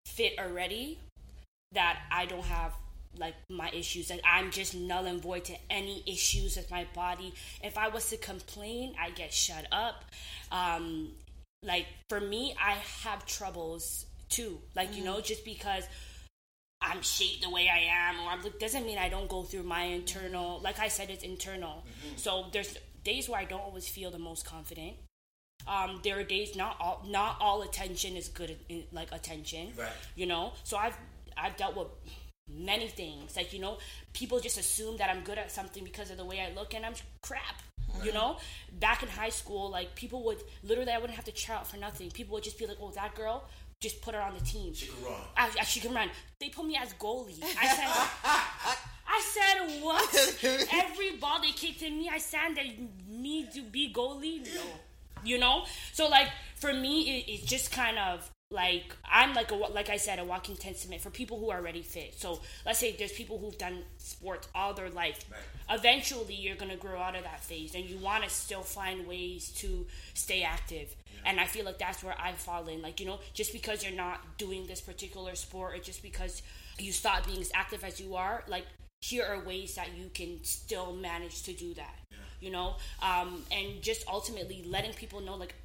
fit 0.05 0.33
already, 0.39 0.99
that 1.73 1.99
I 2.11 2.25
don't 2.25 2.45
have 2.45 2.73
like 3.17 3.33
my 3.49 3.69
issues 3.71 4.11
and 4.11 4.21
I'm 4.23 4.51
just 4.51 4.75
null 4.75 5.05
and 5.05 5.21
void 5.21 5.45
to 5.45 5.55
any 5.69 6.03
issues 6.05 6.55
with 6.55 6.69
my 6.69 6.85
body. 6.93 7.33
If 7.63 7.77
I 7.77 7.87
was 7.87 8.09
to 8.11 8.17
complain, 8.17 8.93
I 8.99 9.09
get 9.09 9.33
shut 9.33 9.65
up. 9.71 10.05
Um, 10.51 11.09
like 11.63 11.87
for 12.09 12.21
me, 12.21 12.55
I 12.61 12.73
have 13.03 13.25
troubles 13.25 14.05
too. 14.29 14.59
Like 14.75 14.95
you 14.95 15.03
know, 15.03 15.19
just 15.19 15.43
because 15.43 15.83
I'm 16.79 17.01
shaped 17.01 17.41
the 17.41 17.49
way 17.49 17.67
I 17.73 18.09
am, 18.09 18.21
or 18.21 18.29
I'm 18.29 18.41
doesn't 18.59 18.85
mean 18.85 18.99
I 18.99 19.09
don't 19.09 19.27
go 19.27 19.43
through 19.43 19.63
my 19.63 19.83
internal. 19.83 20.59
Like 20.63 20.79
I 20.79 20.89
said, 20.89 21.09
it's 21.09 21.23
internal. 21.23 21.83
Mm-hmm. 21.87 22.17
So 22.17 22.45
there's 22.53 22.77
days 23.03 23.27
where 23.27 23.39
I 23.39 23.45
don't 23.45 23.61
always 23.61 23.87
feel 23.87 24.11
the 24.11 24.19
most 24.19 24.45
confident. 24.45 24.93
Um, 25.65 25.99
there 26.03 26.17
are 26.19 26.23
days 26.23 26.55
not 26.55 26.77
all 26.79 27.03
not 27.07 27.37
all 27.41 27.61
attention 27.61 28.15
is 28.15 28.27
good 28.29 28.55
like 28.91 29.11
attention. 29.11 29.73
Right. 29.77 29.89
You 30.15 30.25
know, 30.25 30.53
so 30.63 30.77
I've 30.77 30.97
I've 31.35 31.57
dealt 31.57 31.75
with 31.75 31.87
many 32.49 32.87
things. 32.87 33.35
Like 33.35 33.53
you 33.53 33.59
know, 33.59 33.77
people 34.13 34.39
just 34.39 34.57
assume 34.57 34.97
that 34.97 35.09
I'm 35.09 35.21
good 35.23 35.37
at 35.37 35.51
something 35.51 35.83
because 35.83 36.09
of 36.09 36.17
the 36.17 36.25
way 36.25 36.41
I 36.41 36.53
look, 36.53 36.73
and 36.73 36.85
I'm 36.85 36.93
crap. 37.21 37.61
Right. 37.95 38.05
You 38.05 38.13
know, 38.13 38.37
back 38.79 39.03
in 39.03 39.09
high 39.09 39.29
school, 39.29 39.69
like 39.69 39.95
people 39.95 40.23
would 40.25 40.37
literally, 40.63 40.91
I 40.91 40.97
wouldn't 40.97 41.15
have 41.15 41.25
to 41.25 41.31
try 41.31 41.55
out 41.55 41.67
for 41.67 41.77
nothing. 41.77 42.11
People 42.11 42.33
would 42.35 42.43
just 42.43 42.57
be 42.57 42.65
like, 42.65 42.77
"Oh, 42.81 42.91
that 42.91 43.15
girl, 43.15 43.43
just 43.79 44.01
put 44.01 44.15
her 44.15 44.21
on 44.21 44.33
the 44.33 44.41
team. 44.41 44.73
She 44.73 44.87
can 44.87 45.03
run. 45.03 45.21
I, 45.35 45.49
I, 45.59 45.63
she 45.63 45.79
can 45.79 45.93
run. 45.93 46.09
They 46.39 46.49
put 46.49 46.65
me 46.65 46.77
as 46.81 46.93
goalie. 46.93 47.43
I 47.43 47.67
said, 47.67 47.87
I 49.07 49.21
said 49.21 49.83
what? 49.83 50.37
Every 50.73 51.17
ball 51.17 51.41
they 51.41 51.51
kicked 51.51 51.81
in 51.81 51.97
me, 51.97 52.09
I 52.11 52.17
said 52.17 52.55
that 52.55 52.65
me 53.07 53.47
to 53.53 53.61
be 53.61 53.93
goalie. 53.93 54.43
No, 54.55 54.61
you 55.27 55.37
know. 55.37 55.65
So 55.93 56.07
like 56.07 56.29
for 56.55 56.73
me, 56.73 57.19
it, 57.19 57.31
it's 57.31 57.43
just 57.43 57.71
kind 57.71 57.97
of 57.99 58.29
like 58.49 58.95
I'm 59.03 59.33
like 59.33 59.51
a 59.51 59.55
like 59.55 59.89
I 59.89 59.97
said 59.97 60.19
a 60.19 60.23
walking 60.23 60.55
testament 60.55 61.01
for 61.01 61.09
people 61.09 61.37
who 61.37 61.49
are 61.49 61.57
already 61.57 61.81
fit. 61.81 62.13
So 62.17 62.39
let's 62.65 62.79
say 62.79 62.95
there's 62.97 63.11
people 63.11 63.37
who've 63.37 63.57
done 63.57 63.79
sports 63.97 64.47
all 64.55 64.73
their 64.73 64.89
life. 64.89 65.25
Right. 65.29 65.77
Eventually, 65.79 66.33
you're 66.33 66.55
gonna 66.55 66.77
grow 66.77 66.97
out 66.97 67.15
of 67.15 67.23
that 67.23 67.43
phase, 67.43 67.75
and 67.75 67.83
you 67.83 67.97
want 67.97 68.23
to 68.23 68.29
still 68.29 68.61
find 68.61 69.05
ways 69.05 69.49
to 69.57 69.85
stay 70.13 70.43
active. 70.43 70.95
Yeah. 71.13 71.31
And 71.31 71.39
I 71.41 71.45
feel 71.45 71.65
like 71.65 71.77
that's 71.77 72.03
where 72.03 72.15
I 72.17 72.31
fall 72.33 72.67
in. 72.67 72.81
Like 72.81 73.01
you 73.01 73.05
know, 73.05 73.19
just 73.33 73.51
because 73.51 73.83
you're 73.83 73.95
not 73.95 74.37
doing 74.37 74.65
this 74.65 74.79
particular 74.79 75.35
sport, 75.35 75.75
or 75.75 75.79
just 75.79 76.01
because 76.01 76.41
you 76.79 76.93
stop 76.93 77.25
being 77.25 77.41
as 77.41 77.51
active 77.53 77.83
as 77.83 77.99
you 77.99 78.15
are, 78.15 78.43
like 78.47 78.65
here 79.01 79.25
are 79.25 79.43
ways 79.43 79.75
that 79.75 79.89
you 79.97 80.09
can 80.13 80.39
still 80.43 80.93
manage 80.93 81.43
to 81.43 81.53
do 81.53 81.73
that. 81.73 81.95
Yeah. 82.39 82.47
You 82.47 82.51
know, 82.53 82.75
um, 83.01 83.43
and 83.51 83.81
just 83.81 84.07
ultimately 84.07 84.63
letting 84.67 84.93
people 84.93 85.21
know 85.21 85.35
like 85.35 85.55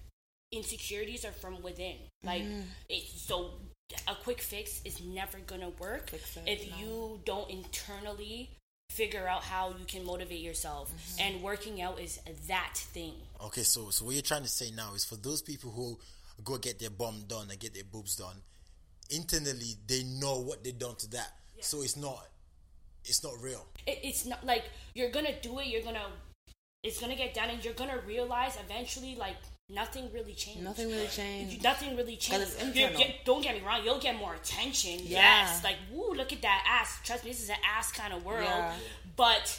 insecurities 0.50 1.24
are 1.24 1.32
from 1.32 1.62
within. 1.62 1.96
Like 2.24 2.42
mm. 2.42 2.62
it, 2.88 3.04
so 3.08 3.52
a 4.08 4.14
quick 4.14 4.40
fix 4.40 4.80
is 4.84 5.02
never 5.02 5.38
gonna 5.46 5.70
work 5.78 6.12
if 6.46 6.70
no. 6.70 6.76
you 6.78 7.20
don't 7.24 7.50
internally 7.50 8.50
figure 8.90 9.26
out 9.26 9.42
how 9.42 9.70
you 9.70 9.84
can 9.86 10.04
motivate 10.04 10.40
yourself 10.40 10.90
mm-hmm. 10.90 11.20
and 11.34 11.42
working 11.42 11.80
out 11.80 11.98
is 11.98 12.20
that 12.46 12.72
thing 12.74 13.14
okay 13.42 13.62
so 13.62 13.88
so 13.90 14.04
what 14.04 14.14
you're 14.14 14.22
trying 14.22 14.42
to 14.42 14.48
say 14.48 14.70
now 14.70 14.92
is 14.94 15.04
for 15.04 15.16
those 15.16 15.40
people 15.40 15.70
who 15.70 15.98
go 16.44 16.58
get 16.58 16.78
their 16.78 16.90
bum 16.90 17.22
done 17.26 17.48
and 17.50 17.58
get 17.58 17.72
their 17.72 17.84
boobs 17.84 18.16
done 18.16 18.36
internally 19.10 19.74
they 19.86 20.02
know 20.02 20.40
what 20.40 20.62
they 20.62 20.72
done 20.72 20.94
to 20.96 21.08
that 21.08 21.32
yeah. 21.56 21.62
so 21.62 21.82
it's 21.82 21.96
not 21.96 22.26
it's 23.04 23.24
not 23.24 23.32
real 23.40 23.66
it, 23.86 23.98
it's 24.02 24.26
not 24.26 24.44
like 24.44 24.64
you're 24.94 25.10
gonna 25.10 25.40
do 25.40 25.58
it 25.58 25.68
you're 25.68 25.82
gonna 25.82 26.06
it's 26.82 27.00
gonna 27.00 27.16
get 27.16 27.34
done 27.34 27.48
and 27.50 27.64
you're 27.64 27.74
gonna 27.74 27.98
realize 28.06 28.58
eventually 28.64 29.14
like 29.16 29.36
nothing 29.68 30.10
really 30.12 30.34
changed. 30.34 30.62
Nothing 30.62 30.88
really 30.88 31.06
changed. 31.06 31.62
Nothing 31.62 31.96
really 31.96 32.16
changed. 32.16 32.42
don't 33.24 33.42
get 33.42 33.54
me 33.54 33.62
wrong, 33.66 33.82
you'll 33.84 34.00
get 34.00 34.16
more 34.16 34.34
attention. 34.34 34.98
Yeah. 35.04 35.44
Yes. 35.44 35.64
Like, 35.64 35.76
woo, 35.92 36.12
look 36.14 36.32
at 36.32 36.42
that 36.42 36.64
ass. 36.68 36.98
Trust 37.04 37.24
me, 37.24 37.30
this 37.30 37.42
is 37.42 37.50
an 37.50 37.56
ass 37.76 37.92
kind 37.92 38.12
of 38.12 38.24
world. 38.24 38.44
Yeah. 38.44 38.74
But 39.16 39.58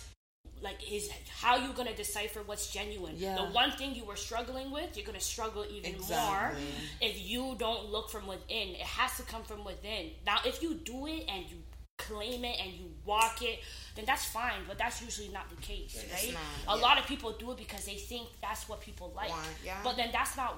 like 0.62 0.80
is 0.92 1.10
how 1.42 1.58
you 1.58 1.74
gonna 1.74 1.94
decipher 1.94 2.40
what's 2.46 2.72
genuine 2.72 3.14
yeah. 3.18 3.36
the 3.36 3.44
one 3.52 3.70
thing 3.72 3.94
you 3.94 4.06
were 4.06 4.16
struggling 4.16 4.72
with 4.72 4.96
you're 4.96 5.06
gonna 5.06 5.20
struggle 5.20 5.66
even 5.70 5.94
exactly. 5.94 6.62
more 6.62 6.70
if 7.02 7.30
you 7.30 7.56
don't 7.60 7.92
look 7.92 8.10
from 8.10 8.26
within 8.26 8.70
it 8.70 8.78
has 8.78 9.18
to 9.18 9.24
come 9.24 9.44
from 9.44 9.66
within 9.66 10.12
now 10.26 10.38
if 10.46 10.64
you 10.64 10.76
do 10.76 11.06
it 11.06 11.26
and 11.28 11.44
you 11.50 11.58
claim 11.98 12.44
it 12.46 12.58
and 12.62 12.74
you 12.74 12.86
walk 13.06 13.42
it, 13.42 13.60
then 13.96 14.06
that's 14.06 14.26
fine. 14.26 14.62
But 14.68 14.78
that's 14.78 15.02
usually 15.02 15.30
not 15.30 15.50
the 15.50 15.56
case, 15.58 15.96
it's 16.04 16.26
right? 16.26 16.34
Not, 16.34 16.76
a 16.76 16.80
yeah. 16.80 16.86
lot 16.86 17.00
of 17.00 17.06
people 17.08 17.32
do 17.34 17.52
it 17.52 17.58
because 17.58 17.86
they 17.86 17.96
think 17.96 18.28
that's 18.42 18.68
what 18.68 18.82
people 18.82 19.14
like. 19.16 19.32
yeah. 19.64 19.78
But 19.84 19.98
then 19.98 20.10
that's 20.12 20.36
not 20.38 20.56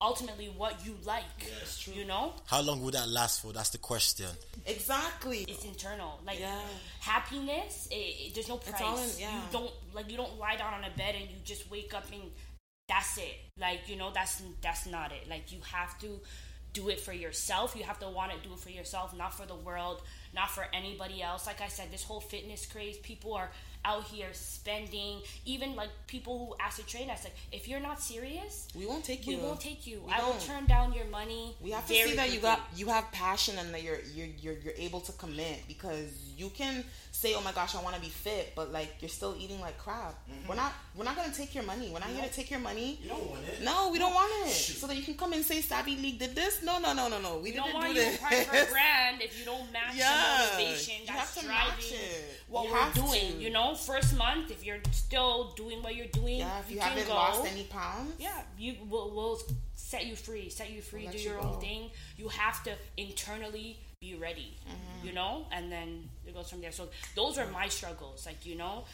ultimately 0.00 0.52
what 0.56 0.84
you 0.84 0.96
like. 1.04 1.22
Yeah, 1.40 1.94
you 1.94 2.04
know? 2.04 2.34
How 2.46 2.60
long 2.60 2.82
would 2.82 2.94
that 2.94 3.08
last 3.08 3.40
for? 3.40 3.52
That's 3.52 3.70
the 3.70 3.78
question. 3.78 4.26
Exactly. 4.66 5.44
It's 5.48 5.64
internal. 5.64 6.20
Like 6.26 6.40
yeah. 6.40 6.58
happiness, 7.00 7.88
it, 7.90 7.94
it, 7.94 8.34
there's 8.34 8.48
no 8.48 8.56
price. 8.56 9.16
In, 9.16 9.22
yeah. 9.22 9.36
You 9.36 9.42
don't 9.52 9.70
like 9.94 10.10
you 10.10 10.16
don't 10.16 10.38
lie 10.38 10.56
down 10.56 10.74
on 10.74 10.84
a 10.84 10.90
bed 10.96 11.14
and 11.14 11.30
you 11.30 11.36
just 11.44 11.70
wake 11.70 11.94
up 11.94 12.04
and 12.12 12.22
that's 12.88 13.16
it. 13.18 13.38
Like, 13.58 13.88
you 13.88 13.96
know, 13.96 14.10
that's 14.12 14.42
that's 14.60 14.86
not 14.86 15.12
it. 15.12 15.28
Like 15.28 15.52
you 15.52 15.58
have 15.70 15.98
to 16.00 16.20
do 16.72 16.88
it 16.88 17.00
for 17.00 17.12
yourself. 17.12 17.74
You 17.76 17.84
have 17.84 17.98
to 18.00 18.08
want 18.08 18.32
to 18.32 18.38
do 18.48 18.54
it 18.54 18.60
for 18.60 18.70
yourself, 18.70 19.16
not 19.16 19.34
for 19.34 19.46
the 19.46 19.54
world, 19.54 20.02
not 20.34 20.50
for 20.50 20.66
anybody 20.72 21.22
else. 21.22 21.46
Like 21.46 21.60
I 21.60 21.68
said, 21.68 21.90
this 21.90 22.02
whole 22.02 22.20
fitness 22.20 22.66
craze, 22.66 22.96
people 22.98 23.34
are 23.34 23.50
out 23.84 24.04
here 24.04 24.28
spending. 24.32 25.20
Even 25.44 25.74
like 25.74 25.90
people 26.06 26.38
who 26.38 26.64
ask 26.64 26.78
to 26.78 26.86
train 26.86 27.10
us, 27.10 27.24
like 27.24 27.34
if 27.50 27.68
you're 27.68 27.80
not 27.80 28.00
serious, 28.00 28.68
we 28.74 28.86
won't 28.86 29.04
take 29.04 29.26
you. 29.26 29.38
We 29.38 29.42
won't 29.42 29.60
take 29.60 29.86
you. 29.86 30.02
We 30.06 30.12
I 30.12 30.24
will 30.24 30.34
turn 30.34 30.66
down 30.66 30.92
your 30.92 31.06
money. 31.06 31.56
We 31.60 31.70
have 31.70 31.86
to 31.86 31.92
see 31.92 32.02
that 32.02 32.14
quickly. 32.14 32.34
you 32.36 32.40
got 32.40 32.60
you 32.76 32.86
have 32.86 33.10
passion 33.12 33.58
and 33.58 33.74
that 33.74 33.82
you're 33.82 33.98
you're 34.14 34.28
you're, 34.40 34.54
you're 34.54 34.74
able 34.76 35.00
to 35.00 35.12
commit 35.12 35.64
because 35.68 36.06
you 36.36 36.48
can 36.50 36.84
say, 37.22 37.34
"Oh 37.34 37.40
my 37.40 37.52
gosh, 37.52 37.74
I 37.76 37.82
want 37.82 37.94
to 37.94 38.00
be 38.00 38.08
fit," 38.08 38.52
but 38.56 38.72
like 38.72 38.96
you're 39.00 39.08
still 39.08 39.34
eating 39.38 39.60
like 39.60 39.78
crap. 39.78 40.14
Mm-hmm. 40.14 40.48
We're 40.48 40.56
not 40.56 40.72
we're 40.96 41.04
not 41.04 41.16
gonna 41.16 41.32
take 41.32 41.54
your 41.54 41.64
money. 41.64 41.88
We're 41.92 42.00
not 42.00 42.08
here 42.08 42.24
to 42.24 42.32
take 42.32 42.50
your 42.50 42.60
money. 42.60 42.98
You 43.02 43.10
don't 43.10 43.30
want 43.30 43.42
it. 43.46 43.62
No, 43.62 43.90
we 43.92 43.98
don't 43.98 44.12
want 44.12 44.32
it. 44.46 44.52
Shoot. 44.52 44.78
So 44.78 44.86
that 44.88 44.96
you 44.96 45.04
can 45.04 45.14
come 45.14 45.32
and 45.32 45.44
say, 45.44 45.60
"Savvy 45.60 45.96
League 45.96 46.18
did 46.18 46.34
this." 46.34 46.62
No, 46.62 46.78
no, 46.80 46.92
no, 46.92 47.08
no, 47.08 47.20
no. 47.20 47.36
We, 47.36 47.50
we 47.50 47.52
don't 47.52 47.72
want 47.72 47.94
do 47.94 48.00
you 48.00 48.06
this. 48.06 48.18
part 48.18 48.32
of 48.32 48.70
brand 48.70 49.22
if 49.22 49.38
you 49.38 49.44
don't 49.44 49.72
match 49.72 49.94
yeah, 49.94 50.48
the 50.56 50.62
motivation 50.62 50.94
you 51.00 51.06
that's 51.06 51.34
have 51.34 51.44
driving 51.44 51.68
match 51.68 52.12
what 52.48 52.64
you 52.66 52.72
we're 52.72 53.06
doing. 53.06 53.32
To. 53.36 53.42
You 53.44 53.50
know, 53.50 53.74
first 53.74 54.16
month 54.16 54.50
if 54.50 54.66
you're 54.66 54.82
still 54.90 55.54
doing 55.56 55.82
what 55.82 55.94
you're 55.94 56.14
doing, 56.20 56.38
yeah. 56.38 56.58
If 56.60 56.70
you, 56.70 56.76
you 56.76 56.82
haven't 56.82 57.06
go, 57.06 57.14
lost 57.14 57.46
any 57.46 57.64
pounds, 57.64 58.14
yeah, 58.18 58.30
you 58.58 58.74
will 58.90 59.10
will 59.10 59.40
set 59.74 60.06
you 60.06 60.16
free. 60.16 60.48
Set 60.48 60.70
you 60.70 60.82
free. 60.82 61.04
We'll 61.04 61.12
do 61.12 61.18
your 61.18 61.40
go. 61.40 61.52
own 61.54 61.60
thing. 61.60 61.90
You 62.16 62.28
have 62.28 62.62
to 62.64 62.72
internally 62.96 63.78
be 64.02 64.16
ready, 64.16 64.52
mm-hmm. 64.68 65.06
you 65.06 65.14
know, 65.14 65.46
and 65.52 65.70
then 65.70 66.10
it 66.26 66.34
goes 66.34 66.50
from 66.50 66.60
there. 66.60 66.72
So 66.72 66.88
those 67.14 67.38
are 67.38 67.46
my 67.46 67.68
struggles. 67.68 68.26
Like, 68.26 68.44
you 68.44 68.56
know, 68.56 68.84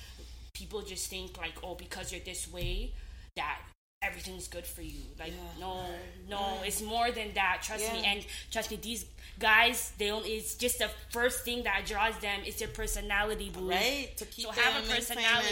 people 0.53 0.83
just 0.83 1.09
think 1.09 1.39
like, 1.39 1.55
oh, 1.65 1.75
because 1.75 2.13
you're 2.13 2.21
this 2.21 2.53
way, 2.53 2.93
that 3.35 3.59
everything's 4.03 4.49
good 4.49 4.67
for 4.67 4.83
you. 4.83 5.01
Like, 5.19 5.33
yeah. 5.33 5.61
no, 5.61 5.85
no, 6.29 6.39
yeah. 6.39 6.67
it's 6.67 6.83
more 6.83 7.11
than 7.11 7.33
that. 7.35 7.61
Trust 7.63 7.85
yeah. 7.85 7.93
me. 7.93 8.03
And 8.07 8.27
trust 8.51 8.71
me, 8.71 8.79
these 8.81 9.07
guys, 9.39 9.93
they 9.99 10.09
don't. 10.09 10.27
It's 10.27 10.55
just 10.55 10.79
the 10.79 10.91
first 11.11 11.45
thing 11.45 11.65
that 11.65 11.85
draws 11.87 12.17
them 12.19 12.41
is 12.47 12.57
their 12.57 12.69
personality, 12.69 13.51
boo. 13.51 13.71
Right. 13.71 14.11
To 14.17 14.25
keep 14.27 14.47
so 14.47 14.51
have 14.53 14.85
a 14.85 14.89
personality. 14.89 15.49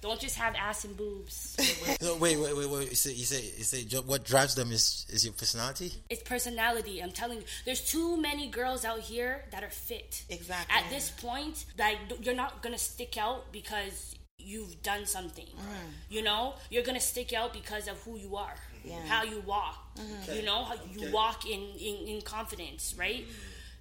Don't 0.00 0.20
just 0.20 0.36
have 0.36 0.54
ass 0.54 0.84
and 0.84 0.96
boobs. 0.96 1.56
no, 2.02 2.16
wait, 2.16 2.38
wait, 2.38 2.56
wait, 2.56 2.70
wait. 2.70 2.90
You 2.90 2.94
say, 2.94 3.10
you 3.12 3.24
say, 3.24 3.42
you 3.56 3.64
say, 3.64 3.82
what 4.06 4.24
drives 4.24 4.54
them 4.54 4.70
is 4.70 5.06
is 5.08 5.24
your 5.24 5.34
personality. 5.34 5.92
It's 6.08 6.22
personality. 6.22 7.02
I'm 7.02 7.10
telling 7.10 7.38
you, 7.38 7.44
there's 7.64 7.80
too 7.80 8.16
many 8.16 8.48
girls 8.48 8.84
out 8.84 9.00
here 9.00 9.44
that 9.50 9.64
are 9.64 9.70
fit. 9.70 10.22
Exactly. 10.30 10.76
At 10.76 10.88
this 10.90 11.10
point, 11.10 11.64
like 11.78 11.98
you're 12.20 12.34
not 12.34 12.62
gonna 12.62 12.78
stick 12.78 13.18
out 13.18 13.50
because 13.52 14.14
you've 14.38 14.82
done 14.82 15.06
something. 15.06 15.46
Mm. 15.46 15.90
You 16.08 16.22
know, 16.22 16.54
you're 16.70 16.82
gonna 16.82 17.00
stick 17.00 17.32
out 17.32 17.52
because 17.52 17.88
of 17.88 18.00
who 18.02 18.16
you 18.16 18.36
are, 18.36 18.54
yeah. 18.84 19.00
how 19.06 19.24
you 19.24 19.40
walk. 19.40 19.96
Mm-hmm. 19.96 20.32
You 20.36 20.42
know, 20.42 20.64
how 20.64 20.74
you 20.90 21.02
okay. 21.02 21.12
walk 21.12 21.46
in, 21.46 21.60
in 21.78 22.08
in 22.08 22.20
confidence, 22.22 22.94
right? 22.98 23.26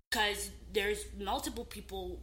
Because 0.09 0.47
mm. 0.47 0.51
there's 0.73 1.05
multiple 1.19 1.65
people 1.65 2.19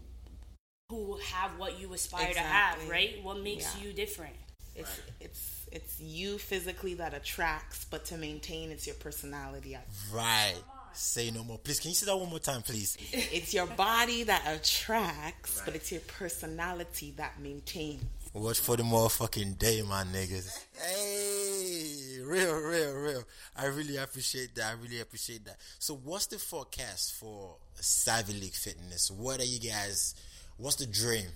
who 0.91 1.19
have 1.33 1.59
what 1.59 1.81
you 1.81 1.93
aspire 1.95 2.29
exactly. 2.29 2.43
to 2.43 2.49
have, 2.49 2.91
right? 2.91 3.23
What 3.23 3.43
makes 3.43 3.77
yeah. 3.77 3.85
you 3.85 3.93
different? 3.93 4.35
It's 4.77 4.89
right. 4.89 5.11
it's 5.21 5.67
it's 5.73 6.01
you 6.01 6.39
physically 6.39 6.95
that 6.95 7.15
attracts, 7.15 7.85
but 7.85 8.05
to 8.07 8.17
maintain, 8.17 8.71
it's 8.71 8.87
your 8.87 8.97
personality. 8.97 9.77
Right. 10.13 10.55
Say 10.97 11.33
no 11.33 11.43
more, 11.43 11.59
please. 11.59 11.81
Can 11.81 11.91
you 11.91 11.95
say 11.97 12.07
that 12.07 12.17
one 12.17 12.31
more 12.31 12.39
time, 12.39 12.63
please? 12.63 12.97
It's 13.11 13.53
your 13.53 13.67
body 13.67 14.23
that 14.25 14.43
attracts, 14.47 15.57
right. 15.57 15.67
but 15.67 15.75
it's 15.75 15.91
your 15.91 16.03
personality 16.03 17.15
that 17.17 17.41
maintains. 17.41 18.05
Watch 18.35 18.59
for 18.59 18.77
the 18.77 18.83
motherfucking 18.83 19.59
day, 19.59 19.81
my 19.83 20.03
niggas. 20.03 20.59
Hey, 20.77 22.21
real, 22.21 22.57
real, 22.57 22.93
real. 22.95 23.25
I 23.55 23.67
really 23.67 23.97
appreciate 23.97 24.57
that. 24.57 24.73
I 24.73 24.83
really 24.83 25.01
appreciate 25.01 25.45
that. 25.45 25.57
So, 25.79 25.95
what's 25.95 26.27
the 26.27 26.41
forecast 26.41 27.15
for 27.15 27.55
Savvy 27.75 28.33
League 28.33 28.55
Fitness? 28.55 29.09
What 29.09 29.39
are 29.39 29.45
you 29.45 29.61
guys? 29.61 30.17
What's 30.57 30.75
the 30.75 30.87
dream? 30.87 31.27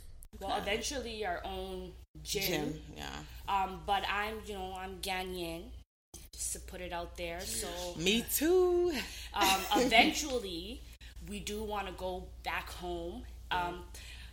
Well, 0.41 0.59
eventually 0.59 1.25
our 1.25 1.41
own 1.45 1.93
gym. 2.25 2.43
gym 2.43 2.81
yeah. 2.97 3.05
Um, 3.49 3.81
but 3.87 4.03
I'm, 4.13 4.35
you 4.45 4.55
know, 4.55 4.75
I'm 4.77 4.97
Ghanaian, 4.97 5.67
just 6.33 6.55
to 6.55 6.59
put 6.59 6.81
it 6.81 6.93
out 6.93 7.17
there. 7.17 7.39
So 7.43 7.69
me 7.97 8.25
too. 8.35 8.93
um, 9.35 9.61
eventually, 9.77 10.81
we 11.29 11.39
do 11.39 11.63
want 11.63 11.87
to 11.87 11.93
go 11.93 12.25
back 12.43 12.69
home. 12.71 13.23
Um, 13.53 13.85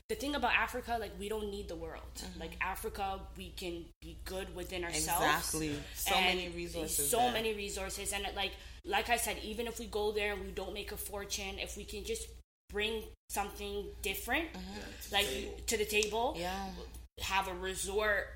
the 0.10 0.16
thing 0.16 0.36
about 0.36 0.54
Africa, 0.54 0.98
like 1.00 1.12
we 1.20 1.30
don't 1.30 1.50
need 1.50 1.68
the 1.68 1.76
world. 1.76 2.04
Mm-hmm. 2.18 2.40
Like 2.40 2.58
Africa, 2.62 3.20
we 3.38 3.50
can 3.50 3.86
be 4.02 4.18
good 4.26 4.56
within 4.56 4.84
ourselves. 4.84 5.26
Exactly. 5.26 5.76
So 5.96 6.16
many 6.16 6.50
resources. 6.50 7.10
So 7.10 7.18
there. 7.18 7.34
many 7.34 7.54
resources, 7.54 8.14
and 8.14 8.26
it, 8.26 8.36
like 8.36 8.52
like 8.86 9.10
I 9.10 9.18
said, 9.18 9.38
even 9.44 9.68
if 9.68 9.80
we 9.80 9.88
go 9.88 10.12
there 10.12 10.34
and 10.34 10.44
we 10.44 10.52
don't 10.52 10.74
make 10.74 10.92
a 10.92 10.98
fortune, 10.98 11.58
if 11.58 11.76
we 11.76 11.84
can 11.84 12.04
just 12.04 12.28
bring 12.72 13.04
something 13.30 13.86
different, 14.02 14.48
like 15.12 15.28
to 15.68 15.78
the 15.78 15.86
table. 15.86 16.36
Yeah. 16.38 16.54
Have 17.22 17.48
a 17.48 17.54
resort. 17.54 18.28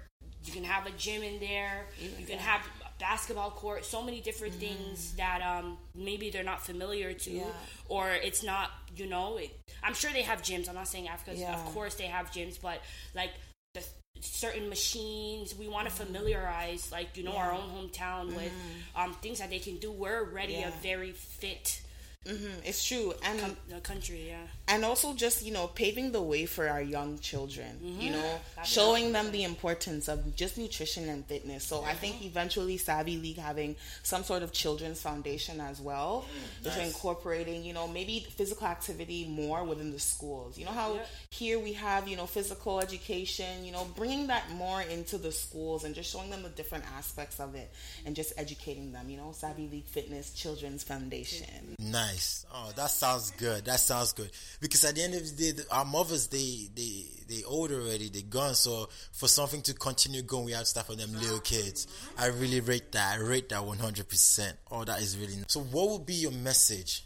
You 0.45 0.53
can 0.53 0.63
have 0.63 0.88
a 0.88 0.91
gym 0.91 1.22
in 1.22 1.39
there. 1.39 1.86
You 1.99 2.26
can 2.26 2.39
have 2.39 2.61
a 2.61 2.78
basketball 2.99 3.51
court. 3.51 3.85
So 3.85 4.01
many 4.03 4.21
different 4.21 4.53
things 4.55 5.13
that 5.15 5.41
um, 5.41 5.77
maybe 5.95 6.29
they're 6.29 6.43
not 6.43 6.61
familiar 6.65 7.13
to, 7.13 7.31
Yeah. 7.31 7.43
or 7.87 8.11
it's 8.11 8.43
not. 8.43 8.71
You 8.95 9.07
know, 9.07 9.37
it, 9.37 9.51
I'm 9.83 9.93
sure 9.93 10.11
they 10.11 10.23
have 10.23 10.41
gyms. 10.41 10.67
I'm 10.67 10.75
not 10.75 10.87
saying 10.87 11.07
Africa. 11.07 11.33
Yeah. 11.37 11.53
Of 11.53 11.65
course, 11.73 11.95
they 11.95 12.05
have 12.07 12.31
gyms, 12.31 12.59
but 12.61 12.81
like 13.15 13.31
the 13.73 13.83
certain 14.19 14.67
machines, 14.69 15.55
we 15.55 15.67
want 15.67 15.87
to 15.87 15.93
familiarize, 15.93 16.91
like 16.91 17.15
you 17.17 17.23
know, 17.23 17.31
our 17.35 17.51
own 17.53 17.69
hometown 17.69 18.35
with 18.35 18.51
um, 18.95 19.13
things 19.21 19.39
that 19.39 19.49
they 19.49 19.59
can 19.59 19.77
do. 19.77 19.91
We're 19.91 20.19
already 20.25 20.53
Yeah. 20.53 20.67
a 20.69 20.71
very 20.81 21.11
fit 21.13 21.81
Mm, 22.28 22.51
it's 22.65 22.84
true. 22.86 23.13
And 23.24 23.39
uh, 23.74 23.80
country. 23.80 24.26
Yeah. 24.28 24.36
and 24.67 24.84
also 24.84 25.13
just 25.15 25.43
you 25.43 25.53
know 25.53 25.67
paving 25.67 26.11
the 26.11 26.22
way 26.22 26.45
for 26.45 26.67
our 26.67 26.82
young 26.82 27.17
children 27.20 27.80
you 27.97 28.11
know 28.11 28.39
That's 28.57 28.70
showing 28.70 29.13
them 29.13 29.32
the 29.32 29.43
importance 29.43 30.07
of 30.09 30.36
just 30.36 30.57
nutrition 30.57 31.07
and 31.09 31.26
fitness 31.26 31.63
so 31.63 31.82
i 31.84 31.93
think 31.93 32.24
eventually 32.24 32.78
savvy 32.78 33.17
league 33.17 33.38
having 33.38 33.76
some 34.03 34.24
sort 34.24 34.43
of 34.43 34.51
children's 34.51 35.01
foundation 35.01 35.59
as 35.61 35.80
well 35.82 36.26
is 36.65 36.76
incorporating 36.78 37.63
you 37.63 37.74
know 37.74 37.88
maybe 37.88 38.28
physical 38.38 38.67
activity 38.67 39.26
more 39.28 39.63
within 39.63 39.89
the 39.91 39.99
schools 39.99 40.57
you 40.57 40.65
know 40.65 40.72
how 40.72 40.93
Yep. 40.95 41.07
here 41.32 41.57
we 41.59 41.74
have 41.74 42.07
you 42.07 42.17
know 42.17 42.26
physical 42.28 42.80
education 42.82 43.63
you 43.65 43.72
know 43.72 43.88
bringing 43.95 44.28
that 44.28 44.43
more 44.51 44.82
into 44.82 45.17
the 45.17 45.32
schools 45.32 45.84
and 45.86 45.95
just 45.95 46.11
showing 46.11 46.30
them 46.30 46.43
the 46.43 46.49
different 46.49 46.84
aspects 46.97 47.39
of 47.39 47.55
it 47.55 47.72
and 48.05 48.15
just 48.15 48.34
educating 48.38 48.91
them 48.91 49.09
you 49.09 49.17
know 49.17 49.32
savvy 49.32 49.67
league 49.72 49.88
fitness 49.88 50.32
children's 50.34 50.84
foundation 50.84 51.76
Nice. 51.80 52.09
Oh, 52.53 52.72
that 52.76 52.89
sounds 52.89 53.32
good. 53.32 53.66
That 53.66 53.80
sounds 53.80 54.14
good. 54.14 54.30
Because 54.60 54.84
at 54.84 54.95
the 54.95 55.03
end 55.03 55.14
of 55.16 55.38
the 55.38 55.53
day, 55.53 55.64
our 55.72 55.86
mothers 55.86 56.28
they 56.28 56.70
they 56.76 57.05
they 57.28 57.43
old 57.43 57.72
already. 57.72 58.10
They 58.10 58.22
gone. 58.22 58.55
So 58.55 58.89
for 59.12 59.28
something 59.28 59.62
to 59.64 59.74
continue 59.74 60.22
going, 60.22 60.45
we 60.45 60.51
have 60.53 60.62
to 60.62 60.66
start 60.66 60.88
for 60.88 60.95
them 60.95 61.14
little 61.14 61.39
kids. 61.39 61.88
I 62.18 62.28
really 62.28 62.60
rate 62.60 62.91
that. 62.93 63.18
I 63.18 63.22
rate 63.22 63.49
that 63.49 63.66
one 63.66 63.78
hundred 63.78 64.10
percent. 64.10 64.57
Oh, 64.72 64.84
that 64.84 65.01
is 65.01 65.18
really. 65.18 65.36
So, 65.47 65.62
what 65.62 65.89
would 65.89 66.05
be 66.05 66.16
your 66.16 66.32
message 66.32 67.05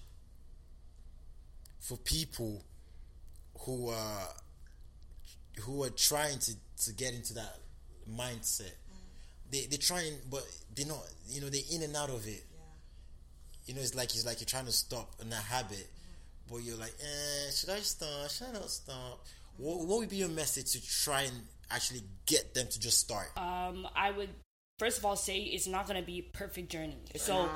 for 1.79 1.97
people 1.97 2.63
who 3.59 3.89
are 3.89 4.27
who 5.61 5.83
are 5.83 5.89
trying 5.89 6.39
to 6.39 6.53
to 6.85 6.93
get 6.93 7.13
into 7.13 7.33
that 7.35 7.59
mindset? 8.09 8.73
They 9.51 9.67
they're 9.69 9.77
trying, 9.79 10.13
but 10.29 10.43
they're 10.75 10.87
not. 10.87 11.03
You 11.27 11.41
know, 11.41 11.49
they're 11.49 11.61
in 11.71 11.83
and 11.83 11.95
out 11.95 12.09
of 12.09 12.27
it 12.27 12.43
you 13.65 13.73
know, 13.73 13.81
it's 13.81 13.95
like 13.95 14.09
it's 14.15 14.25
like 14.25 14.39
you're 14.39 14.45
trying 14.45 14.65
to 14.65 14.71
stop 14.71 15.13
in 15.21 15.29
that 15.29 15.43
habit, 15.43 15.87
but 16.49 16.57
you're 16.57 16.77
like, 16.77 16.93
eh, 17.01 17.51
should 17.51 17.69
I 17.69 17.79
stop? 17.79 18.29
Should 18.29 18.47
I 18.47 18.51
not 18.53 18.69
stop? 18.69 19.23
What, 19.57 19.79
what 19.85 19.99
would 19.99 20.09
be 20.09 20.17
your 20.17 20.29
message 20.29 20.71
to 20.71 20.81
try 21.03 21.21
and 21.23 21.33
actually 21.71 22.01
get 22.25 22.53
them 22.53 22.67
to 22.67 22.79
just 22.79 22.99
start? 22.99 23.27
um, 23.37 23.87
I 23.95 24.11
would 24.11 24.29
first 24.79 24.97
of 24.97 25.05
all 25.05 25.15
say 25.15 25.37
it's 25.39 25.67
not 25.67 25.87
going 25.87 25.99
to 25.99 26.05
be 26.05 26.19
a 26.19 26.37
perfect 26.37 26.69
journey. 26.69 26.97
so 27.15 27.43
not. 27.45 27.51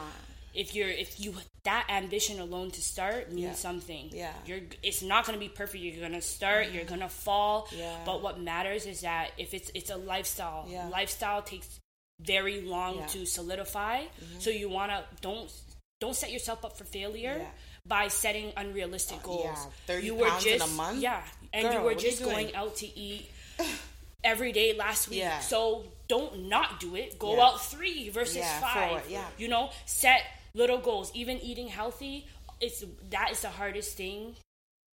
if 0.54 0.74
you're 0.76 0.88
if 0.90 1.20
you 1.20 1.34
that 1.64 1.86
ambition 1.90 2.40
alone 2.40 2.72
to 2.72 2.82
start 2.82 3.30
means 3.32 3.48
Yeah. 3.48 3.54
something. 3.56 4.10
Yeah. 4.14 4.32
You're 4.46 4.62
it's 4.84 5.02
not 5.02 5.26
going 5.26 5.38
to 5.38 5.44
be 5.44 5.50
perfect. 5.50 5.84
You're 5.84 6.00
going 6.00 6.14
to 6.14 6.22
start, 6.22 6.72
you're 6.72 6.86
going 6.86 7.02
to 7.02 7.10
fall. 7.10 7.68
Yeah. 7.76 7.98
But 8.06 8.22
what 8.22 8.40
matters 8.40 8.86
is 8.86 9.02
that 9.02 9.32
if 9.38 9.54
it's 9.54 9.70
it's 9.74 9.90
a 9.90 9.98
lifestyle. 9.98 10.66
Yeah. 10.70 10.88
Lifestyle 10.88 11.42
takes 11.42 11.80
very 12.22 12.62
long 12.62 12.96
Yeah. 12.96 13.02
Mm-hmm. 13.06 13.20
to 13.20 13.26
solidify. 13.26 14.04
So 14.40 14.50
you 14.50 14.70
want 14.70 14.92
to 14.92 15.04
don't 15.22 15.52
don't 16.00 16.16
set 16.16 16.32
yourself 16.32 16.64
up 16.66 16.78
for 16.78 16.84
failure. 16.84 17.38
Yeah. 17.40 17.48
By 17.86 18.10
setting 18.10 18.52
unrealistic 18.58 19.20
uh, 19.20 19.28
goals, 19.28 19.46
yeah, 19.88 19.96
30 19.96 20.06
you 20.06 20.16
were 20.16 20.28
pounds 20.28 20.46
in 20.46 20.62
a 20.62 20.68
month? 20.68 21.00
yeah, 21.00 21.24
and 21.54 21.64
Girl, 21.64 21.74
you 21.74 21.80
were 21.80 21.90
are 21.92 21.94
you 21.94 22.00
just 22.00 22.22
going 22.22 22.54
out 22.54 22.76
to 22.78 23.00
eat 23.00 23.30
every 24.26 24.52
day 24.52 24.74
last 24.74 25.10
week. 25.10 25.20
Yeah. 25.20 25.40
So 25.40 25.86
don't 26.10 26.50
not 26.50 26.82
do 26.82 26.96
it. 26.98 27.18
Go 27.18 27.38
Yeah. 27.38 27.46
out 27.46 27.62
three 27.66 28.10
versus 28.10 28.36
Yeah, 28.38 28.60
five. 28.60 28.90
forward, 28.90 29.04
yeah. 29.10 29.24
You 29.38 29.48
know, 29.48 29.70
set 29.86 30.22
little 30.54 30.80
goals. 30.80 31.12
Even 31.14 31.40
eating 31.40 31.70
healthy, 31.70 32.28
it's 32.60 32.84
that 33.10 33.32
is 33.32 33.40
the 33.42 33.50
hardest 33.50 33.96
thing. 33.96 34.36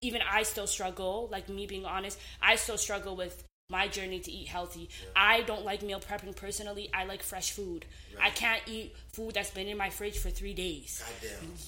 Even 0.02 0.22
I 0.30 0.44
still 0.44 0.68
struggle. 0.68 1.30
Like 1.32 1.48
me 1.48 1.68
being 1.68 1.86
honest, 1.86 2.20
I 2.42 2.58
still 2.58 2.78
struggle 2.78 3.16
with 3.16 3.42
my 3.72 3.88
journey 3.88 4.20
to 4.20 4.32
eat 4.32 4.48
healthy. 4.48 4.90
I 5.16 5.42
don't 5.42 5.64
like 5.66 5.82
meal 5.82 6.00
prepping 6.00 6.36
personally. 6.36 6.90
I 6.94 7.06
like 7.06 7.24
fresh 7.24 7.52
food. 7.52 7.86
I 8.22 8.30
can't 8.30 8.62
eat 8.68 8.94
food 9.14 9.34
that's 9.34 9.50
been 9.50 9.68
in 9.68 9.78
my 9.78 9.90
fridge 9.90 10.18
for 10.20 10.30
three 10.30 10.54
days. 10.54 11.02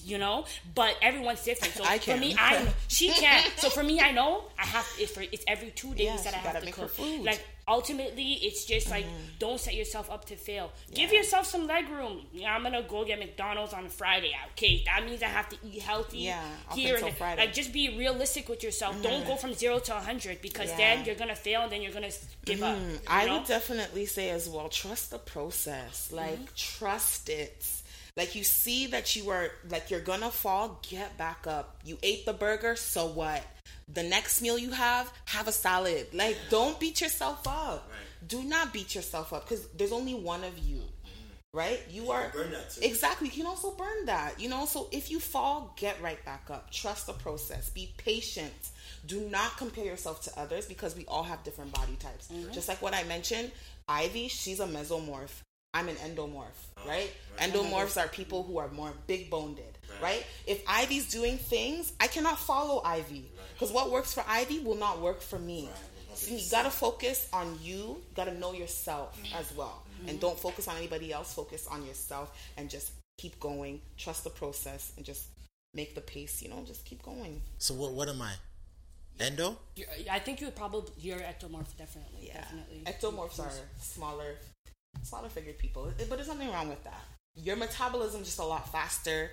You 0.04 0.18
know, 0.18 0.44
but 0.74 0.94
everyone's 1.02 1.42
different. 1.42 1.74
So 1.74 1.82
I 1.88 1.98
for 1.98 2.16
me. 2.16 2.36
I 2.38 2.64
she 2.88 3.08
can't. 3.10 3.50
So 3.56 3.70
for 3.70 3.82
me, 3.82 4.00
I 4.00 4.12
know 4.12 4.44
I 4.58 4.66
have. 4.66 4.86
It's 5.00 5.10
for 5.12 5.22
it's 5.22 5.44
every 5.48 5.70
two 5.70 5.94
days 5.94 6.06
Yeah, 6.06 6.16
that 6.18 6.34
I 6.34 6.36
have 6.36 6.44
gotta 6.52 6.60
to 6.60 6.64
make 6.66 6.76
her 6.76 6.82
cook. 6.82 6.90
food. 6.92 7.22
Like 7.24 7.44
ultimately, 7.66 8.32
it's 8.42 8.64
just 8.64 8.90
like 8.90 9.04
mm-hmm. 9.04 9.38
don't 9.38 9.60
set 9.60 9.74
yourself 9.74 10.10
up 10.10 10.24
to 10.26 10.36
fail. 10.36 10.72
Give 10.92 11.12
yourself 11.12 11.46
some 11.46 11.66
leg 11.66 11.88
room. 11.88 12.26
Yeah, 12.32 12.54
I'm 12.54 12.62
gonna 12.62 12.82
go 12.82 13.04
get 13.04 13.18
McDonald's 13.18 13.72
on 13.72 13.88
Friday. 13.88 14.32
Okay, 14.52 14.82
that 14.86 15.04
means 15.04 15.22
I 15.22 15.26
have 15.26 15.48
to 15.50 15.56
eat 15.64 15.82
healthy. 15.82 16.18
Yeah, 16.18 16.42
here 16.74 16.96
and 16.96 17.16
Friday. 17.16 17.42
like 17.42 17.52
just 17.54 17.72
be 17.72 17.96
realistic 17.96 18.48
with 18.48 18.62
yourself. 18.62 19.00
Don't 19.02 19.20
mm-hmm. 19.20 19.28
go 19.28 19.36
from 19.36 19.54
zero 19.54 19.78
to 19.80 19.92
hundred 19.94 20.42
because 20.42 20.68
Yeah. 20.70 20.76
then 20.76 21.04
you're 21.04 21.14
gonna 21.14 21.36
fail 21.36 21.62
and 21.62 21.72
then 21.72 21.82
you're 21.82 21.92
gonna 21.92 22.12
give 22.44 22.62
up. 22.62 22.76
Mm-hmm. 22.76 22.90
you 22.90 22.98
I 23.06 23.26
know? 23.26 23.38
would 23.38 23.46
definitely 23.46 24.06
say 24.06 24.30
as 24.30 24.48
well, 24.48 24.68
trust 24.68 25.10
the 25.10 25.18
process. 25.18 26.10
Like 26.12 26.54
trust 26.54 27.28
it. 27.28 27.64
Like 28.16 28.36
you 28.36 28.44
see 28.44 28.86
that 28.88 29.16
you 29.16 29.30
are 29.30 29.50
like 29.68 29.90
you're 29.90 30.00
gonna 30.00 30.30
fall, 30.30 30.80
get 30.88 31.18
back 31.18 31.46
up. 31.46 31.80
You 31.84 31.98
ate 32.02 32.26
the 32.26 32.32
burger, 32.32 32.76
so 32.76 33.06
what? 33.06 33.42
The 33.88 34.02
next 34.02 34.40
meal 34.40 34.58
you 34.58 34.70
have, 34.70 35.12
have 35.26 35.48
a 35.48 35.52
salad. 35.52 36.08
Like 36.12 36.36
don't 36.50 36.78
beat 36.80 37.00
yourself 37.00 37.46
up. 37.46 37.90
Do 38.26 38.42
not 38.42 38.72
beat 38.72 38.94
yourself 38.94 39.32
up 39.32 39.48
because 39.48 39.66
there's 39.68 39.92
only 39.92 40.14
one 40.14 40.44
of 40.44 40.58
you. 40.58 40.76
Mm-hmm. 40.76 41.56
Right? 41.58 41.80
You 41.90 42.10
are 42.10 42.30
burn 42.34 42.50
that 42.52 42.70
too. 42.70 42.80
Exactly. 42.82 43.28
You 43.28 43.34
can 43.42 43.46
also 43.46 43.72
burn 43.72 44.06
that. 44.06 44.40
You 44.40 44.48
know, 44.48 44.64
so 44.64 44.88
if 44.90 45.10
you 45.10 45.20
fall, 45.20 45.74
get 45.76 46.00
right 46.02 46.22
back 46.24 46.48
up. 46.50 46.70
Trust 46.70 47.06
the 47.06 47.12
process. 47.12 47.70
Be 47.70 47.92
patient. 47.98 48.70
Do 49.06 49.20
not 49.20 49.56
compare 49.58 49.84
yourself 49.84 50.22
to 50.22 50.40
others 50.40 50.66
because 50.66 50.96
we 50.96 51.04
all 51.06 51.22
have 51.22 51.44
different 51.44 51.72
body 51.72 51.96
types. 51.96 52.28
Mm-hmm. 52.28 52.52
Just 52.52 52.68
like 52.68 52.80
what 52.80 52.94
I 52.94 53.04
mentioned, 53.04 53.52
Ivy, 53.88 54.28
she's 54.28 54.60
a 54.60 54.66
mesomorph. 54.66 55.42
I'm 55.74 55.88
an 55.88 55.96
endomorph, 55.96 56.44
oh, 56.76 56.88
right? 56.88 57.12
Endomorphs 57.38 58.00
are 58.00 58.06
people 58.06 58.44
who 58.44 58.58
are 58.58 58.68
more 58.68 58.92
big 59.08 59.28
boned, 59.28 59.58
right. 60.00 60.24
If 60.46 60.62
Ivy's 60.68 61.10
doing 61.10 61.36
things, 61.36 61.92
I 61.98 62.06
cannot 62.06 62.38
follow 62.38 62.80
Ivy 62.84 63.28
because 63.54 63.72
what 63.72 63.90
works 63.90 64.12
for 64.12 64.24
Ivy 64.28 64.60
will 64.60 64.76
not 64.76 65.00
work 65.00 65.20
for 65.22 65.38
me. 65.38 65.68
So 66.14 66.34
you 66.34 66.42
gotta 66.50 66.70
focus 66.70 67.28
on 67.32 67.58
you. 67.62 67.74
You 67.74 68.02
gotta 68.14 68.34
know 68.34 68.52
yourself 68.52 69.18
as 69.34 69.52
well, 69.56 69.82
mm-hmm. 69.98 70.10
and 70.10 70.20
don't 70.20 70.38
focus 70.38 70.68
on 70.68 70.76
anybody 70.76 71.12
else. 71.12 71.34
Focus 71.34 71.66
on 71.66 71.84
yourself 71.84 72.36
and 72.56 72.70
just 72.70 72.92
keep 73.18 73.38
going. 73.40 73.80
Trust 73.96 74.24
the 74.24 74.30
process 74.30 74.92
and 74.96 75.04
just 75.04 75.24
make 75.74 75.94
the 75.94 76.00
pace. 76.00 76.42
You 76.42 76.50
know, 76.50 76.62
just 76.66 76.84
keep 76.84 77.02
going. 77.02 77.42
So 77.58 77.74
what 77.74 77.92
what 77.92 78.08
am 78.08 78.22
I? 78.22 78.34
Endo? 79.20 79.56
You're, 79.76 79.86
I 80.10 80.18
think 80.18 80.40
you 80.40 80.46
would 80.48 80.56
probably 80.56 80.92
you're 80.98 81.18
ectomorph 81.18 81.76
definitely. 81.78 82.28
Yeah, 82.28 82.40
Definitely. 82.40 82.82
ectomorphs 82.86 83.40
are 83.40 83.50
smaller, 83.80 84.36
smaller 85.02 85.28
figured 85.28 85.58
people, 85.58 85.92
but 85.96 86.10
there's 86.10 86.28
nothing 86.28 86.50
wrong 86.52 86.68
with 86.68 86.82
that. 86.84 87.00
Your 87.36 87.56
metabolism 87.56 88.24
just 88.24 88.38
a 88.38 88.44
lot 88.44 88.70
faster. 88.70 89.30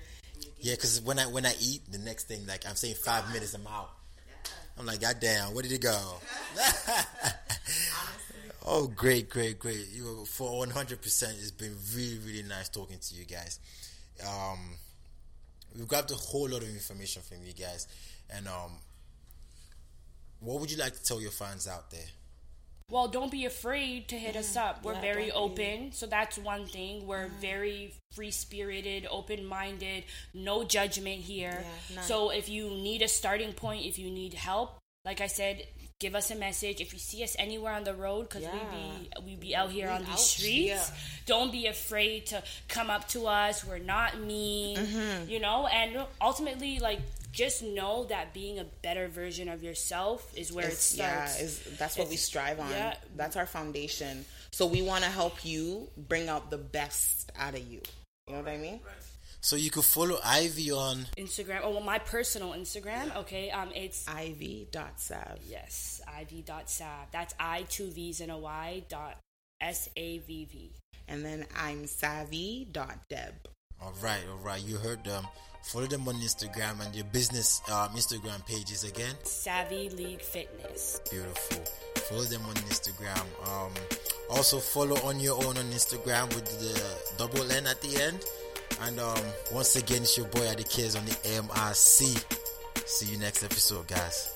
Yeah, 0.59 0.73
because 0.73 1.01
when 1.01 1.19
I 1.19 1.27
when 1.27 1.45
I 1.45 1.53
eat, 1.59 1.91
the 1.91 1.97
next 1.97 2.27
thing 2.27 2.45
like 2.47 2.65
I'm 2.67 2.75
saying 2.75 2.95
five 2.95 3.31
minutes, 3.33 3.53
I'm 3.53 3.65
out. 3.67 3.89
I'm 4.81 4.87
like, 4.87 5.01
God 5.01 5.17
damn, 5.21 5.53
where 5.53 5.61
did 5.61 5.73
it 5.73 5.81
go? 5.81 6.15
oh, 8.65 8.87
great, 8.87 9.29
great, 9.29 9.59
great. 9.59 9.85
You 9.93 10.25
for 10.25 10.57
100. 10.57 10.99
percent 10.99 11.33
It's 11.39 11.51
been 11.51 11.75
really, 11.95 12.17
really 12.25 12.41
nice 12.41 12.67
talking 12.67 12.97
to 12.97 13.13
you 13.13 13.25
guys. 13.25 13.59
Um, 14.27 14.57
we've 15.77 15.87
grabbed 15.87 16.09
a 16.09 16.15
whole 16.15 16.49
lot 16.49 16.63
of 16.63 16.69
information 16.69 17.21
from 17.21 17.45
you 17.45 17.53
guys, 17.53 17.87
and 18.35 18.47
um, 18.47 18.71
what 20.39 20.59
would 20.59 20.71
you 20.71 20.77
like 20.77 20.93
to 20.93 21.03
tell 21.03 21.21
your 21.21 21.29
fans 21.29 21.67
out 21.67 21.91
there? 21.91 22.09
Well, 22.91 23.07
don't 23.07 23.31
be 23.31 23.45
afraid 23.45 24.09
to 24.09 24.15
hit 24.19 24.35
us 24.35 24.55
up. 24.57 24.83
We're 24.83 24.93
Yeah, 24.95 25.01
very 25.01 25.29
don't 25.29 25.51
open, 25.51 25.91
so 25.93 26.05
that's 26.07 26.37
one 26.37 26.65
thing. 26.65 27.07
We're 27.07 27.29
very 27.39 27.93
free 28.11 28.31
spirited, 28.31 29.07
open 29.09 29.45
minded, 29.45 30.03
no 30.33 30.65
judgment 30.65 31.21
here. 31.21 31.63
Yeah, 31.95 32.01
so 32.01 32.29
if 32.31 32.49
you 32.49 32.69
need 32.69 33.01
a 33.01 33.07
starting 33.07 33.53
point, 33.53 33.85
if 33.85 33.97
you 33.97 34.11
need 34.11 34.33
help, 34.33 34.77
like 35.05 35.21
I 35.21 35.27
said, 35.27 35.65
give 36.01 36.15
us 36.15 36.31
a 36.31 36.35
message. 36.35 36.81
If 36.81 36.91
you 36.91 36.99
see 36.99 37.23
us 37.23 37.33
anywhere 37.39 37.71
on 37.73 37.85
the 37.85 37.93
road, 37.93 38.27
because 38.27 38.43
we 38.43 38.59
be 38.77 39.09
we 39.25 39.35
be 39.37 39.55
out 39.55 39.71
here 39.71 39.87
We 39.87 39.93
on 39.93 40.03
these 40.03 40.19
streets, 40.19 40.67
yeah. 40.89 40.95
don't 41.27 41.51
be 41.51 41.67
afraid 41.67 42.25
to 42.27 42.43
come 42.67 42.89
up 42.89 43.07
to 43.09 43.25
us. 43.27 43.63
We're 43.63 43.77
not 43.77 44.19
mean, 44.19 44.75
Mm-hmm. 44.77 45.29
you 45.29 45.39
know. 45.39 45.65
And 45.67 46.05
ultimately, 46.19 46.79
like. 46.79 46.99
Just 47.31 47.63
know 47.63 48.05
that 48.05 48.33
being 48.33 48.59
a 48.59 48.65
better 48.83 49.07
version 49.07 49.47
of 49.49 49.63
yourself 49.63 50.31
is 50.35 50.51
where 50.51 50.65
It's- 50.65 50.91
it 50.91 50.95
starts. 50.95 51.37
Yeah, 51.39 51.43
is 51.45 51.59
that's 51.77 51.97
what 51.97 52.09
we 52.09 52.17
strive 52.17 52.59
on. 52.59 52.69
yeah. 52.71 52.95
That's 53.15 53.35
our 53.35 53.45
foundation. 53.47 54.25
So 54.51 54.65
we 54.65 54.81
want 54.81 55.03
to 55.05 55.09
help 55.09 55.45
you 55.45 55.89
bring 55.95 56.27
out 56.29 56.49
the 56.49 56.57
best 56.57 57.31
out 57.37 57.55
of 57.55 57.65
you. 57.71 57.81
You 58.27 58.33
know 58.33 58.39
what 58.41 58.49
I 58.49 58.57
mean? 58.57 58.81
So 59.43 59.55
you 59.55 59.71
can 59.71 59.81
follow 59.81 60.19
Ivy 60.23 60.71
on 60.71 61.07
Instagram. 61.17 61.61
Oh, 61.63 61.71
well, 61.71 61.81
my 61.81 61.97
personal 61.99 62.51
Instagram. 62.51 63.15
Okay, 63.15 63.49
um, 63.49 63.71
it's 63.73 64.07
ivy.sav. 64.07 65.39
yes, 65.47 65.99
ivy.sav. 66.07 67.07
That's 67.11 67.33
I 67.39 67.63
two 67.63 67.89
V's 67.89 68.21
and 68.21 68.31
a 68.31 68.37
Y 68.37 68.83
dot 68.89 69.17
S 69.59 69.89
A 69.95 70.19
V 70.19 70.45
V. 70.45 70.71
And 71.07 71.25
then 71.25 71.47
I'm 71.55 71.87
savvy.deb. 71.87 73.33
All 73.81 73.93
right, 74.01 74.21
all 74.29 74.37
right. 74.37 74.61
You 74.61 74.77
heard 74.77 75.03
them. 75.03 75.25
Follow 75.63 75.85
them 75.85 76.07
on 76.07 76.15
Instagram 76.15 76.83
and 76.85 76.95
your 76.95 77.05
business 77.05 77.61
um, 77.69 77.89
Instagram 77.89 78.45
pages 78.45 78.83
again. 78.83 79.15
Savvy 79.23 79.89
League 79.89 80.21
Fitness. 80.21 80.99
Beautiful. 81.09 81.63
Follow 82.03 82.23
them 82.23 82.41
on 82.47 82.55
Instagram. 82.55 83.25
Um, 83.47 83.71
also 84.29 84.57
follow 84.59 84.95
on 85.07 85.19
your 85.19 85.37
own 85.37 85.57
on 85.57 85.65
Instagram 85.71 86.27
with 86.35 86.45
the 86.59 87.17
double 87.17 87.49
N 87.51 87.67
at 87.67 87.81
the 87.81 88.01
end. 88.01 88.19
And 88.81 88.99
um, 88.99 89.23
once 89.53 89.75
again, 89.75 90.01
it's 90.01 90.17
your 90.17 90.27
boy 90.27 90.47
Adi 90.49 90.63
Kids 90.63 90.95
on 90.95 91.05
the 91.05 91.11
MRC. 91.11 92.23
See 92.85 93.05
you 93.11 93.17
next 93.17 93.43
episode, 93.43 93.87
guys. 93.87 94.33